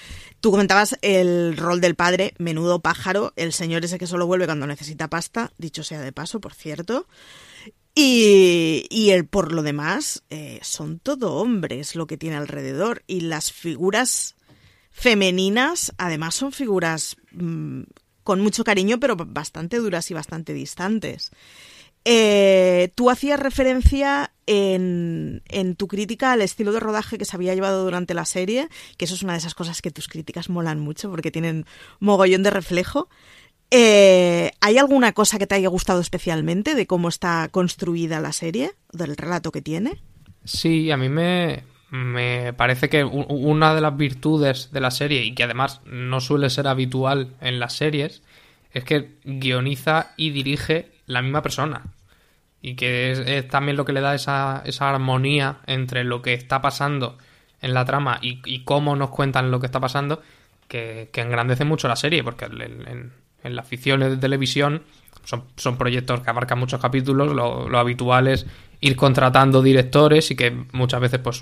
Tú 0.40 0.50
comentabas 0.50 0.96
el 1.03 1.55
rol 1.59 1.83
del 1.83 1.96
padre, 1.96 2.33
menudo 2.38 2.81
pájaro, 2.81 3.35
el 3.37 3.53
señor 3.53 3.85
ese 3.85 3.98
que 3.98 4.07
solo 4.07 4.26
vuelve 4.26 4.46
cuando 4.46 4.66
necesita 4.66 5.09
pasta, 5.09 5.53
dicho 5.59 5.85
sea 5.85 6.00
de 6.00 6.12
paso, 6.12 6.40
por 6.40 6.55
cierto. 6.55 7.07
Y, 7.94 8.87
y 8.88 9.11
el, 9.11 9.26
por 9.26 9.53
lo 9.53 9.62
demás, 9.62 10.22
eh, 10.31 10.61
son 10.62 10.98
todo 10.98 11.35
hombres 11.35 11.94
lo 11.94 12.07
que 12.07 12.16
tiene 12.16 12.37
alrededor. 12.37 13.03
Y 13.07 13.20
las 13.20 13.53
figuras 13.53 14.35
femeninas, 14.90 15.92
además, 15.98 16.37
son 16.37 16.53
figuras 16.53 17.16
mm, 17.33 17.83
con 18.22 18.40
mucho 18.40 18.64
cariño, 18.64 18.98
pero 18.98 19.14
bastante 19.14 19.76
duras 19.76 20.11
y 20.11 20.14
bastante 20.14 20.55
distantes. 20.55 21.33
Eh, 22.04 22.90
tú 22.94 23.10
hacías 23.10 23.38
referencia 23.38 24.32
en, 24.46 25.42
en, 25.48 25.76
tu 25.76 25.86
crítica 25.86 26.32
al 26.32 26.40
estilo 26.40 26.72
de 26.72 26.80
rodaje 26.80 27.18
que 27.18 27.26
se 27.26 27.36
había 27.36 27.54
llevado 27.54 27.84
durante 27.84 28.14
la 28.14 28.24
serie, 28.24 28.68
que 28.96 29.04
eso 29.04 29.14
es 29.14 29.22
una 29.22 29.34
de 29.34 29.38
esas 29.38 29.54
cosas 29.54 29.82
que 29.82 29.90
tus 29.90 30.08
críticas 30.08 30.48
molan 30.48 30.80
mucho 30.80 31.10
porque 31.10 31.30
tienen 31.30 31.66
mogollón 32.00 32.42
de 32.42 32.50
reflejo. 32.50 33.08
Eh, 33.70 34.50
¿Hay 34.60 34.78
alguna 34.78 35.12
cosa 35.12 35.38
que 35.38 35.46
te 35.46 35.54
haya 35.54 35.68
gustado 35.68 36.00
especialmente 36.00 36.74
de 36.74 36.86
cómo 36.86 37.08
está 37.08 37.48
construida 37.50 38.18
la 38.18 38.32
serie, 38.32 38.72
del 38.92 39.16
relato 39.16 39.52
que 39.52 39.62
tiene? 39.62 40.02
Sí, 40.44 40.90
a 40.90 40.96
mí 40.96 41.08
me, 41.08 41.64
me 41.90 42.52
parece 42.54 42.88
que 42.88 43.04
una 43.04 43.74
de 43.74 43.80
las 43.80 43.96
virtudes 43.96 44.72
de 44.72 44.80
la 44.80 44.90
serie, 44.90 45.24
y 45.24 45.34
que 45.34 45.44
además 45.44 45.80
no 45.84 46.20
suele 46.20 46.50
ser 46.50 46.66
habitual 46.66 47.34
en 47.40 47.60
las 47.60 47.74
series, 47.74 48.22
es 48.72 48.84
que 48.84 49.18
guioniza 49.24 50.14
y 50.16 50.30
dirige 50.30 50.90
la 51.11 51.23
misma 51.23 51.42
persona. 51.42 51.83
Y 52.62 52.75
que 52.75 53.12
es, 53.12 53.49
también 53.49 53.77
lo 53.77 53.85
que 53.85 53.92
le 53.92 54.01
da 54.01 54.14
esa, 54.14 54.62
esa, 54.64 54.90
armonía 54.90 55.59
entre 55.66 56.05
lo 56.05 56.23
que 56.23 56.35
está 56.35 56.61
pasando 56.61 57.16
en 57.62 57.75
la 57.75 57.85
trama 57.85 58.18
y, 58.20 58.64
cómo 58.64 58.96
nos 58.96 59.11
cuentan 59.11 59.50
lo 59.50 59.61
que 59.61 59.67
está 59.67 59.81
pasando, 59.81 60.23
que, 60.69 61.11
engrandece 61.15 61.65
mucho 61.65 61.88
la 61.88 61.96
serie, 61.96 62.23
porque 62.23 62.46
en, 62.46 63.13
las 63.42 63.67
ficciones 63.67 64.11
de 64.11 64.17
televisión 64.19 64.83
son, 65.25 65.44
son, 65.56 65.79
proyectos 65.79 66.21
que 66.21 66.31
abarcan 66.31 66.58
muchos 66.58 66.81
capítulos, 66.81 67.35
lo, 67.35 67.79
habitual 67.79 68.29
es 68.29 68.46
ir 68.81 68.96
contratando 68.96 69.63
directores 69.63 70.31
y 70.31 70.37
que 70.37 70.50
muchas 70.73 71.00
veces 71.00 71.21
pues 71.21 71.40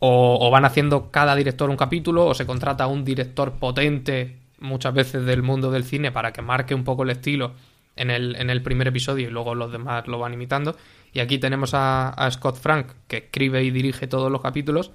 o, 0.00 0.50
van 0.50 0.64
haciendo 0.64 1.10
cada 1.10 1.34
director 1.34 1.70
un 1.70 1.76
capítulo 1.76 2.26
o 2.26 2.34
se 2.34 2.46
contrata 2.46 2.86
un 2.86 3.04
director 3.04 3.52
potente 3.52 4.36
muchas 4.60 4.94
veces 4.94 5.24
del 5.24 5.42
mundo 5.42 5.70
del 5.70 5.84
cine 5.84 6.10
para 6.12 6.32
que 6.32 6.42
marque 6.42 6.74
un 6.74 6.84
poco 6.84 7.02
el 7.02 7.10
estilo 7.10 7.52
en 7.98 8.10
el, 8.10 8.36
en 8.36 8.48
el 8.48 8.62
primer 8.62 8.88
episodio 8.88 9.28
y 9.28 9.30
luego 9.30 9.54
los 9.54 9.70
demás 9.70 10.06
lo 10.06 10.18
van 10.18 10.32
imitando. 10.32 10.76
Y 11.12 11.20
aquí 11.20 11.38
tenemos 11.38 11.72
a, 11.74 12.28
Scott 12.30 12.56
Frank, 12.56 12.92
que 13.06 13.18
escribe 13.18 13.62
y 13.64 13.70
dirige 13.70 14.06
todos 14.06 14.30
los 14.30 14.40
capítulos, 14.40 14.92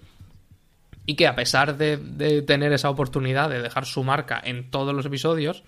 y 1.06 1.16
que 1.16 1.28
a 1.28 1.36
pesar 1.36 1.78
de, 1.78 1.98
de, 1.98 2.42
tener 2.44 2.72
esa 2.72 2.90
oportunidad 2.90 3.50
de 3.50 3.62
dejar 3.62 3.86
su 3.86 4.04
marca 4.04 4.42
en 4.44 4.72
todos 4.72 4.96
los 4.96 5.06
episodios, 5.06 5.64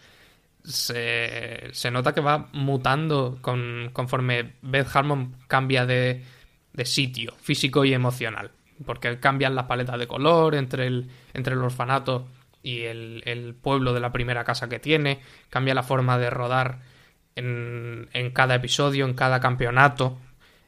se, 0.63 1.69
se 1.73 1.91
nota 1.91 2.13
que 2.13 2.21
va 2.21 2.47
mutando 2.53 3.37
con, 3.41 3.89
conforme 3.91 4.53
Beth 4.61 4.87
Harmon 4.93 5.35
cambia 5.47 5.85
de, 5.85 6.23
de, 6.71 6.85
sitio 6.85 7.33
físico 7.41 7.83
y 7.83 7.93
emocional. 7.93 8.51
Porque 8.85 9.19
cambian 9.19 9.55
las 9.55 9.65
paletas 9.65 9.99
de 9.99 10.07
color 10.07 10.55
entre 10.55 10.87
el, 10.87 11.09
entre 11.33 11.53
el 11.53 11.61
orfanato 11.61 12.27
y 12.63 12.83
el 12.83 13.55
pueblo 13.61 13.93
de 13.93 13.99
la 13.99 14.11
primera 14.11 14.43
casa 14.43 14.67
que 14.67 14.79
tiene, 14.79 15.19
cambia 15.49 15.75
la 15.75 15.83
forma 15.83 16.17
de 16.17 16.29
rodar 16.29 16.79
en, 17.35 18.09
en 18.13 18.31
cada 18.31 18.55
episodio, 18.55 19.05
en 19.05 19.13
cada 19.13 19.39
campeonato, 19.39 20.17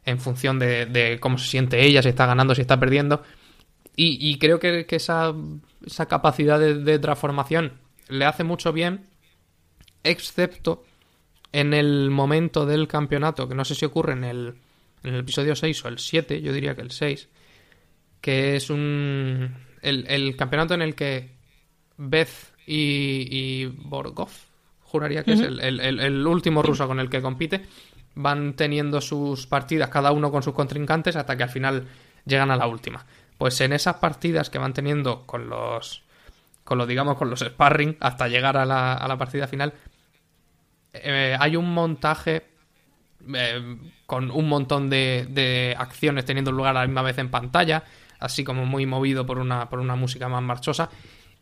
en 0.05 0.20
función 0.20 0.59
de, 0.59 0.86
de, 0.86 1.20
cómo 1.20 1.38
se 1.38 1.47
siente 1.47 1.86
ella, 1.86 2.01
si 2.01 2.09
está 2.09 2.26
ganando, 2.26 2.55
si 2.55 2.61
está 2.61 2.80
perdiendo. 2.80 3.24
Y, 3.99 4.38
creo 4.38 4.59
que, 4.59 4.86
esa, 4.91 5.34
esa, 5.84 6.05
capacidad 6.05 6.59
de, 6.59 6.99
transformación 6.99 7.74
le 8.09 8.26
hace 8.26 8.43
mucho 8.43 8.72
bien, 8.72 9.07
excepto 10.03 10.86
en 11.51 11.74
el 11.74 12.11
momento 12.11 12.68
del 12.68 12.88
campeonato, 12.88 13.49
que 13.49 13.55
no 13.55 13.65
sé 13.65 13.74
si 13.74 13.86
ocurre 13.86 14.13
en 14.13 14.24
el, 14.24 14.53
en 15.03 15.15
el 15.15 15.22
episodio 15.22 15.55
6 15.55 15.86
o 15.86 15.88
el 15.88 15.97
7, 15.97 16.41
yo 16.43 16.53
diría 16.53 16.76
que 16.76 16.84
el 16.84 16.91
6, 16.91 17.28
que 18.22 18.55
es 18.55 18.70
un... 18.70 19.55
El, 19.82 20.05
el 20.07 20.36
campeonato 20.36 20.76
en 20.76 20.84
el 20.84 20.93
que 20.93 21.32
Beth 21.97 22.53
y, 22.68 23.28
y 23.32 23.65
Borgov, 23.65 24.30
juraría 24.88 25.24
que 25.24 25.32
uh 25.32 25.36
-huh. 25.36 25.42
es 25.42 25.64
el, 25.64 25.80
el, 25.80 26.00
el, 26.00 26.28
último 26.28 26.62
ruso 26.64 26.88
con 26.88 27.00
el 27.00 27.10
que 27.10 27.22
compite, 27.22 27.66
van 28.16 28.54
teniendo 28.54 29.02
sus 29.02 29.46
partidas 29.48 29.90
cada 29.90 30.12
uno 30.12 30.32
con 30.32 30.42
sus 30.42 30.54
contrincantes 30.54 31.16
hasta 31.16 31.38
que 31.38 31.44
al 31.44 31.50
final 31.50 31.88
llegan 32.26 32.52
a 32.52 32.56
la 32.56 32.68
última. 32.68 33.06
Pues 33.38 33.60
en 33.62 33.74
esas 33.74 33.98
partidas 33.98 34.50
que 34.50 34.58
van 34.58 34.74
teniendo 34.74 35.26
con 35.26 35.50
los 35.50 36.04
con 36.64 36.78
los 36.78 36.88
digamos 36.88 37.18
con 37.18 37.30
los 37.30 37.40
sparring 37.40 37.96
hasta 38.02 38.28
llegar 38.28 38.58
a 38.58 38.66
la, 38.66 38.94
a 38.94 39.08
la 39.08 39.18
partida 39.18 39.48
final 39.48 39.74
eh, 40.92 41.38
hay 41.40 41.56
un 41.56 41.74
montaje 41.74 42.46
eh, 43.34 43.78
con 44.06 44.30
un 44.32 44.50
montón 44.50 44.90
de, 44.90 45.28
de, 45.30 45.76
acciones 45.78 46.26
teniendo 46.26 46.52
lugar 46.52 46.76
a 46.76 46.82
la 46.82 46.88
misma 46.88 47.04
vez 47.04 47.20
en 47.20 47.32
pantalla 47.32 47.86
así 48.20 48.44
como 48.44 48.66
muy 48.66 48.86
movido 48.86 49.26
por 49.26 49.40
una, 49.40 49.70
por 49.70 49.80
una 49.80 49.96
música 49.96 50.28
más 50.28 50.44
marchosa 50.44 50.90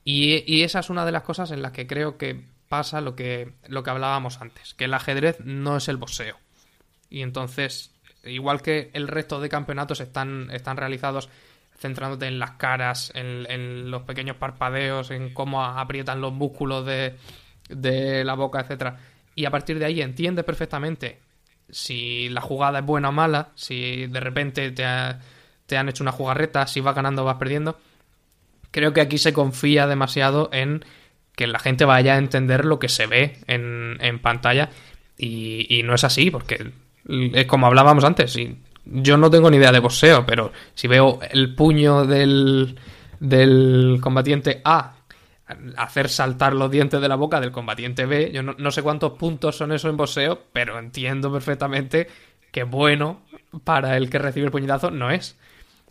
y, 0.03 0.43
y 0.45 0.61
esa 0.61 0.81
es 0.81 0.91
una 0.91 1.05
de 1.07 1.11
las 1.11 1.23
cosas 1.23 1.49
en 1.49 1.63
las 1.63 1.71
que 1.71 1.87
creo 1.87 2.19
que 2.19 2.43
pasa 2.69 3.01
lo 3.01 3.15
que, 3.15 3.53
lo 3.67 3.83
que 3.83 3.89
hablábamos 3.89 4.41
antes, 4.41 4.73
que 4.73 4.85
el 4.85 4.93
ajedrez 4.93 5.39
no 5.41 5.77
es 5.77 5.87
el 5.87 5.97
boxeo. 5.97 6.37
Y 7.09 7.21
entonces, 7.21 7.91
igual 8.23 8.61
que 8.61 8.89
el 8.93 9.07
resto 9.07 9.39
de 9.39 9.49
campeonatos 9.49 9.99
están, 9.99 10.49
están 10.51 10.77
realizados 10.77 11.29
centrándote 11.77 12.27
en 12.27 12.39
las 12.39 12.51
caras, 12.51 13.11
en, 13.15 13.91
los 13.91 14.03
pequeños 14.03 14.37
parpadeos, 14.37 15.11
en 15.11 15.33
cómo 15.33 15.63
aprietan 15.63 16.21
los 16.21 16.33
músculos 16.33 16.85
de, 16.85 17.15
de 17.69 18.23
la 18.23 18.33
boca, 18.33 18.61
etcétera. 18.61 18.97
Y 19.35 19.45
a 19.45 19.51
partir 19.51 19.77
de 19.77 19.85
ahí 19.85 20.01
entiendes 20.01 20.45
perfectamente 20.45 21.19
si 21.69 22.29
la 22.29 22.41
jugada 22.41 22.79
es 22.79 22.85
buena 22.85 23.09
o 23.09 23.11
mala, 23.11 23.49
si 23.55 24.07
de 24.07 24.19
repente 24.19 24.71
te, 24.71 24.85
ha, 24.85 25.19
te 25.65 25.77
han 25.77 25.89
hecho 25.89 26.03
una 26.03 26.11
jugarreta, 26.11 26.67
si 26.67 26.79
vas 26.79 26.95
ganando 26.95 27.23
o 27.23 27.25
vas 27.25 27.37
perdiendo. 27.37 27.77
Creo 28.71 28.93
que 28.93 29.01
aquí 29.01 29.17
se 29.17 29.33
confía 29.33 29.87
demasiado 29.87 30.49
en 30.51 30.85
que 31.35 31.47
la 31.47 31.59
gente 31.59 31.85
vaya 31.85 32.15
a 32.15 32.17
entender 32.17 32.65
lo 32.65 32.79
que 32.79 32.89
se 32.89 33.07
ve 33.07 33.37
en, 33.47 33.97
en 33.99 34.19
pantalla 34.19 34.69
y, 35.17 35.81
no 35.83 35.95
es 35.95 36.03
así, 36.03 36.31
porque 36.31 36.71
es 37.07 37.45
como 37.45 37.67
hablábamos 37.67 38.03
antes, 38.03 38.35
y 38.35 38.57
yo 38.85 39.17
no 39.17 39.29
tengo 39.29 39.49
ni 39.49 39.57
idea 39.57 39.71
de 39.71 39.79
boxeo, 39.79 40.25
pero 40.25 40.51
si 40.73 40.87
veo 40.87 41.19
el 41.29 41.55
puño 41.55 42.05
del, 42.05 42.77
del 43.19 43.99
combatiente 44.01 44.61
A 44.63 44.93
hacer 45.77 46.09
saltar 46.09 46.53
los 46.53 46.71
dientes 46.71 46.99
de 46.99 47.07
la 47.07 47.15
boca 47.15 47.39
del 47.39 47.51
combatiente 47.51 48.05
B, 48.05 48.31
yo 48.33 48.41
no, 48.41 48.55
no 48.57 48.71
sé 48.71 48.81
cuántos 48.81 49.13
puntos 49.13 49.55
son 49.55 49.71
eso 49.71 49.89
en 49.89 49.97
boxeo, 49.97 50.41
pero 50.51 50.79
entiendo 50.79 51.31
perfectamente 51.31 52.07
que 52.51 52.63
bueno 52.63 53.21
para 53.63 53.95
el 53.95 54.09
que 54.09 54.17
recibe 54.17 54.47
el 54.47 54.51
puñetazo 54.51 54.89
no 54.89 55.11
es. 55.11 55.37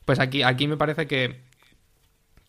Pues 0.05 0.19
aquí, 0.19 0.43
aquí 0.43 0.67
me 0.67 0.77
parece 0.77 1.07
que, 1.07 1.41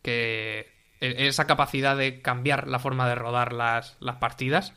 que 0.02 0.75
esa 1.00 1.46
capacidad 1.46 1.98
de 1.98 2.22
cambiar 2.22 2.68
la 2.68 2.80
forma 2.80 3.08
de 3.08 3.16
rodar 3.16 3.54
las, 3.54 3.98
las 4.00 4.16
partidas 4.16 4.74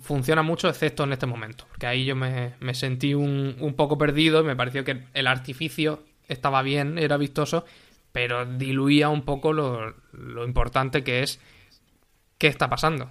funciona 0.00 0.42
mucho, 0.42 0.68
excepto 0.68 1.04
en 1.04 1.12
este 1.12 1.26
momento. 1.26 1.66
Porque 1.68 1.86
ahí 1.86 2.04
yo 2.04 2.14
me, 2.14 2.54
me 2.60 2.74
sentí 2.74 3.14
un, 3.14 3.56
un, 3.60 3.74
poco 3.74 3.98
perdido 3.98 4.40
y 4.40 4.44
me 4.44 4.56
pareció 4.56 4.84
que 4.84 5.04
el 5.14 5.26
artificio 5.26 6.04
estaba 6.28 6.62
bien, 6.62 6.98
era 6.98 7.16
vistoso, 7.16 7.64
pero 8.12 8.44
diluía 8.44 9.08
un 9.08 9.22
poco 9.22 9.52
lo, 9.52 9.94
lo 10.12 10.44
importante 10.44 11.04
que 11.04 11.22
es 11.22 11.40
qué 12.36 12.48
está 12.48 12.68
pasando. 12.68 13.10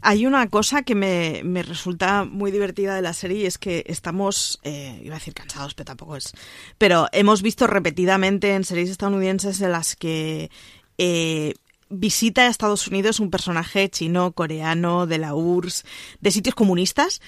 Hay 0.00 0.26
una 0.26 0.48
cosa 0.48 0.82
que 0.82 0.94
me, 0.94 1.42
me, 1.44 1.62
resulta 1.62 2.24
muy 2.24 2.50
divertida 2.50 2.94
de 2.94 3.02
la 3.02 3.12
serie 3.12 3.38
y 3.38 3.46
es 3.46 3.58
que 3.58 3.84
estamos, 3.86 4.58
eh, 4.62 5.00
iba 5.04 5.16
a 5.16 5.18
decir 5.18 5.34
cansados, 5.34 5.74
pero 5.74 5.86
tampoco 5.86 6.16
es, 6.16 6.32
pero 6.78 7.08
hemos 7.12 7.42
visto 7.42 7.66
repetidamente 7.66 8.54
en 8.54 8.64
series 8.64 8.90
estadounidenses 8.90 9.60
en 9.60 9.72
las 9.72 9.96
que 9.96 10.50
eh, 10.98 11.54
visita 11.88 12.42
a 12.42 12.48
Estados 12.48 12.88
Unidos 12.88 13.20
un 13.20 13.30
personaje 13.30 13.88
chino, 13.88 14.32
coreano, 14.32 15.06
de 15.06 15.18
la 15.18 15.34
URSS, 15.34 15.84
de 16.20 16.30
sitios 16.30 16.54
comunistas, 16.54 17.20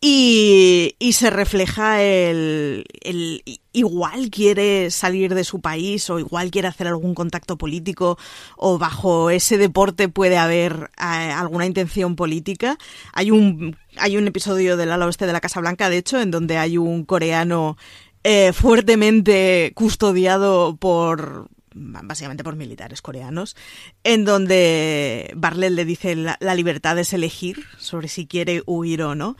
y, 0.00 0.94
se 1.12 1.30
refleja 1.30 2.02
el, 2.02 2.84
el, 3.00 3.42
igual 3.72 4.30
quiere 4.30 4.90
salir 4.90 5.34
de 5.34 5.42
su 5.42 5.60
país 5.60 6.08
o 6.10 6.18
igual 6.18 6.50
quiere 6.50 6.68
hacer 6.68 6.86
algún 6.86 7.14
contacto 7.14 7.58
político 7.58 8.18
o 8.56 8.78
bajo 8.78 9.30
ese 9.30 9.58
deporte 9.58 10.08
puede 10.08 10.38
haber 10.38 10.90
eh, 10.98 11.32
alguna 11.32 11.66
intención 11.66 12.14
política. 12.14 12.78
Hay 13.12 13.30
un, 13.32 13.76
hay 13.96 14.16
un 14.16 14.28
episodio 14.28 14.76
del 14.76 14.92
ala 14.92 15.06
oeste 15.06 15.26
de 15.26 15.32
la 15.32 15.40
Casa 15.40 15.60
Blanca, 15.60 15.90
de 15.90 15.98
hecho, 15.98 16.20
en 16.20 16.30
donde 16.30 16.58
hay 16.58 16.78
un 16.78 17.04
coreano 17.04 17.76
eh, 18.22 18.52
fuertemente 18.52 19.72
custodiado 19.74 20.76
por, 20.76 21.48
básicamente 21.74 22.44
por 22.44 22.54
militares 22.54 23.02
coreanos, 23.02 23.56
en 24.04 24.24
donde 24.24 25.32
Barlet 25.36 25.72
le 25.72 25.84
dice 25.84 26.14
la, 26.14 26.36
la, 26.40 26.54
libertad 26.54 26.98
es 26.98 27.12
elegir 27.12 27.64
sobre 27.78 28.08
si 28.08 28.26
quiere 28.26 28.62
huir 28.66 29.02
o 29.02 29.14
no. 29.16 29.36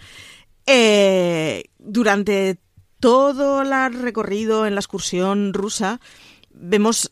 Eh, 0.70 1.64
durante 1.78 2.58
todo 3.00 3.62
el 3.62 3.94
recorrido 3.94 4.66
en 4.66 4.74
la 4.74 4.80
excursión 4.80 5.54
rusa, 5.54 5.98
vemos 6.50 7.10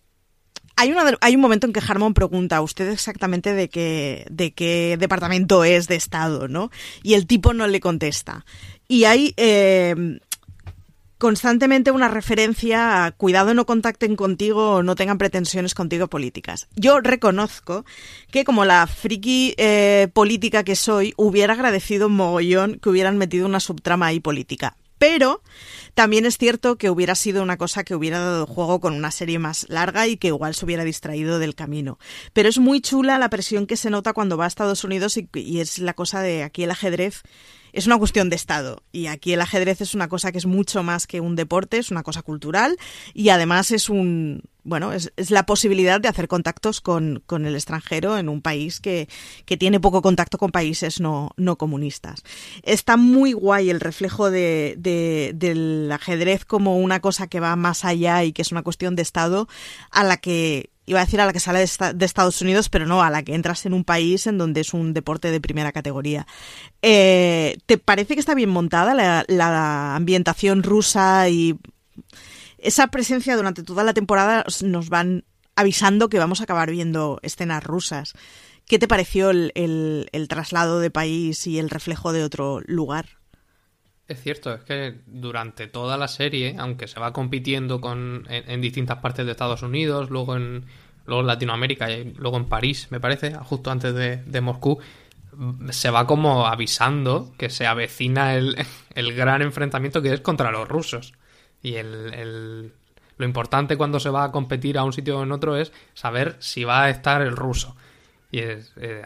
hay, 0.77 0.93
una, 0.93 1.05
hay 1.23 1.35
un 1.35 1.41
momento 1.41 1.67
en 1.67 1.73
que 1.73 1.81
Harmon 1.81 2.13
pregunta 2.13 2.59
a 2.59 2.61
usted 2.61 2.91
exactamente 2.91 3.55
de 3.55 3.71
qué, 3.71 4.27
de 4.31 4.53
qué 4.53 4.99
departamento 5.01 5.65
es 5.65 5.89
de 5.89 5.97
Estado, 5.97 6.49
¿no? 6.49 6.71
Y 7.03 7.15
el 7.15 7.27
tipo 7.27 7.55
no 7.55 7.67
le 7.67 7.81
contesta. 7.81 8.45
Y 8.87 9.05
hay 9.05 9.33
eh, 9.39 10.21
constantemente 11.19 11.91
una 11.91 12.09
referencia 12.09 13.05
a 13.05 13.13
cuidado 13.13 13.55
no 13.55 13.67
contacten 13.67 14.17
contigo 14.17 14.77
o 14.77 14.83
no 14.83 14.97
tengan 14.97 15.19
pretensiones 15.19 15.75
contigo 15.75 16.09
políticas. 16.09 16.69
Yo 16.77 17.01
reconozco 17.01 17.85
que 18.31 18.45
como 18.45 18.65
la 18.65 18.87
friki 18.87 19.55
eh, 19.57 20.09
política 20.13 20.65
que 20.65 20.77
soy, 20.77 21.15
hubiera 21.17 21.55
agradecido 21.55 22.09
un 22.09 22.17
mogollón 22.17 22.79
que 22.79 22.91
hubieran 22.91 23.19
metido 23.19 23.47
una 23.47 23.61
subtrama 23.61 24.07
ahí 24.07 24.21
política. 24.21 24.77
Pero 24.99 25.43
también 25.95 26.25
es 26.25 26.39
cierto 26.39 26.77
que 26.77 26.89
hubiera 26.89 27.15
sido 27.15 27.43
una 27.43 27.59
cosa 27.59 27.85
que 27.85 27.95
hubiera 27.95 28.19
dado 28.19 28.47
juego 28.47 28.81
con 28.81 28.95
una 28.95 29.11
serie 29.11 29.39
más 29.39 29.67
larga 29.69 30.07
y 30.07 30.17
que 30.17 30.29
igual 30.29 30.55
se 30.55 30.65
hubiera 30.65 30.85
distraído 30.85 31.39
del 31.39 31.55
camino. 31.55 31.99
Pero 32.33 32.49
es 32.49 32.59
muy 32.59 32.81
chula 32.81 33.19
la 33.19 33.29
presión 33.29 33.67
que 33.67 33.77
se 33.77 33.91
nota 33.91 34.15
cuando 34.15 34.39
va 34.39 34.45
a 34.45 34.49
Estados 34.49 34.85
Unidos 34.85 35.19
y, 35.19 35.29
y 35.35 35.61
es 35.61 35.79
la 35.79 35.93
cosa 35.93 36.23
de 36.23 36.43
aquí 36.43 36.65
el 36.65 36.71
ajedrez 36.71 37.23
es 37.77 37.87
una 37.87 37.99
cuestión 37.99 38.31
de 38.31 38.37
Estado. 38.37 38.83
Y 38.91 39.07
aquí 39.07 39.35
el 39.35 39.41
ajedrez 39.43 39.83
es 39.83 39.95
una 39.95 40.09
cosa 40.09 40.33
que 40.33 40.39
es 40.39 40.47
mucho 40.47 40.83
más 40.83 41.07
que 41.07 41.21
un 41.21 41.37
deporte, 41.37 41.77
es 41.77 41.91
una 41.91 42.03
cosa 42.03 42.23
cultural 42.23 42.79
y 43.13 43.29
además 43.29 43.71
es 43.71 43.91
un, 43.91 44.45
bueno, 44.65 44.95
es, 44.95 45.13
la 45.31 45.45
posibilidad 45.45 46.01
de 46.01 46.09
hacer 46.09 46.27
contactos 46.27 46.81
con, 46.81 47.23
con 47.27 47.45
el 47.45 47.55
extranjero 47.55 48.17
en 48.17 48.31
un 48.31 48.41
país 48.41 48.81
que, 48.81 49.09
que, 49.45 49.59
tiene 49.59 49.79
poco 49.79 50.01
contacto 50.01 50.39
con 50.39 50.53
países 50.53 51.01
no, 51.01 51.33
no 51.37 51.57
comunistas. 51.57 52.23
Está 52.63 52.97
muy 52.97 53.35
guay 53.35 53.69
el 53.69 53.81
reflejo 53.81 54.31
de, 54.31 54.77
de, 54.79 55.33
del 55.35 55.93
ajedrez 55.93 56.47
como 56.47 56.79
una 56.79 57.01
cosa 57.01 57.27
que 57.27 57.41
va 57.41 57.57
más 57.57 57.85
allá 57.85 58.25
y 58.25 58.33
que 58.33 58.41
es 58.41 58.53
una 58.53 58.63
cuestión 58.63 58.97
de 58.97 59.03
Estado 59.03 59.49
a 59.91 60.03
la 60.03 60.17
que 60.17 60.71
iba 60.87 61.01
a 61.01 61.05
decir 61.05 61.21
a 61.21 61.27
la 61.27 61.33
que 61.33 61.41
sale 61.41 61.59
de, 61.59 61.65
esta, 61.65 61.93
de, 61.93 62.07
Estados 62.07 62.41
Unidos, 62.41 62.69
pero 62.69 62.87
no, 62.87 63.03
a 63.03 63.11
la 63.11 63.23
que 63.23 63.35
entras 63.35 63.67
en 63.67 63.75
un 63.75 63.85
país 63.85 64.27
en 64.27 64.39
donde 64.39 64.61
es 64.61 64.73
un 64.73 64.95
deporte 64.95 65.31
de 65.31 65.41
primera 65.41 65.73
categoría. 65.73 66.27
Eh, 66.83 67.59
¿Te 67.67 67.79
parece 67.79 68.15
que 68.15 68.21
está 68.21 68.35
bien 68.35 68.51
montada 68.51 68.95
la, 68.95 69.97
ambientación 69.97 70.63
rusa 70.63 71.29
y 71.29 71.59
esa 72.59 72.87
presencia 72.89 73.37
durante 73.37 73.63
toda 73.63 73.85
la 73.85 73.95
temporada 73.95 74.45
nos 74.63 74.89
van 74.89 75.25
avisando 75.57 76.09
que 76.09 76.19
vamos 76.19 76.41
a 76.41 76.45
acabar 76.45 76.71
viendo 76.71 77.19
escenas 77.23 77.63
rusas? 77.63 78.15
¿qué 78.67 78.79
te 78.79 78.89
pareció 78.89 79.31
el, 79.31 80.27
traslado 80.29 80.81
de 80.81 80.91
país 80.91 81.47
y 81.47 81.59
el 81.59 81.71
reflejo 81.71 82.13
de 82.13 82.25
otro 82.25 82.61
lugar? 82.67 83.07
Es 84.09 84.23
cierto, 84.23 84.55
es 84.55 84.63
que 84.63 85.01
durante 85.07 85.67
toda 85.67 85.97
la 85.97 86.07
serie, 86.07 86.55
aunque 86.59 86.87
se 86.87 87.01
va 87.01 87.13
compitiendo 87.13 87.81
con, 87.81 88.25
en, 88.29 88.61
distintas 88.61 88.99
partes 88.99 89.27
de 89.27 89.33
Estados 89.33 89.63
Unidos, 89.63 90.11
luego 90.11 90.37
en, 90.37 90.65
luego 91.07 91.23
en 91.23 91.27
Latinoamérica 91.27 91.91
y 91.91 92.15
luego 92.15 92.37
en 92.37 92.45
París, 92.45 92.87
me 92.91 93.01
parece, 93.01 93.35
justo 93.35 93.73
antes 93.73 93.95
de, 93.95 94.41
Moscú, 94.41 94.79
se 95.71 95.91
va 95.91 96.07
como 96.07 96.47
avisando 96.47 97.33
que 97.37 97.51
se 97.51 97.67
avecina 97.67 98.37
el, 98.37 98.57
el, 98.95 99.13
gran 99.15 99.43
enfrentamiento 99.43 100.01
que 100.01 100.13
es 100.13 100.21
contra 100.21 100.53
los 100.53 100.69
rusos. 100.69 101.13
Y 101.61 101.75
el, 101.75 102.15
el, 102.15 102.73
lo 103.17 103.27
importante 103.27 103.77
cuando 103.77 103.99
se 103.99 104.11
va 104.11 104.23
a 104.23 104.31
competir 104.31 104.79
a 104.79 104.85
un 104.85 104.93
sitio 104.93 105.19
o 105.19 105.25
en 105.25 105.33
otro 105.33 105.57
es 105.57 105.73
saber 105.95 106.37
si 106.39 106.63
va 106.63 106.85
a 106.85 106.91
estar 106.91 107.23
el 107.23 107.35
ruso. 107.35 107.75
Y 108.31 108.39
es, 108.39 108.73
eh, 108.77 109.05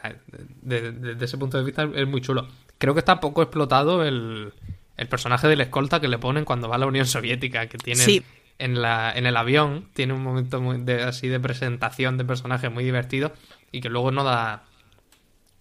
desde 0.60 1.24
ese 1.24 1.38
punto 1.38 1.56
de 1.56 1.64
vista 1.64 1.88
es 1.94 2.06
muy 2.06 2.20
chulo. 2.20 2.48
Creo 2.76 2.92
que 2.92 3.00
está 3.00 3.18
poco 3.18 3.42
explotado 3.42 4.04
el, 4.04 4.52
el 5.00 5.08
personaje 5.08 5.48
del 5.48 5.62
escolta 5.62 5.98
que 5.98 6.08
le 6.08 6.18
ponen 6.18 6.44
cuando 6.44 6.68
va 6.68 6.76
a 6.76 6.78
la 6.78 6.86
Unión 6.86 7.06
Soviética, 7.06 7.68
que 7.68 7.78
tiene 7.78 8.22
en, 8.58 8.82
la, 8.82 9.10
en 9.16 9.24
el 9.24 9.34
avión, 9.34 9.88
tiene 9.94 10.12
un 10.12 10.22
momento 10.22 10.60
muy 10.60 10.84
así 10.92 11.26
de 11.26 11.40
presentación 11.40 12.18
de 12.18 12.26
personaje 12.26 12.68
muy 12.68 12.84
divertido 12.84 13.32
y 13.72 13.80
que 13.80 13.88
luego 13.88 14.10
no 14.10 14.24
da 14.24 14.64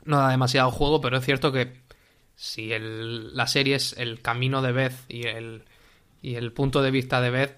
no 0.03 0.17
da 0.17 0.29
demasiado 0.29 0.71
juego, 0.71 0.99
pero 0.99 1.17
es 1.17 1.23
cierto 1.23 1.53
que 1.53 1.71
si 2.35 2.73
el, 2.73 3.33
la 3.33 3.47
serie 3.47 3.75
es 3.75 3.95
el 3.97 4.21
camino 4.21 4.61
de 4.61 4.73
Beth 4.73 5.05
y 5.07 5.25
el, 5.27 5.63
y 6.21 6.35
el 6.35 6.51
punto 6.51 6.81
de 6.81 6.91
vista 6.91 7.21
de 7.21 7.29
Beth, 7.29 7.57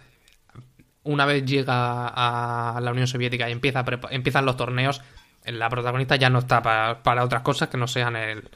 una 1.01 1.25
vez 1.25 1.43
llega 1.45 2.07
a 2.07 2.79
la 2.79 2.91
Unión 2.91 3.07
Soviética 3.07 3.49
y 3.49 3.53
empieza 3.53 3.84
empiezan 4.11 4.45
los 4.45 4.55
torneos, 4.55 5.01
la 5.45 5.67
protagonista 5.67 6.15
ya 6.15 6.29
no 6.29 6.38
está 6.38 6.61
para, 6.61 7.23
otras 7.23 7.41
cosas 7.41 7.69
que 7.69 7.77
no 7.77 7.88
sean 7.88 8.15
el, 8.15 8.51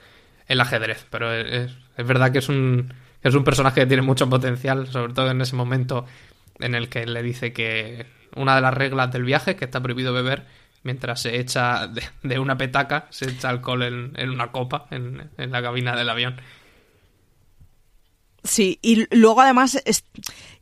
el 0.47 0.61
ajedrez. 0.61 1.07
Pero 1.09 1.33
es, 1.33 1.71
es, 1.97 2.05
verdad 2.05 2.31
que 2.31 2.37
es 2.37 2.49
un, 2.49 2.93
es 3.25 3.33
un 3.33 3.43
personaje 3.43 3.81
que 3.81 3.87
tiene 3.87 4.03
mucho 4.03 4.29
potencial, 4.29 4.87
sobre 4.87 5.13
todo 5.13 5.31
en 5.31 5.41
ese 5.41 5.55
momento 5.55 6.05
en 6.59 6.75
el 6.75 6.89
que 6.89 7.07
le 7.07 7.23
dice 7.23 7.53
que 7.53 8.05
una 8.35 8.53
de 8.55 8.61
las 8.61 8.73
reglas 8.73 9.11
del 9.11 9.23
viaje 9.23 9.51
es 9.51 9.57
que 9.57 9.65
está 9.65 9.81
prohibido 9.81 10.13
beber 10.13 10.45
mientras 10.83 11.21
se 11.21 11.39
echa 11.39 11.89
de, 12.21 12.39
una 12.39 12.55
petaca, 12.55 13.07
se 13.09 13.31
echa 13.31 13.49
alcohol 13.49 13.81
en, 13.81 14.11
en 14.15 14.29
una 14.29 14.51
copa 14.51 14.85
en, 14.91 15.31
en, 15.39 15.51
la 15.51 15.63
cabina 15.63 15.95
del 15.95 16.07
avión. 16.07 16.35
Sí, 18.45 18.77
y 18.83 19.07
luego 19.15 19.41
además, 19.41 19.81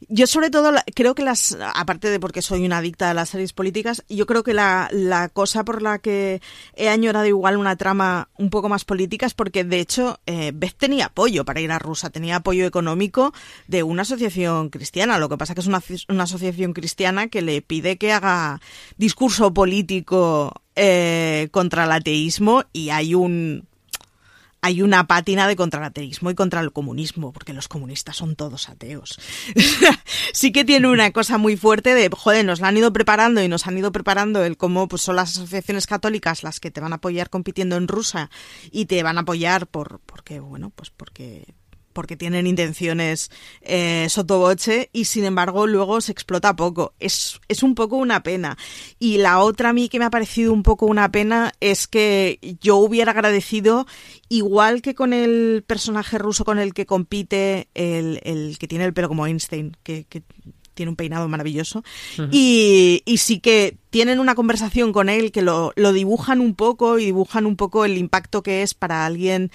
yo 0.07 0.25
sobre 0.25 0.49
todo 0.49 0.71
creo 0.95 1.15
que 1.15 1.23
las, 1.23 1.57
aparte 1.75 2.09
de 2.09 2.19
porque 2.19 2.41
soy 2.41 2.65
una 2.65 2.77
adicta 2.77 3.09
a 3.09 3.13
las 3.13 3.29
series 3.29 3.51
políticas, 3.51 4.03
yo 4.07 4.25
creo 4.25 4.43
que 4.43 4.53
la, 4.53 4.87
la 4.91 5.27
cosa 5.27 5.65
por 5.65 5.81
la 5.81 5.99
que 5.99 6.41
he 6.75 6.87
añorado 6.87 7.25
igual 7.25 7.57
una 7.57 7.75
trama 7.75 8.29
un 8.37 8.49
poco 8.49 8.69
más 8.69 8.85
política 8.85 9.25
es 9.25 9.33
porque 9.33 9.65
de 9.65 9.81
hecho 9.81 10.19
eh, 10.25 10.51
Beth 10.53 10.77
tenía 10.77 11.07
apoyo 11.07 11.43
para 11.43 11.59
ir 11.59 11.71
a 11.73 11.79
Rusia, 11.79 12.09
tenía 12.09 12.37
apoyo 12.37 12.65
económico 12.65 13.33
de 13.67 13.83
una 13.83 14.03
asociación 14.03 14.69
cristiana, 14.69 15.19
lo 15.19 15.27
que 15.27 15.37
pasa 15.37 15.53
que 15.53 15.61
es 15.61 15.67
una, 15.67 15.83
una 16.07 16.23
asociación 16.23 16.71
cristiana 16.71 17.27
que 17.27 17.41
le 17.41 17.61
pide 17.61 17.97
que 17.97 18.13
haga 18.13 18.61
discurso 18.97 19.53
político 19.53 20.53
eh, 20.77 21.49
contra 21.51 21.83
el 21.83 21.91
ateísmo 21.91 22.63
y 22.71 22.91
hay 22.91 23.13
un 23.13 23.67
hay 24.63 24.81
una 24.81 25.07
pátina 25.07 25.45
de 25.45 25.57
contra 25.57 25.81
el 25.81 25.87
ateísmo 25.87 26.31
y 26.31 26.35
contra 26.35 26.61
el 26.61 26.71
comunismo, 26.71 27.33
porque 27.33 27.51
los 27.51 27.67
comunistas 27.67 28.15
son 28.15 28.37
todos 28.37 28.69
ateos. 28.69 29.19
sí 30.33 30.53
que 30.53 30.63
tiene 30.63 30.87
una 30.87 31.11
cosa 31.11 31.37
muy 31.37 31.57
fuerte 31.57 31.93
de, 31.93 32.09
joder, 32.09 32.45
nos 32.45 32.61
la 32.61 32.69
han 32.69 32.77
ido 32.77 32.93
preparando 32.93 33.43
y 33.43 33.49
nos 33.49 33.67
han 33.67 33.77
ido 33.77 33.91
preparando 33.91 34.41
el 34.45 34.55
cómo 34.55 34.87
pues, 34.87 35.01
son 35.01 35.17
las 35.17 35.31
asociaciones 35.31 35.85
católicas 35.85 36.43
las 36.43 36.61
que 36.61 36.71
te 36.71 36.79
van 36.79 36.93
a 36.93 36.95
apoyar 36.95 37.29
compitiendo 37.29 37.75
en 37.75 37.89
Rusia 37.89 38.29
y 38.71 38.85
te 38.85 39.03
van 39.03 39.17
a 39.17 39.21
apoyar 39.21 39.67
por, 39.67 39.99
porque, 40.05 40.39
bueno, 40.39 40.71
pues 40.73 40.91
porque 40.91 41.53
porque 41.93 42.17
tienen 42.17 42.47
intenciones 42.47 43.31
eh, 43.61 44.07
sotoboche 44.09 44.89
y 44.91 45.05
sin 45.05 45.25
embargo 45.25 45.67
luego 45.67 46.01
se 46.01 46.11
explota 46.11 46.55
poco. 46.55 46.93
Es, 46.99 47.39
es 47.47 47.63
un 47.63 47.75
poco 47.75 47.95
una 47.97 48.23
pena. 48.23 48.57
Y 48.99 49.19
la 49.19 49.39
otra 49.39 49.69
a 49.69 49.73
mí 49.73 49.89
que 49.89 49.99
me 49.99 50.05
ha 50.05 50.09
parecido 50.09 50.51
un 50.51 50.63
poco 50.63 50.85
una 50.85 51.11
pena 51.11 51.53
es 51.59 51.87
que 51.87 52.39
yo 52.61 52.77
hubiera 52.77 53.11
agradecido, 53.11 53.85
igual 54.29 54.81
que 54.81 54.95
con 54.95 55.13
el 55.13 55.63
personaje 55.65 56.17
ruso 56.17 56.43
con 56.43 56.59
el 56.59 56.73
que 56.73 56.85
compite, 56.85 57.69
el, 57.73 58.19
el 58.23 58.57
que 58.57 58.67
tiene 58.67 58.85
el 58.85 58.93
pelo 58.93 59.07
como 59.07 59.25
Einstein, 59.25 59.77
que, 59.83 60.05
que 60.05 60.23
tiene 60.73 60.89
un 60.89 60.95
peinado 60.95 61.27
maravilloso. 61.27 61.83
y, 62.31 63.01
y, 63.05 63.17
sí 63.17 63.39
que 63.39 63.77
tienen 63.89 64.19
una 64.19 64.35
conversación 64.35 64.91
con 64.91 65.09
él 65.09 65.31
que 65.31 65.41
lo, 65.41 65.71
lo 65.75 65.93
dibujan 65.93 66.41
un 66.41 66.55
poco 66.55 66.99
y 66.99 67.05
dibujan 67.05 67.45
un 67.45 67.55
poco 67.55 67.85
el 67.85 67.97
impacto 67.97 68.43
que 68.43 68.63
es 68.63 68.73
para 68.73 69.05
alguien 69.05 69.51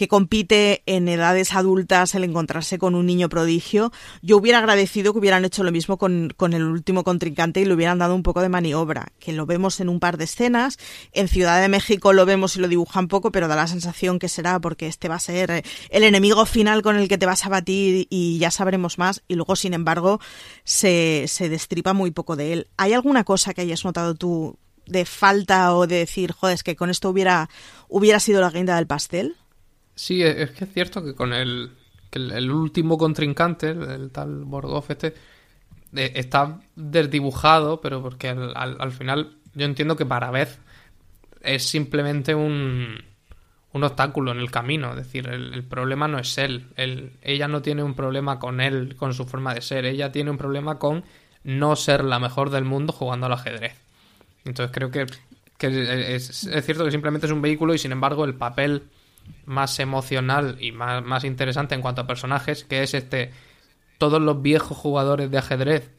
que 0.00 0.08
compite 0.08 0.82
en 0.86 1.08
edades 1.08 1.52
adultas 1.52 2.14
el 2.14 2.24
encontrarse 2.24 2.78
con 2.78 2.94
un 2.94 3.04
niño 3.04 3.28
prodigio. 3.28 3.92
Yo 4.22 4.38
hubiera 4.38 4.56
agradecido 4.56 5.12
que 5.12 5.18
hubieran 5.18 5.44
hecho 5.44 5.62
lo 5.62 5.72
mismo 5.72 5.98
con, 5.98 6.32
con, 6.38 6.54
el 6.54 6.64
último 6.64 7.04
contrincante 7.04 7.60
y 7.60 7.66
le 7.66 7.74
hubieran 7.74 7.98
dado 7.98 8.14
un 8.14 8.22
poco 8.22 8.40
de 8.40 8.48
maniobra, 8.48 9.12
que 9.18 9.34
lo 9.34 9.44
vemos 9.44 9.78
en 9.78 9.90
un 9.90 10.00
par 10.00 10.16
de 10.16 10.24
escenas. 10.24 10.78
En 11.12 11.28
Ciudad 11.28 11.60
de 11.60 11.68
México 11.68 12.14
lo 12.14 12.24
vemos 12.24 12.56
y 12.56 12.60
lo 12.60 12.68
dibujan 12.68 13.08
poco, 13.08 13.30
pero 13.30 13.46
da 13.46 13.56
la 13.56 13.66
sensación 13.66 14.18
que 14.18 14.30
será 14.30 14.58
porque 14.58 14.86
este 14.86 15.10
va 15.10 15.16
a 15.16 15.20
ser 15.20 15.50
eh, 15.50 15.64
el 15.90 16.02
enemigo 16.02 16.46
final 16.46 16.80
con 16.80 16.96
el 16.96 17.06
que 17.06 17.18
te 17.18 17.26
vas 17.26 17.44
a 17.44 17.50
batir 17.50 18.06
y 18.08 18.38
ya 18.38 18.50
sabremos 18.50 18.96
más. 18.96 19.22
Y 19.28 19.34
luego, 19.34 19.54
sin 19.54 19.74
embargo, 19.74 20.18
se, 20.64 21.28
destripa 21.38 21.92
muy 21.92 22.10
poco 22.10 22.36
de 22.36 22.54
él. 22.54 22.68
¿Hay 22.78 22.94
alguna 22.94 23.24
cosa 23.24 23.52
que 23.52 23.60
hayas 23.60 23.84
notado 23.84 24.14
tú 24.14 24.56
de 24.86 25.04
falta 25.04 25.74
o 25.74 25.86
de 25.86 25.96
decir, 25.96 26.32
joder, 26.32 26.54
es 26.54 26.62
que 26.62 26.74
con 26.74 26.88
esto 26.88 27.10
hubiera, 27.10 27.50
hubiera 27.90 28.18
sido 28.18 28.40
la 28.40 28.48
guinda 28.48 28.76
del 28.76 28.86
pastel? 28.86 29.36
Sí, 30.00 30.22
es 30.22 30.52
que 30.52 30.64
es 30.64 30.72
cierto 30.72 31.04
que 31.04 31.14
con 31.14 31.34
el, 31.34 31.72
el, 32.10 32.50
último 32.50 32.96
contrincante, 32.96 33.68
el, 33.68 34.10
tal 34.10 34.44
Borgov 34.44 34.86
este, 34.88 35.08
eh, 35.94 36.12
está 36.14 36.58
desdibujado, 36.74 37.82
pero 37.82 38.00
porque 38.00 38.30
al, 38.30 38.56
al, 38.56 38.92
final 38.92 39.36
yo 39.52 39.66
entiendo 39.66 39.96
que 39.96 40.06
para 40.06 40.30
vez 40.30 40.58
es 41.42 41.64
simplemente 41.66 42.34
un, 42.34 42.96
un 43.74 43.84
obstáculo 43.84 44.32
en 44.32 44.38
el 44.38 44.50
camino. 44.50 44.88
Es 44.92 44.96
decir, 44.96 45.28
el, 45.28 45.62
problema 45.64 46.08
no 46.08 46.18
es 46.18 46.38
él. 46.38 46.70
Ella 47.20 47.46
no 47.46 47.60
tiene 47.60 47.82
un 47.82 47.92
problema 47.92 48.38
con 48.38 48.62
él, 48.62 48.96
con 48.96 49.12
su 49.12 49.26
forma 49.26 49.52
de 49.52 49.60
ser. 49.60 49.84
Ella 49.84 50.10
tiene 50.10 50.30
un 50.30 50.38
problema 50.38 50.78
con 50.78 51.04
no 51.44 51.76
ser 51.76 52.04
la 52.04 52.18
mejor 52.18 52.48
del 52.48 52.64
mundo 52.64 52.94
jugando 52.94 53.26
al 53.26 53.34
ajedrez. 53.34 53.74
Entonces 54.46 54.74
creo 54.74 54.90
que, 54.90 55.04
que 55.58 56.14
es, 56.14 56.48
cierto 56.64 56.86
que 56.86 56.90
simplemente 56.90 57.26
es 57.26 57.32
un 57.34 57.42
vehículo 57.42 57.74
y 57.74 57.78
sin 57.78 57.92
embargo 57.92 58.24
el 58.24 58.34
papel 58.34 58.84
más 59.44 59.78
emocional 59.80 60.56
y 60.60 60.72
más, 60.72 61.04
más 61.04 61.24
interesante 61.24 61.74
en 61.74 61.80
cuanto 61.80 62.02
a 62.02 62.06
personajes, 62.06 62.64
que 62.64 62.82
es 62.82 62.94
este, 62.94 63.30
todos 63.98 64.20
los 64.20 64.42
viejos 64.42 64.76
jugadores 64.76 65.30
de 65.30 65.38
ajedrez 65.38 65.90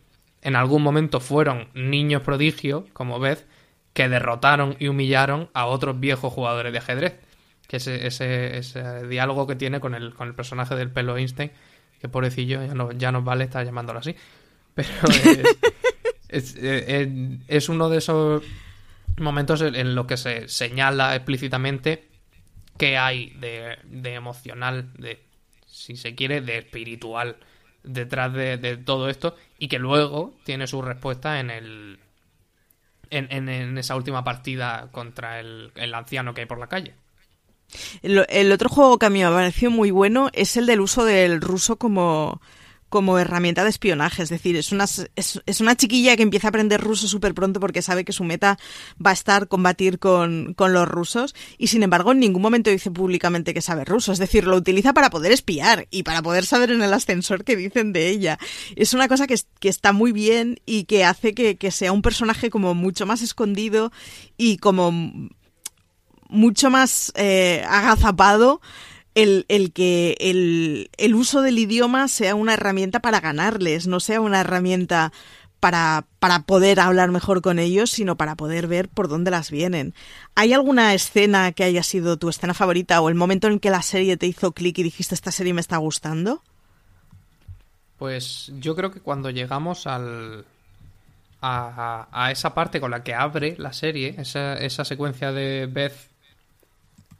en 0.42 0.56
algún 0.56 0.82
momento 0.82 1.20
fueron 1.20 1.68
niños 1.74 2.24
prodigio, 2.24 2.88
como 2.94 3.20
ves, 3.20 3.46
que 3.94 4.10
derrotaron 4.10 4.76
y 4.80 4.88
humillaron 4.88 5.50
a 5.54 5.66
otros 5.66 6.00
viejos 6.00 6.34
jugadores 6.34 6.72
de 6.72 6.80
ajedrez. 6.80 7.20
Que 7.68 7.78
ese, 7.78 8.08
ese, 8.08 8.58
ese 8.58 9.08
diálogo 9.08 9.48
que 9.48 9.56
tiene 9.56 9.80
con 9.80 9.96
el, 9.96 10.14
con 10.14 10.28
el 10.28 10.34
personaje 10.34 10.76
del 10.76 10.90
pelo 10.90 11.16
Einstein, 11.18 11.52
que 12.00 12.10
pobrecillo, 12.10 12.66
ya 12.66 12.74
no, 12.74 12.92
ya 12.92 13.12
nos 13.12 13.24
vale 13.24 13.44
estar 13.44 13.64
llamándolo 13.64 14.00
así. 14.00 14.16
Pero 14.76 14.90
es, 16.30 16.56
es, 16.56 17.08
es, 17.48 17.70
uno 17.70 17.90
de 17.90 17.98
esos 17.98 18.44
momentos 19.18 19.62
en 19.62 19.96
los 19.96 20.06
que 20.06 20.18
se 20.18 20.48
señala 20.48 21.16
explícitamente 21.16 22.08
qué 22.82 22.98
hay 22.98 23.30
de, 23.40 23.78
emocional, 24.16 24.92
de, 24.98 25.22
si 25.68 25.96
se 25.96 26.16
quiere, 26.16 26.42
de 26.42 26.58
espiritual 26.58 27.38
detrás 27.84 28.34
de, 28.34 28.58
todo 28.84 29.08
esto 29.08 29.36
y 29.60 29.68
que 29.68 29.78
luego 29.78 30.34
tiene 30.46 30.66
su 30.66 30.82
respuesta 30.82 31.40
en 31.40 31.52
el 31.52 32.00
en, 33.12 33.50
en, 33.50 33.78
esa 33.78 33.96
última 33.96 34.24
partida 34.24 34.90
contra 34.92 35.40
el, 35.40 35.72
el, 35.76 35.94
anciano 35.94 36.34
que 36.34 36.42
hay 36.42 36.48
por 36.48 36.58
la 36.58 36.66
calle. 36.66 36.96
El, 38.02 38.26
el, 38.28 38.52
otro 38.52 38.68
juego 38.68 38.98
que 38.98 39.06
a 39.06 39.12
mí 39.12 39.20
me 39.20 39.26
ha 39.26 39.32
parecido 39.32 39.70
muy 39.70 39.92
bueno 39.92 40.32
es 40.34 40.58
el 40.58 40.66
del 40.66 40.82
uso 40.82 41.06
del 41.06 41.40
ruso 41.40 41.76
como 41.76 42.42
como 42.92 43.18
herramienta 43.18 43.64
de 43.64 43.70
espionaje. 43.70 44.22
Es 44.22 44.30
decir, 44.30 44.58
es 44.58 44.74
una, 44.74 44.84
es, 45.16 45.62
una 45.62 45.76
chiquilla 45.76 46.18
que 46.18 46.24
empieza 46.24 46.48
a 46.48 46.50
aprender 46.50 46.82
ruso 46.82 47.08
súper 47.08 47.34
pronto 47.34 47.62
porque 47.62 47.82
sabe 47.82 48.04
que 48.04 48.12
su 48.12 48.26
meta 48.26 48.60
va 49.04 49.12
a 49.12 49.14
estar 49.14 49.48
combatir 49.48 49.98
con, 49.98 50.54
con, 50.54 50.74
los 50.74 50.88
rusos 50.88 51.34
y 51.58 51.68
sin 51.68 51.84
embargo 51.84 52.12
en 52.12 52.20
ningún 52.20 52.42
momento 52.42 52.70
dice 52.70 52.92
públicamente 52.92 53.54
que 53.54 53.62
sabe 53.62 53.86
ruso. 53.86 54.12
Es 54.12 54.20
decir, 54.20 54.46
lo 54.46 54.58
utiliza 54.58 54.94
para 54.94 55.10
poder 55.10 55.32
espiar 55.32 55.88
y 55.90 56.04
para 56.04 56.22
poder 56.22 56.46
saber 56.46 56.70
en 56.70 56.82
el 56.84 56.94
ascensor 56.94 57.46
qué 57.46 57.56
dicen 57.56 57.94
de 57.94 58.10
ella. 58.10 58.38
Es 58.76 58.94
una 58.94 59.08
cosa 59.08 59.26
que, 59.26 59.40
que 59.62 59.70
está 59.70 59.94
muy 59.94 60.12
bien 60.12 60.60
y 60.66 60.84
que 60.84 61.06
hace 61.06 61.34
que, 61.34 61.56
que 61.56 61.72
sea 61.72 61.94
un 61.94 62.02
personaje 62.02 62.50
como 62.50 62.76
mucho 62.76 63.06
más 63.06 63.22
escondido 63.22 63.94
y 64.36 64.58
como 64.58 64.92
mucho 66.28 66.70
más 66.70 67.14
eh, 67.16 67.64
agazapado 67.70 68.60
el, 69.16 69.46
el 69.50 69.74
que 69.74 70.16
el, 70.20 70.90
el, 70.98 71.16
uso 71.16 71.42
del 71.42 71.60
idioma 71.60 72.08
sea 72.08 72.36
una 72.36 72.54
herramienta 72.54 73.00
para 73.00 73.20
ganarles, 73.20 73.88
no 73.88 74.00
sea 74.00 74.22
una 74.22 74.42
herramienta 74.42 75.12
para, 75.60 76.06
para 76.20 76.44
poder 76.44 76.80
hablar 76.80 77.12
mejor 77.12 77.42
con 77.42 77.60
ellos, 77.60 77.92
sino 77.92 78.18
para 78.18 78.36
poder 78.36 78.68
ver 78.68 78.90
por 78.90 79.08
dónde 79.08 79.32
las 79.32 79.52
vienen. 79.52 79.94
¿Hay 80.36 80.54
alguna 80.54 80.94
escena 80.94 81.52
que 81.52 81.64
haya 81.64 81.84
sido 81.84 82.18
tu 82.18 82.30
escena 82.30 82.54
favorita 82.54 83.00
o 83.02 83.10
el 83.10 83.16
momento 83.16 83.48
en 83.48 83.60
que 83.60 83.70
la 83.70 83.82
serie 83.82 84.18
te 84.18 84.28
hizo 84.28 84.54
clic 84.54 84.78
y 84.80 84.84
dijiste 84.84 85.14
esta 85.14 85.32
serie 85.32 85.54
me 85.54 85.62
está 85.62 85.78
gustando? 85.78 86.42
Pues 87.98 88.52
yo 88.60 88.76
creo 88.76 88.92
que 88.92 89.02
cuando 89.02 89.30
llegamos 89.30 89.86
al, 89.86 90.46
a, 91.42 92.30
esa 92.32 92.54
parte 92.54 92.80
con 92.80 92.92
la 92.92 93.04
que 93.04 93.14
abre 93.14 93.56
la 93.58 93.74
serie, 93.74 94.16
esa, 94.18 94.56
esa 94.56 94.86
secuencia 94.86 95.32
de 95.32 95.68
Beth 95.68 96.11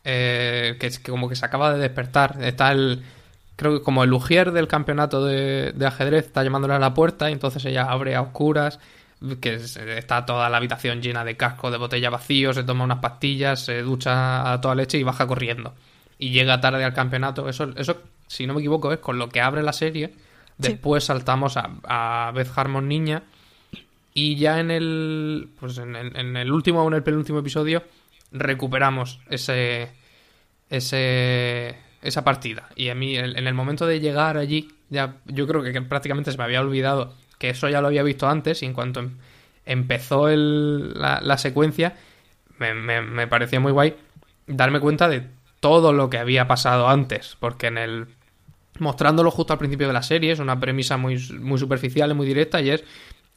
eh, 0.04 0.78
que, 0.80 0.90
que, 0.90 1.12
como 1.12 1.30
que 1.30 1.36
se 1.36 1.46
acaba 1.46 1.74
de 1.74 1.80
despertar, 1.80 2.38
está 2.42 2.72
el 2.72 3.04
creo 3.62 3.78
que 3.78 3.84
como 3.84 4.04
el 4.04 4.12
Ujier 4.12 4.54
del 4.54 4.68
campeonato 4.68 5.24
de, 5.24 5.72
ajedrez 5.86 6.26
está 6.26 6.44
llamándole 6.44 6.74
a 6.74 6.80
la 6.80 6.96
puerta 6.96 7.30
y 7.30 7.34
entonces 7.34 7.64
ella 7.66 7.84
abre 7.84 8.16
a 8.16 8.22
oscuras, 8.24 8.80
que 9.40 9.54
está 9.54 10.26
toda 10.26 10.50
la 10.50 10.58
habitación 10.58 11.00
llena 11.00 11.24
de 11.24 11.38
casco 11.38 11.70
de 11.70 11.78
botella 11.78 12.10
vacío, 12.10 12.54
se 12.54 12.64
toma 12.64 12.86
unas 12.86 12.98
pastillas, 12.98 13.64
se 13.64 13.84
ducha 13.84 14.52
a 14.52 14.60
toda 14.62 14.74
leche 14.74 14.98
y 14.98 15.04
baja 15.04 15.28
corriendo. 15.28 15.76
Y 16.18 16.32
llega 16.32 16.60
tarde 16.60 16.84
al 16.84 16.94
campeonato. 16.94 17.48
Eso, 17.48 17.70
eso 17.76 18.02
si 18.26 18.48
no 18.48 18.56
me 18.56 18.62
equivoco, 18.62 18.92
es 18.92 18.98
con 18.98 19.20
lo 19.20 19.30
que 19.30 19.42
abre 19.42 19.62
la 19.62 19.74
serie. 19.74 20.16
Después 20.58 21.04
saltamos 21.04 21.56
a, 21.56 21.70
a, 21.84 22.32
Beth 22.32 22.50
Harmon 22.56 22.88
niña. 22.88 23.22
Y 24.16 24.38
ya 24.38 24.60
en 24.60 24.72
el. 24.72 25.50
Pues 25.60 25.78
en 25.78 25.96
el, 25.96 26.16
en 26.18 26.36
el 26.36 26.52
último 26.52 26.84
o 26.84 26.88
en 26.88 26.96
el 26.96 27.04
penúltimo 27.04 27.40
episodio. 27.40 27.84
Recuperamos 28.32 29.20
ese. 29.30 29.90
Ese 30.70 31.78
esa 32.02 32.24
partida. 32.24 32.70
Y 32.76 32.90
a 32.90 32.96
mí, 32.96 33.16
en 33.16 33.48
el 33.48 33.54
momento 33.54 33.86
de 33.86 34.00
llegar 34.00 34.38
allí, 34.38 34.70
ya 34.90 35.16
yo 35.26 35.48
creo 35.48 35.62
que 35.64 35.82
prácticamente 35.82 36.32
se 36.32 36.38
me 36.38 36.44
había 36.44 36.62
olvidado 36.62 37.14
que 37.38 37.50
eso 37.50 37.70
ya 37.70 37.82
lo 37.82 37.88
había 37.88 38.04
visto 38.04 38.28
antes. 38.28 38.64
Y 38.64 38.66
en 38.66 38.74
cuanto 38.74 39.00
em, 39.00 39.18
empezó 39.66 40.28
la, 40.30 41.38
secuencia, 41.38 41.96
me, 42.58 42.74
me, 42.74 43.28
parecía 43.28 43.60
muy 43.60 43.72
guay 43.72 43.96
darme 44.48 44.80
cuenta 44.80 45.08
de 45.08 45.24
todo 45.60 45.94
lo 45.94 46.10
que 46.10 46.18
había 46.18 46.48
pasado 46.48 46.90
antes. 46.90 47.38
Porque 47.40 47.68
en 47.68 47.78
el. 47.78 48.08
Mostrándolo 48.80 49.30
justo 49.30 49.54
al 49.54 49.60
principio 49.60 49.88
de 49.88 49.94
la 49.94 50.02
serie, 50.02 50.32
es 50.32 50.40
una 50.40 50.60
premisa 50.60 50.98
muy, 50.98 51.20
muy 51.40 51.60
superficial 51.60 52.10
y 52.10 52.14
muy 52.16 52.26
directa. 52.26 52.62
Y 52.62 52.72
es 52.72 52.84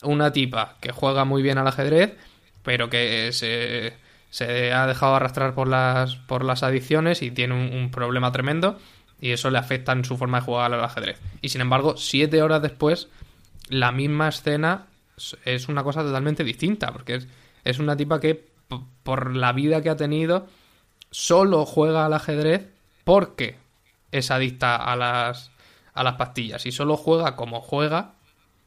una 0.02 0.32
tipa 0.32 0.76
que 0.80 0.90
juega 0.90 1.24
muy 1.24 1.42
bien 1.42 1.58
al 1.58 1.66
ajedrez, 1.66 2.14
pero 2.62 2.88
que 2.88 3.30
se 3.32 3.92
se 4.34 4.72
ha 4.72 4.84
dejado 4.88 5.14
arrastrar 5.14 5.54
por 5.54 5.68
las, 5.68 6.16
por 6.16 6.44
las 6.44 6.64
adicciones 6.64 7.22
y 7.22 7.30
tiene 7.30 7.54
un, 7.54 7.92
problema 7.92 8.32
tremendo 8.32 8.80
y 9.20 9.30
eso 9.30 9.48
le 9.48 9.58
afecta 9.58 9.92
en 9.92 10.04
su 10.04 10.16
forma 10.16 10.40
de 10.40 10.44
jugar 10.44 10.74
al 10.74 10.82
ajedrez. 10.82 11.20
Y 11.40 11.50
sin 11.50 11.60
embargo, 11.60 11.96
siete 11.96 12.42
horas 12.42 12.60
después, 12.60 13.06
la 13.68 13.92
misma 13.92 14.26
escena 14.26 14.86
es 15.44 15.68
una 15.68 15.84
cosa 15.84 16.02
totalmente 16.02 16.42
distinta, 16.42 16.90
porque 16.90 17.14
es, 17.14 17.28
es 17.62 17.78
una 17.78 17.96
tipa 17.96 18.18
que 18.18 18.44
por 19.04 19.36
la 19.36 19.52
vida 19.52 19.82
que 19.82 19.90
ha 19.90 19.96
tenido 19.96 20.48
solo 21.12 21.64
juega 21.64 22.04
al 22.04 22.12
ajedrez 22.12 22.68
porque 23.04 23.56
es 24.10 24.32
adicta 24.32 24.74
a 24.74 24.96
las, 24.96 25.52
a 25.92 26.02
las 26.02 26.14
pastillas 26.14 26.66
y 26.66 26.72
solo 26.72 26.96
juega 26.96 27.36
como 27.36 27.60
juega 27.60 28.14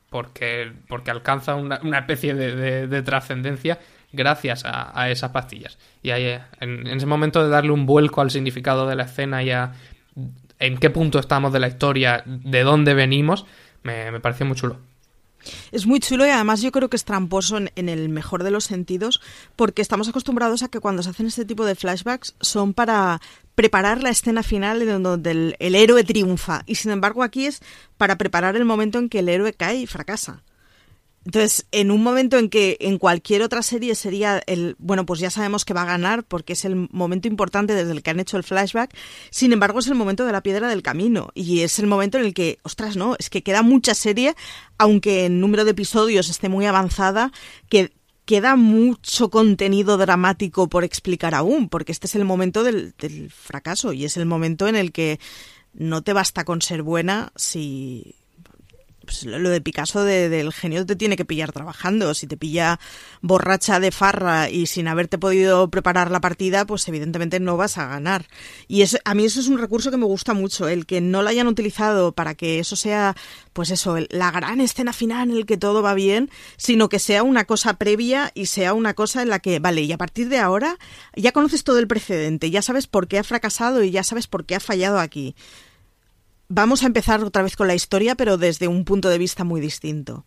porque, 0.10 0.72
porque 0.88 1.12
alcanza 1.12 1.56
una, 1.56 1.82
una 1.84 2.00
especie 2.00 2.36
de, 2.36 2.88
de 2.88 3.02
trascendencia 3.02 3.80
gracias 4.12 4.64
a, 4.66 5.10
esas 5.10 5.32
pastillas. 5.32 5.78
Y 6.02 6.12
ahí, 6.12 6.40
en, 6.60 6.88
ese 6.88 7.06
momento 7.06 7.44
de 7.44 7.50
darle 7.50 7.72
un 7.72 7.86
vuelco 7.86 8.22
al 8.22 8.32
significado 8.32 8.88
de 8.88 8.96
la 8.96 9.04
escena 9.04 9.44
y 9.44 9.52
a 9.52 9.74
en 10.60 10.78
qué 10.78 10.90
punto 10.90 11.20
estamos 11.20 11.54
de 11.54 11.60
la 11.60 11.68
historia, 11.68 12.24
de 12.26 12.64
dónde 12.64 12.94
venimos, 12.94 13.46
me, 13.84 14.20
pareció 14.20 14.46
muy 14.46 14.56
chulo. 14.56 14.80
Es 15.72 15.86
muy 15.86 16.00
chulo 16.00 16.26
y 16.26 16.30
además 16.30 16.62
yo 16.62 16.72
creo 16.72 16.90
que 16.90 16.98
es 16.98 17.06
tramposo 17.06 17.58
en, 17.58 17.90
el 17.90 18.10
mejor 18.10 18.44
de 18.44 18.52
los 18.52 18.66
sentidos 18.66 19.22
porque 19.56 19.82
estamos 19.82 20.10
acostumbrados 20.10 20.64
a 20.64 20.68
que 20.68 20.80
cuando 20.80 21.04
se 21.04 21.12
hacen 21.12 21.28
este 21.28 21.46
tipo 21.46 21.64
de 21.64 21.76
flashbacks 21.76 22.36
son 22.42 22.74
para 22.74 23.22
preparar 23.56 24.04
la 24.04 24.10
escena 24.10 24.44
final 24.44 24.82
en 24.82 25.04
donde 25.04 25.56
el 25.58 25.76
héroe 25.76 26.04
triunfa 26.04 26.64
y 26.66 26.76
sin 26.76 26.92
embargo 26.92 27.24
aquí 27.24 27.46
es 27.46 27.62
para 27.98 28.18
preparar 28.18 28.58
el 28.58 28.66
momento 28.66 29.00
en 29.00 29.10
que 29.10 29.20
el 29.20 29.30
héroe 29.30 29.54
cae 29.54 29.78
y 29.78 29.88
fracasa. 29.88 30.44
Entonces, 31.28 31.68
en 31.74 31.92
un 31.92 32.04
momento 32.04 32.38
en 32.38 32.48
que 32.48 32.78
en 32.80 32.98
cualquier 32.98 33.42
otra 33.42 33.62
serie 33.62 33.96
sería 33.96 34.42
el, 34.48 34.78
bueno, 34.80 35.06
pues 35.06 35.20
ya 35.20 35.30
sabemos 35.30 35.66
que 35.66 35.74
va 35.74 35.82
a 35.82 35.86
ganar 35.86 36.24
porque 36.24 36.54
es 36.54 36.64
el 36.64 36.88
momento 36.90 37.28
importante 37.28 37.74
desde 37.74 37.92
el 37.92 38.02
que 38.02 38.12
han 38.12 38.22
hecho 38.22 38.38
el 38.38 38.46
flashback, 38.46 38.96
sin 39.30 39.52
embargo 39.52 39.80
es 39.80 39.88
el 39.88 39.96
momento 39.96 40.26
de 40.26 40.32
la 40.32 40.42
piedra 40.42 40.70
del 40.70 40.84
camino 40.84 41.32
y 41.36 41.64
es 41.64 41.80
el 41.80 41.88
momento 41.88 42.18
en 42.18 42.24
el 42.24 42.34
que, 42.34 42.60
ostras, 42.64 42.96
no, 42.96 43.18
es 43.20 43.30
que 43.30 43.44
queda 43.44 43.62
mucha 43.62 43.94
serie, 43.94 44.36
aunque 44.78 45.26
el 45.26 45.42
número 45.42 45.66
de 45.66 45.72
episodios 45.72 46.30
esté 46.30 46.48
muy 46.48 46.66
avanzada, 46.66 47.34
que 47.68 47.92
queda 48.24 48.56
mucho 48.56 49.30
contenido 49.30 49.98
dramático 49.98 50.70
por 50.70 50.86
explicar 50.86 51.36
aún, 51.36 51.68
porque 51.68 51.92
este 51.92 52.08
es 52.08 52.16
el 52.16 52.24
momento 52.24 52.64
del 52.64 52.94
fracaso 53.36 53.92
y 53.92 54.06
es 54.06 54.16
el 54.16 54.28
momento 54.28 54.70
en 54.70 54.78
el 54.78 54.94
que 54.94 55.20
no 55.74 56.04
te 56.04 56.14
basta 56.14 56.46
con 56.46 56.62
ser 56.62 56.84
buena 56.84 57.34
si 57.36 58.16
pues 59.08 59.24
lo 59.24 59.50
de 59.50 59.62
Picasso 59.62 60.04
del 60.04 60.52
genio 60.52 60.86
te 60.86 60.98
tiene 60.98 61.16
que 61.16 61.24
pillar 61.24 61.54
trabajando. 61.54 62.14
Si 62.14 62.28
te 62.28 62.36
pilla 62.36 62.78
borracha 63.22 63.80
de 63.80 63.92
farra 63.92 64.50
y 64.50 64.68
sin 64.68 64.90
haberte 64.90 65.18
podido 65.18 65.70
preparar 65.70 66.12
la 66.12 66.20
partida, 66.20 66.66
pues 66.66 66.86
evidentemente 66.90 67.40
no 67.40 67.56
vas 67.56 67.78
a 67.78 67.88
ganar. 67.88 68.28
Y 68.68 68.84
a 68.84 69.14
mí 69.16 69.26
eso 69.26 69.40
es 69.40 69.48
un 69.48 69.58
recurso 69.58 69.92
que 69.92 69.98
me 69.98 70.06
gusta 70.06 70.34
mucho, 70.34 70.68
el 70.68 70.86
que 70.86 71.00
no 71.00 71.24
lo 71.24 71.30
hayan 71.30 71.48
utilizado 71.48 72.12
para 72.12 72.36
que 72.36 72.60
eso 72.60 72.76
sea, 72.76 73.16
pues 73.54 73.72
eso, 73.72 73.98
la 74.10 74.30
gran 74.32 74.60
escena 74.60 74.92
final 74.92 75.30
en 75.30 75.38
el 75.38 75.46
que 75.46 75.56
todo 75.56 75.82
va 75.82 75.94
bien, 75.94 76.30
sino 76.58 76.90
que 76.90 77.00
sea 77.00 77.24
una 77.24 77.46
cosa 77.46 77.76
previa 77.76 78.32
y 78.36 78.48
sea 78.48 78.74
una 78.74 78.94
cosa 78.94 79.22
en 79.22 79.30
la 79.30 79.40
que, 79.40 79.60
vale, 79.60 79.84
y 79.84 79.92
a 79.94 79.98
partir 79.98 80.28
de 80.28 80.40
ahora 80.40 80.78
ya 81.16 81.32
conoces 81.32 81.64
todo 81.64 81.80
el 81.80 81.88
precedente, 81.88 82.52
ya 82.52 82.62
sabes 82.62 82.88
por 82.88 83.08
qué 83.08 83.20
ha 83.20 83.24
fracasado 83.24 83.84
y 83.84 83.92
ya 83.92 84.04
sabes 84.04 84.28
por 84.28 84.46
qué 84.46 84.56
ha 84.56 84.60
fallado 84.60 85.00
aquí 85.00 85.34
vamos 86.50 86.84
a 86.84 86.88
empezar 86.88 87.24
otra 87.24 87.44
vez 87.44 87.56
con 87.56 87.68
la 87.68 87.76
historia, 87.76 88.16
pero 88.16 88.38
desde 88.38 88.68
un 88.68 88.86
punto 88.86 89.10
de 89.10 89.18
vista 89.18 89.44
muy 89.44 89.62
distinto. 89.62 90.26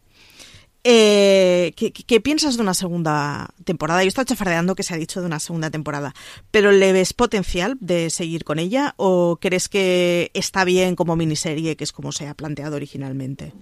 Eh, 0.83 1.75
¿qué, 1.77 2.21
piensas 2.21 2.57
de 2.57 2.63
una 2.63 2.73
segunda 2.73 3.51
temporada? 3.65 4.03
Yo 4.03 4.09
estoy 4.09 4.25
chafardeando 4.25 4.75
que 4.75 4.83
se 4.83 4.95
ha 4.95 4.97
dicho 4.97 5.21
de 5.21 5.27
una 5.27 5.39
segunda 5.39 5.71
temporada, 5.71 6.15
pero 6.51 6.73
¿le 6.73 6.93
ves 6.93 7.13
potencial 7.13 7.77
de 7.81 8.09
seguir 8.09 8.45
con 8.45 8.59
ella 8.59 8.95
o 8.97 9.39
crees 9.41 9.69
que 9.69 10.31
está 10.33 10.65
bien 10.65 10.97
como 10.97 11.17
miniserie, 11.17 11.77
que 11.77 11.85
es 11.85 11.93
como 11.93 12.13
se 12.13 12.29
ha 12.29 12.35
planteado 12.35 12.77
originalmente? 12.77 13.53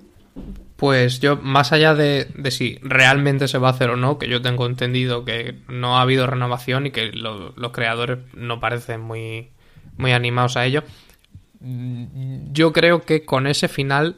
Pues 0.77 1.19
yo, 1.19 1.37
más 1.37 1.73
allá 1.73 1.97
de, 1.97 2.29
si 2.53 2.79
realmente 2.83 3.49
se 3.49 3.59
va 3.59 3.69
a 3.69 3.73
hacer 3.73 3.91
o 3.91 3.97
no, 3.97 4.17
que 4.17 4.29
yo 4.29 4.41
tengo 4.41 4.67
entendido 4.67 5.25
que 5.25 5.59
no 5.67 5.99
ha 5.99 6.03
habido 6.03 6.29
renovación 6.29 6.87
y 6.87 6.93
que 6.93 7.11
los 7.11 7.73
creadores 7.73 8.19
no 8.33 8.61
parecen 8.61 9.01
muy, 9.01 9.49
muy 9.97 10.13
animados 10.13 10.57
a 10.57 10.65
ello, 10.65 10.85
yo 11.61 12.73
creo 12.73 13.03
que 13.03 13.25
con 13.25 13.47
ese 13.47 13.69
final 13.69 14.17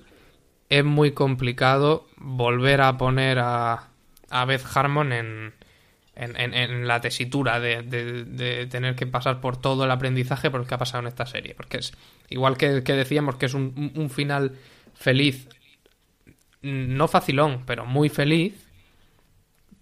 es 0.69 0.85
muy 0.85 1.13
complicado 1.13 2.07
volver 2.17 2.81
a 2.81 2.97
poner 2.97 3.39
a, 3.39 3.89
a 4.31 4.45
Beth 4.45 4.65
Harmon 4.75 5.13
en, 5.13 5.55
en, 6.15 6.87
la 6.87 7.01
tesitura 7.01 7.61
de, 7.61 8.69
tener 8.71 8.95
que 8.95 9.07
pasar 9.07 9.41
por 9.41 9.57
todo 9.57 9.85
el 9.85 9.91
aprendizaje 9.91 10.51
por 10.51 10.61
el 10.61 10.67
que 10.67 10.75
ha 10.75 10.79
pasado 10.79 11.03
en 11.03 11.09
esta 11.09 11.27
serie. 11.27 11.55
Porque 11.55 11.79
es 11.79 11.93
igual 12.29 12.57
que, 12.57 12.69
decíamos 12.81 13.37
que 13.37 13.47
es 13.47 13.55
un, 13.55 13.93
un, 13.97 14.11
final 14.11 14.53
feliz, 14.95 15.49
no 16.63 17.09
facilón, 17.09 17.65
pero 17.67 17.87
muy 17.87 18.09
feliz. 18.09 18.67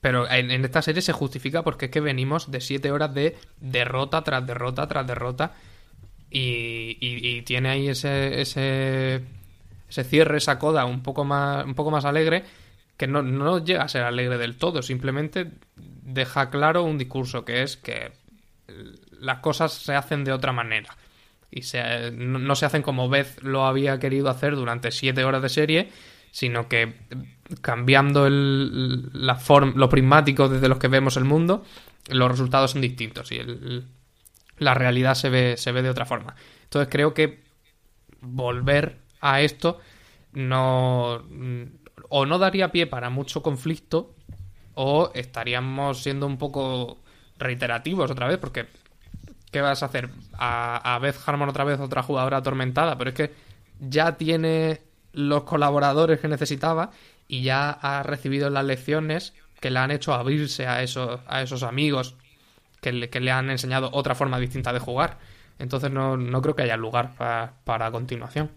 Pero 0.00 0.30
en, 0.30 0.52
en, 0.52 0.64
esta 0.64 0.80
serie 0.80 1.02
se 1.02 1.12
justifica 1.12 1.64
porque 1.64 1.86
es 1.86 1.90
que 1.90 2.00
venimos 2.00 2.52
de 2.52 2.60
siete 2.60 2.92
horas 2.92 3.12
de 3.12 3.36
derrota 3.60 4.22
tras 4.22 4.46
derrota 4.46 4.86
tras 4.86 5.06
derrota 5.06 5.54
y, 6.30 7.42
tiene 7.42 7.70
ahí 7.70 7.88
ese, 7.88 8.40
ese, 8.40 9.24
cierre, 10.04 10.38
esa 10.38 10.58
coda 10.58 10.84
un 10.84 11.02
poco 11.02 11.24
más, 11.24 11.64
un 11.64 11.74
poco 11.74 11.90
más 11.90 12.04
alegre, 12.04 12.44
que 12.96 13.06
no, 13.06 13.22
no 13.22 13.64
llega 13.64 13.84
a 13.84 13.88
ser 13.88 14.02
alegre 14.02 14.38
del 14.38 14.56
todo, 14.56 14.82
simplemente 14.82 15.50
deja 15.76 16.50
claro 16.50 16.82
un 16.82 16.98
discurso 16.98 17.44
que 17.44 17.62
es 17.62 17.76
que 17.76 18.12
las 19.20 19.38
cosas 19.38 19.72
se 19.72 19.94
hacen 19.94 20.24
de 20.24 20.32
otra 20.32 20.52
manera. 20.52 20.96
Y 21.50 21.62
se, 21.62 22.10
no, 22.10 22.54
se 22.54 22.66
hacen 22.66 22.82
como 22.82 23.08
Beth 23.08 23.40
lo 23.42 23.64
había 23.64 23.98
querido 23.98 24.28
hacer 24.28 24.54
durante 24.54 24.90
siete 24.90 25.24
horas 25.24 25.42
de 25.42 25.48
serie, 25.48 25.88
sino 26.30 26.68
que 26.68 26.94
cambiando 27.62 28.26
el, 28.26 29.10
la 29.14 29.36
forma, 29.36 29.72
lo 29.74 29.88
prismático 29.88 30.48
desde 30.48 30.68
los 30.68 30.78
que 30.78 30.88
vemos 30.88 31.16
el 31.16 31.24
mundo, 31.24 31.64
los 32.08 32.30
resultados 32.30 32.72
son 32.72 32.82
distintos. 32.82 33.32
Y 33.32 33.36
el, 33.36 33.86
la 34.58 34.74
realidad 34.74 35.14
se 35.14 35.30
ve, 35.30 35.56
se 35.56 35.72
ve 35.72 35.82
de 35.82 35.90
otra 35.90 36.06
forma. 36.06 36.34
Entonces 36.64 36.88
creo 36.90 37.14
que 37.14 37.42
volver 38.20 38.98
a 39.20 39.40
esto 39.40 39.78
no 40.32 41.24
o 42.08 42.26
no 42.26 42.38
daría 42.38 42.70
pie 42.72 42.86
para 42.86 43.10
mucho 43.10 43.42
conflicto 43.42 44.14
o 44.74 45.10
estaríamos 45.14 46.02
siendo 46.02 46.26
un 46.26 46.38
poco 46.38 46.98
reiterativos 47.38 48.10
otra 48.10 48.28
vez 48.28 48.38
porque 48.38 48.66
¿qué 49.50 49.60
vas 49.60 49.82
a 49.82 49.86
hacer? 49.86 50.10
A, 50.34 50.94
a 50.94 50.98
Beth 50.98 51.16
Harmon 51.26 51.48
otra 51.48 51.64
vez 51.64 51.80
otra 51.80 52.02
jugadora 52.02 52.38
atormentada 52.38 52.96
pero 52.96 53.10
es 53.10 53.16
que 53.16 53.34
ya 53.80 54.16
tiene 54.16 54.82
los 55.12 55.44
colaboradores 55.44 56.20
que 56.20 56.28
necesitaba 56.28 56.90
y 57.26 57.42
ya 57.42 57.70
ha 57.70 58.02
recibido 58.02 58.50
las 58.50 58.64
lecciones 58.64 59.34
que 59.60 59.70
le 59.70 59.78
han 59.78 59.90
hecho 59.90 60.14
abrirse 60.14 60.66
a 60.66 60.82
esos, 60.82 61.20
a 61.26 61.42
esos 61.42 61.62
amigos 61.62 62.16
que 62.80 62.92
le, 62.92 63.10
que 63.10 63.20
le 63.20 63.30
han 63.30 63.50
enseñado 63.50 63.90
otra 63.92 64.14
forma 64.14 64.38
distinta 64.38 64.72
de 64.72 64.78
jugar. 64.78 65.18
Entonces 65.58 65.90
no, 65.90 66.16
no 66.16 66.40
creo 66.40 66.54
que 66.54 66.62
haya 66.62 66.76
lugar 66.76 67.14
para, 67.64 67.90
continuación. 67.90 68.50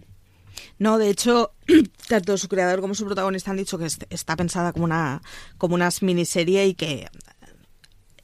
No, 0.78 0.98
de 0.98 1.10
hecho, 1.10 1.54
tanto 2.08 2.38
su 2.38 2.48
creador 2.48 2.82
como 2.82 2.94
su 2.94 3.06
protagonista 3.06 3.52
han 3.52 3.58
dicho 3.58 3.78
que 3.78 3.88
está 4.10 4.36
pensada 4.36 4.74
como 4.74 4.86
una, 4.86 5.22
como 5.58 5.76
una 5.76 5.90
miniserie 6.02 6.68
y 6.68 6.74
que 6.76 7.08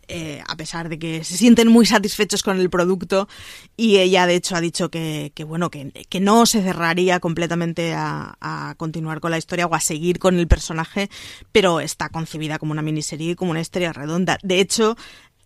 eh, 0.10 0.42
a 0.48 0.56
pesar 0.56 0.88
de 0.88 1.00
que 1.00 1.26
se 1.26 1.36
sienten 1.36 1.68
muy 1.68 1.86
satisfechos 1.86 2.42
con 2.42 2.60
el 2.60 2.70
producto 2.70 3.28
y 3.76 3.98
ella 3.98 4.26
de 4.26 4.36
hecho 4.36 4.56
ha 4.56 4.62
dicho 4.62 4.90
que, 4.90 5.34
que 5.36 5.44
bueno 5.44 5.70
que, 5.70 5.92
que, 6.08 6.22
no 6.22 6.46
se 6.46 6.62
cerraría 6.62 7.20
completamente 7.20 7.94
a, 7.94 8.38
a, 8.40 8.76
continuar 8.78 9.20
con 9.20 9.32
la 9.32 9.38
historia 9.38 9.66
o 9.66 9.76
a 9.76 9.82
seguir 9.82 10.18
con 10.18 10.40
el 10.40 10.48
personaje 10.48 11.10
pero 11.52 11.82
está 11.82 12.08
concebida 12.08 12.58
como 12.58 12.72
una 12.72 12.82
miniserie 12.82 13.32
y 13.32 13.36
como 13.36 13.52
una 13.52 13.60
historia 13.60 13.92
redonda 13.92 14.38
de 14.44 14.62
hecho 14.62 14.96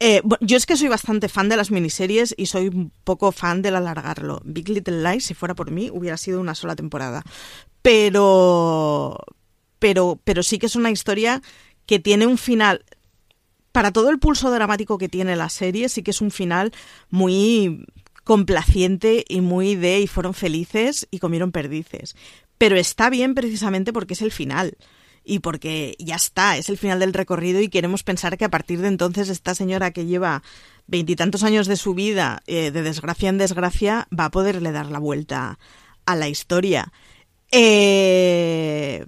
eh, 0.04 0.24
yo 0.40 0.58
es 0.58 0.66
que 0.66 0.78
soy 0.78 0.88
bastante 0.88 1.30
fan 1.30 1.48
de 1.48 1.56
las 1.56 1.70
miniseries 1.70 2.34
y 2.36 2.48
soy 2.48 2.70
un 2.70 2.92
poco 3.04 3.32
fan 3.32 3.62
del 3.62 3.76
alargarlo. 3.76 4.42
Big 4.44 4.68
Little 4.68 5.04
Lies, 5.04 5.26
si 5.26 5.36
fuera 5.36 5.54
por 5.54 5.70
mí, 5.70 5.92
hubiera 5.94 6.18
sido 6.18 6.42
una 6.42 6.56
sola 6.56 6.76
temporada. 6.76 7.24
Pero, 7.84 9.16
pero, 9.78 10.20
pero 10.24 10.42
sí 10.42 10.58
que 10.58 10.66
es 10.66 10.76
una 10.76 10.90
historia 10.90 11.44
que 11.86 12.00
tiene 12.00 12.26
un 12.26 12.40
final. 12.40 12.84
Para 13.72 13.92
todo 13.92 14.10
el 14.10 14.18
pulso 14.18 14.50
dramático 14.50 14.98
que 14.98 15.08
tiene 15.08 15.36
la 15.36 15.50
serie, 15.50 15.88
sí 15.88 16.02
que 16.02 16.10
es 16.10 16.22
un 16.22 16.32
final 16.32 16.74
muy 17.12 17.86
complaciente 18.24 19.24
y 19.30 19.42
muy 19.42 19.76
de 19.76 20.00
y 20.00 20.08
fueron 20.08 20.34
felices 20.34 21.08
y 21.12 21.20
comieron 21.20 21.52
perdices. 21.52 22.16
Pero 22.58 22.76
está 22.76 23.12
bien 23.12 23.36
precisamente 23.36 23.94
porque 23.94 24.16
es 24.16 24.24
el 24.24 24.32
final 24.32 24.76
y 25.24 25.40
porque 25.40 25.96
ya 26.00 26.16
está, 26.16 26.58
es 26.58 26.70
el 26.70 26.78
final 26.78 27.00
del 27.00 27.14
recorrido 27.14 27.62
y 27.62 27.70
queremos 27.70 28.04
pensar 28.04 28.38
que 28.38 28.46
a 28.46 28.50
partir 28.50 28.82
de 28.82 28.88
entonces 28.88 29.30
esta 29.30 29.56
señora 29.56 29.92
que 29.92 30.06
lleva 30.06 30.44
veintitantos 30.88 31.44
años 31.44 31.68
de 31.68 31.78
su 31.78 31.94
vida, 31.94 32.42
eh, 32.48 32.72
de 32.72 32.82
desgracia 32.82 33.30
en 33.30 33.38
desgracia, 33.38 34.08
va 34.18 34.26
a 34.26 34.32
poderle 34.32 34.72
dar 34.72 34.88
la 34.88 35.00
vuelta 35.00 35.60
a 36.06 36.16
la 36.16 36.28
historia. 36.28 36.92
Eh... 37.52 39.06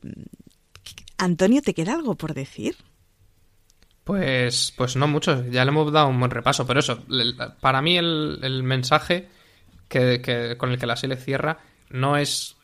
Antonio, 1.18 1.62
¿te 1.62 1.74
queda 1.74 1.94
algo 1.94 2.16
por 2.16 2.34
decir? 2.34 2.76
Pues, 4.04 4.74
pues 4.76 4.96
no 4.98 5.08
mucho, 5.08 5.46
ya 5.48 5.64
le 5.64 5.70
hemos 5.70 5.92
dado 5.94 6.08
un 6.10 6.20
buen 6.20 6.32
repaso, 6.32 6.68
pero 6.68 6.82
eso, 6.82 7.02
para 7.62 7.82
mí 7.82 7.98
el, 7.98 8.40
el 8.42 8.64
mensaje 8.64 9.30
que, 9.88 10.22
que, 10.22 10.58
con 10.58 10.72
el 10.72 10.80
que 10.80 10.88
la 10.88 10.98
serie 10.98 11.16
cierra 11.16 11.60
no 11.90 12.18
es 12.18 12.58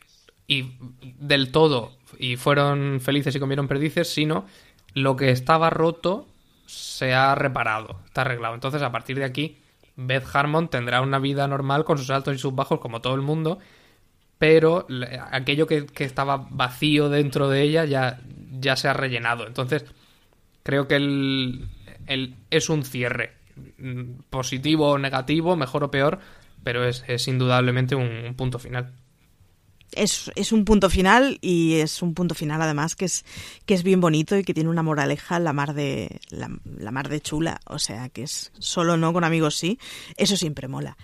y 0.50 0.74
del 1.20 1.52
todo 1.52 1.94
y 2.18 2.36
fueron 2.36 3.00
felices 3.00 3.34
y 3.36 3.40
comieron 3.40 3.68
perdices, 3.68 4.12
sino 4.12 4.46
lo 4.96 5.16
que 5.16 5.30
estaba 5.30 5.70
roto 5.70 6.28
se 6.66 7.14
ha 7.14 7.36
reparado, 7.36 8.02
está 8.06 8.22
arreglado. 8.22 8.56
Entonces, 8.56 8.82
a 8.82 8.92
partir 8.92 9.18
de 9.20 9.26
aquí, 9.26 9.60
Beth 9.96 10.26
Harmon 10.34 10.68
tendrá 10.68 11.02
una 11.02 11.20
vida 11.20 11.48
normal 11.48 11.86
con 11.86 12.00
sus 12.00 12.10
altos 12.10 12.36
y 12.36 12.40
sus 12.40 12.54
bajos, 12.56 12.80
como 12.80 13.00
todo 13.00 13.14
el 13.14 13.22
mundo, 13.22 13.60
pero 14.40 14.88
aquello 15.32 15.68
que, 15.68 15.86
estaba 15.98 16.48
vacío 16.50 17.10
dentro 17.10 17.48
de 17.48 17.62
ella 17.62 17.86
ya, 17.86 18.20
ya 18.52 18.76
se 18.76 18.88
ha 18.88 18.94
rellenado. 18.94 19.46
Entonces, 19.46 19.86
creo 20.64 20.88
que 20.88 20.96
el, 20.96 21.70
el, 22.08 22.36
es 22.50 22.70
un 22.70 22.84
cierre. 22.84 23.34
Positivo 24.32 24.92
o 24.92 24.98
negativo, 24.98 25.56
mejor 25.56 25.84
o 25.84 25.92
peor, 25.92 26.20
pero 26.64 26.86
es, 26.86 27.04
es 27.08 27.28
indudablemente 27.28 27.94
un 27.94 28.34
punto 28.36 28.58
final 28.58 28.94
es, 29.94 30.32
es, 30.36 30.52
un 30.52 30.66
punto 30.66 30.90
final 30.90 31.38
y 31.42 31.76
es 31.76 32.02
un 32.02 32.14
punto 32.14 32.36
final 32.36 32.62
además 32.62 32.96
que 32.96 33.06
es, 33.06 33.26
que 33.66 33.74
es 33.74 33.84
bien 33.84 34.02
bonito 34.02 34.38
y 34.38 34.44
que 34.44 34.54
tiene 34.54 34.70
una 34.70 34.84
moraleja 34.84 35.40
la 35.40 35.54
mar 35.54 35.74
de 35.74 36.20
la, 36.30 36.50
mar 36.92 37.10
de 37.10 37.22
chula, 37.22 37.60
o 37.66 37.80
sea 37.80 38.10
que 38.10 38.24
es 38.24 38.52
solo 38.60 38.98
no 38.98 39.14
con 39.14 39.24
amigos 39.24 39.56
sí, 39.56 39.80
eso 40.18 40.38
siempre 40.38 40.68
mola. 40.68 40.98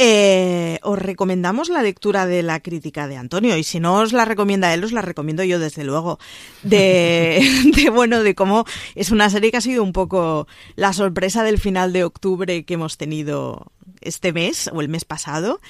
Eh, 0.00 0.78
os 0.82 0.96
recomendamos 0.96 1.68
la 1.68 1.82
lectura 1.82 2.24
de 2.24 2.44
la 2.44 2.60
crítica 2.60 3.08
de 3.08 3.16
Antonio 3.16 3.56
y 3.56 3.64
si 3.64 3.80
no 3.80 3.96
os 3.96 4.12
la 4.12 4.24
recomienda 4.24 4.72
él, 4.72 4.84
os 4.84 4.92
la 4.92 5.02
recomiendo 5.02 5.42
yo 5.42 5.58
desde 5.58 5.82
luego. 5.82 6.20
De, 6.62 7.42
de, 7.74 7.90
bueno, 7.90 8.22
de 8.22 8.36
cómo 8.36 8.64
es 8.94 9.10
una 9.10 9.28
serie 9.28 9.50
que 9.50 9.56
ha 9.56 9.60
sido 9.60 9.82
un 9.82 9.92
poco 9.92 10.46
la 10.76 10.92
sorpresa 10.92 11.42
del 11.42 11.58
final 11.58 11.92
de 11.92 12.04
octubre 12.04 12.64
que 12.64 12.74
hemos 12.74 12.96
tenido 12.96 13.72
este 14.00 14.32
mes 14.32 14.70
o 14.72 14.80
el 14.80 14.88
mes 14.88 15.04
pasado. 15.04 15.60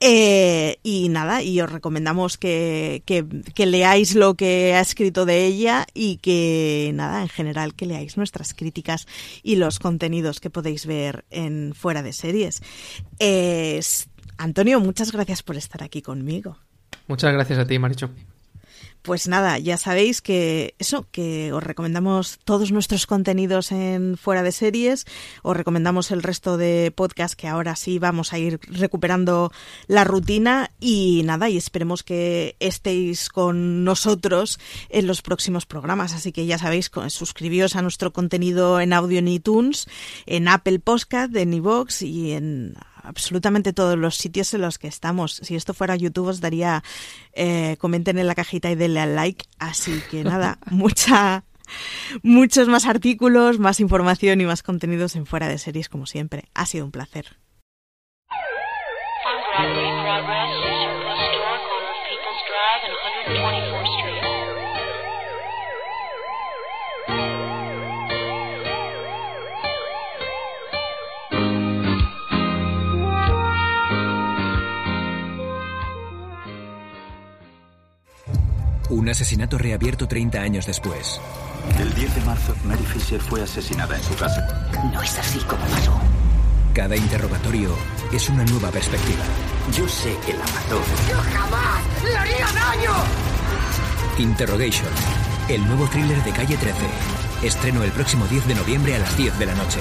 Eh, 0.00 0.78
y 0.82 1.08
nada, 1.08 1.42
y 1.42 1.60
os 1.60 1.72
recomendamos 1.72 2.36
que, 2.36 3.02
que, 3.06 3.66
leáis 3.66 4.14
lo 4.14 4.34
que 4.34 4.74
ha 4.74 4.80
escrito 4.80 5.24
de 5.24 5.46
ella 5.46 5.86
y 5.94 6.18
que 6.18 6.90
nada, 6.94 7.22
en 7.22 7.28
general 7.28 7.74
que 7.74 7.86
leáis 7.86 8.18
nuestras 8.18 8.52
críticas 8.52 9.06
y 9.42 9.56
los 9.56 9.78
contenidos 9.78 10.38
que 10.38 10.50
podéis 10.50 10.84
ver 10.84 11.24
en 11.30 11.72
fuera 11.74 12.02
de 12.02 12.12
series. 12.12 12.62
Eh, 13.18 13.80
Antonio, 14.36 14.80
muchas 14.80 15.12
gracias 15.12 15.42
por 15.42 15.56
estar 15.56 15.82
aquí 15.82 16.02
conmigo. 16.02 16.58
Muchas 17.08 17.32
gracias 17.32 17.58
a 17.58 17.66
ti, 17.66 17.78
Maricho. 17.78 18.10
Pues 19.06 19.28
nada, 19.28 19.56
ya 19.60 19.76
sabéis 19.76 20.20
que 20.20 20.74
eso, 20.80 21.06
que 21.12 21.52
os 21.52 21.62
recomendamos 21.62 22.40
todos 22.44 22.72
nuestros 22.72 23.06
contenidos 23.06 23.70
en 23.70 24.16
Fuera 24.16 24.42
de 24.42 24.50
Series, 24.50 25.06
os 25.44 25.56
recomendamos 25.56 26.10
el 26.10 26.24
resto 26.24 26.56
de 26.56 26.90
podcast 26.90 27.38
que 27.38 27.46
ahora 27.46 27.76
sí 27.76 28.00
vamos 28.00 28.32
a 28.32 28.38
ir 28.40 28.58
recuperando 28.66 29.52
la 29.86 30.02
rutina 30.02 30.72
y 30.80 31.22
nada, 31.24 31.48
y 31.48 31.56
esperemos 31.56 32.02
que 32.02 32.56
estéis 32.58 33.28
con 33.28 33.84
nosotros 33.84 34.58
en 34.88 35.06
los 35.06 35.22
próximos 35.22 35.66
programas. 35.66 36.12
Así 36.12 36.32
que 36.32 36.44
ya 36.46 36.58
sabéis, 36.58 36.90
suscribíos 37.06 37.76
a 37.76 37.82
nuestro 37.82 38.12
contenido 38.12 38.80
en 38.80 38.92
audio 38.92 39.20
en 39.20 39.28
iTunes, 39.28 39.86
en 40.26 40.48
Apple 40.48 40.80
Podcast, 40.80 41.32
en 41.36 41.54
iVoox 41.54 42.02
y 42.02 42.32
en 42.32 42.74
absolutamente 43.06 43.72
todos 43.72 43.96
los 43.96 44.16
sitios 44.16 44.52
en 44.54 44.62
los 44.62 44.78
que 44.78 44.88
estamos. 44.88 45.40
Si 45.42 45.54
esto 45.54 45.74
fuera 45.74 45.96
YouTube 45.96 46.28
os 46.28 46.40
daría, 46.40 46.82
eh, 47.32 47.76
comenten 47.78 48.18
en 48.18 48.26
la 48.26 48.34
cajita 48.34 48.70
y 48.70 48.74
denle 48.74 49.00
al 49.00 49.14
like. 49.14 49.46
Así 49.58 50.02
que 50.10 50.24
nada, 50.24 50.58
mucha, 50.70 51.44
muchos 52.22 52.68
más 52.68 52.86
artículos, 52.86 53.58
más 53.58 53.80
información 53.80 54.40
y 54.40 54.44
más 54.44 54.62
contenidos 54.62 55.16
en 55.16 55.26
fuera 55.26 55.48
de 55.48 55.58
series 55.58 55.88
como 55.88 56.06
siempre. 56.06 56.44
Ha 56.54 56.66
sido 56.66 56.84
un 56.84 56.90
placer. 56.90 57.36
Un 78.88 79.08
asesinato 79.08 79.58
reabierto 79.58 80.06
30 80.06 80.40
años 80.40 80.66
después. 80.66 81.20
El 81.80 81.92
10 81.92 82.14
de 82.14 82.20
marzo, 82.20 82.54
Mary 82.64 82.84
Fisher 82.84 83.20
fue 83.20 83.42
asesinada 83.42 83.96
en 83.96 84.02
su 84.02 84.14
casa. 84.14 84.70
No 84.92 85.02
es 85.02 85.18
así 85.18 85.40
como 85.40 85.60
pasó. 85.66 86.00
Cada 86.72 86.96
interrogatorio 86.96 87.74
es 88.12 88.28
una 88.28 88.44
nueva 88.44 88.70
perspectiva. 88.70 89.24
Yo 89.76 89.88
sé 89.88 90.16
que 90.24 90.34
la 90.34 90.44
mató. 90.44 90.80
¡Yo 91.08 91.16
jamás 91.16 91.82
le 92.04 92.16
haría 92.16 92.46
daño! 92.52 92.92
Interrogation, 94.18 94.88
el 95.48 95.66
nuevo 95.66 95.86
thriller 95.88 96.22
de 96.22 96.30
Calle 96.30 96.56
13. 96.56 96.76
Estreno 97.42 97.82
el 97.82 97.90
próximo 97.90 98.26
10 98.26 98.46
de 98.46 98.54
noviembre 98.54 98.94
a 98.94 99.00
las 99.00 99.16
10 99.16 99.36
de 99.38 99.46
la 99.46 99.54
noche. 99.56 99.80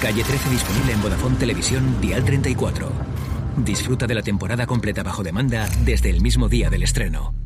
Calle 0.00 0.24
13 0.24 0.48
disponible 0.48 0.92
en 0.92 1.02
Vodafone 1.02 1.36
Televisión 1.36 2.00
Dial 2.00 2.24
34. 2.24 2.90
Disfruta 3.58 4.06
de 4.06 4.14
la 4.14 4.22
temporada 4.22 4.66
completa 4.66 5.02
bajo 5.02 5.22
demanda 5.22 5.68
desde 5.84 6.08
el 6.08 6.22
mismo 6.22 6.48
día 6.48 6.70
del 6.70 6.84
estreno. 6.84 7.45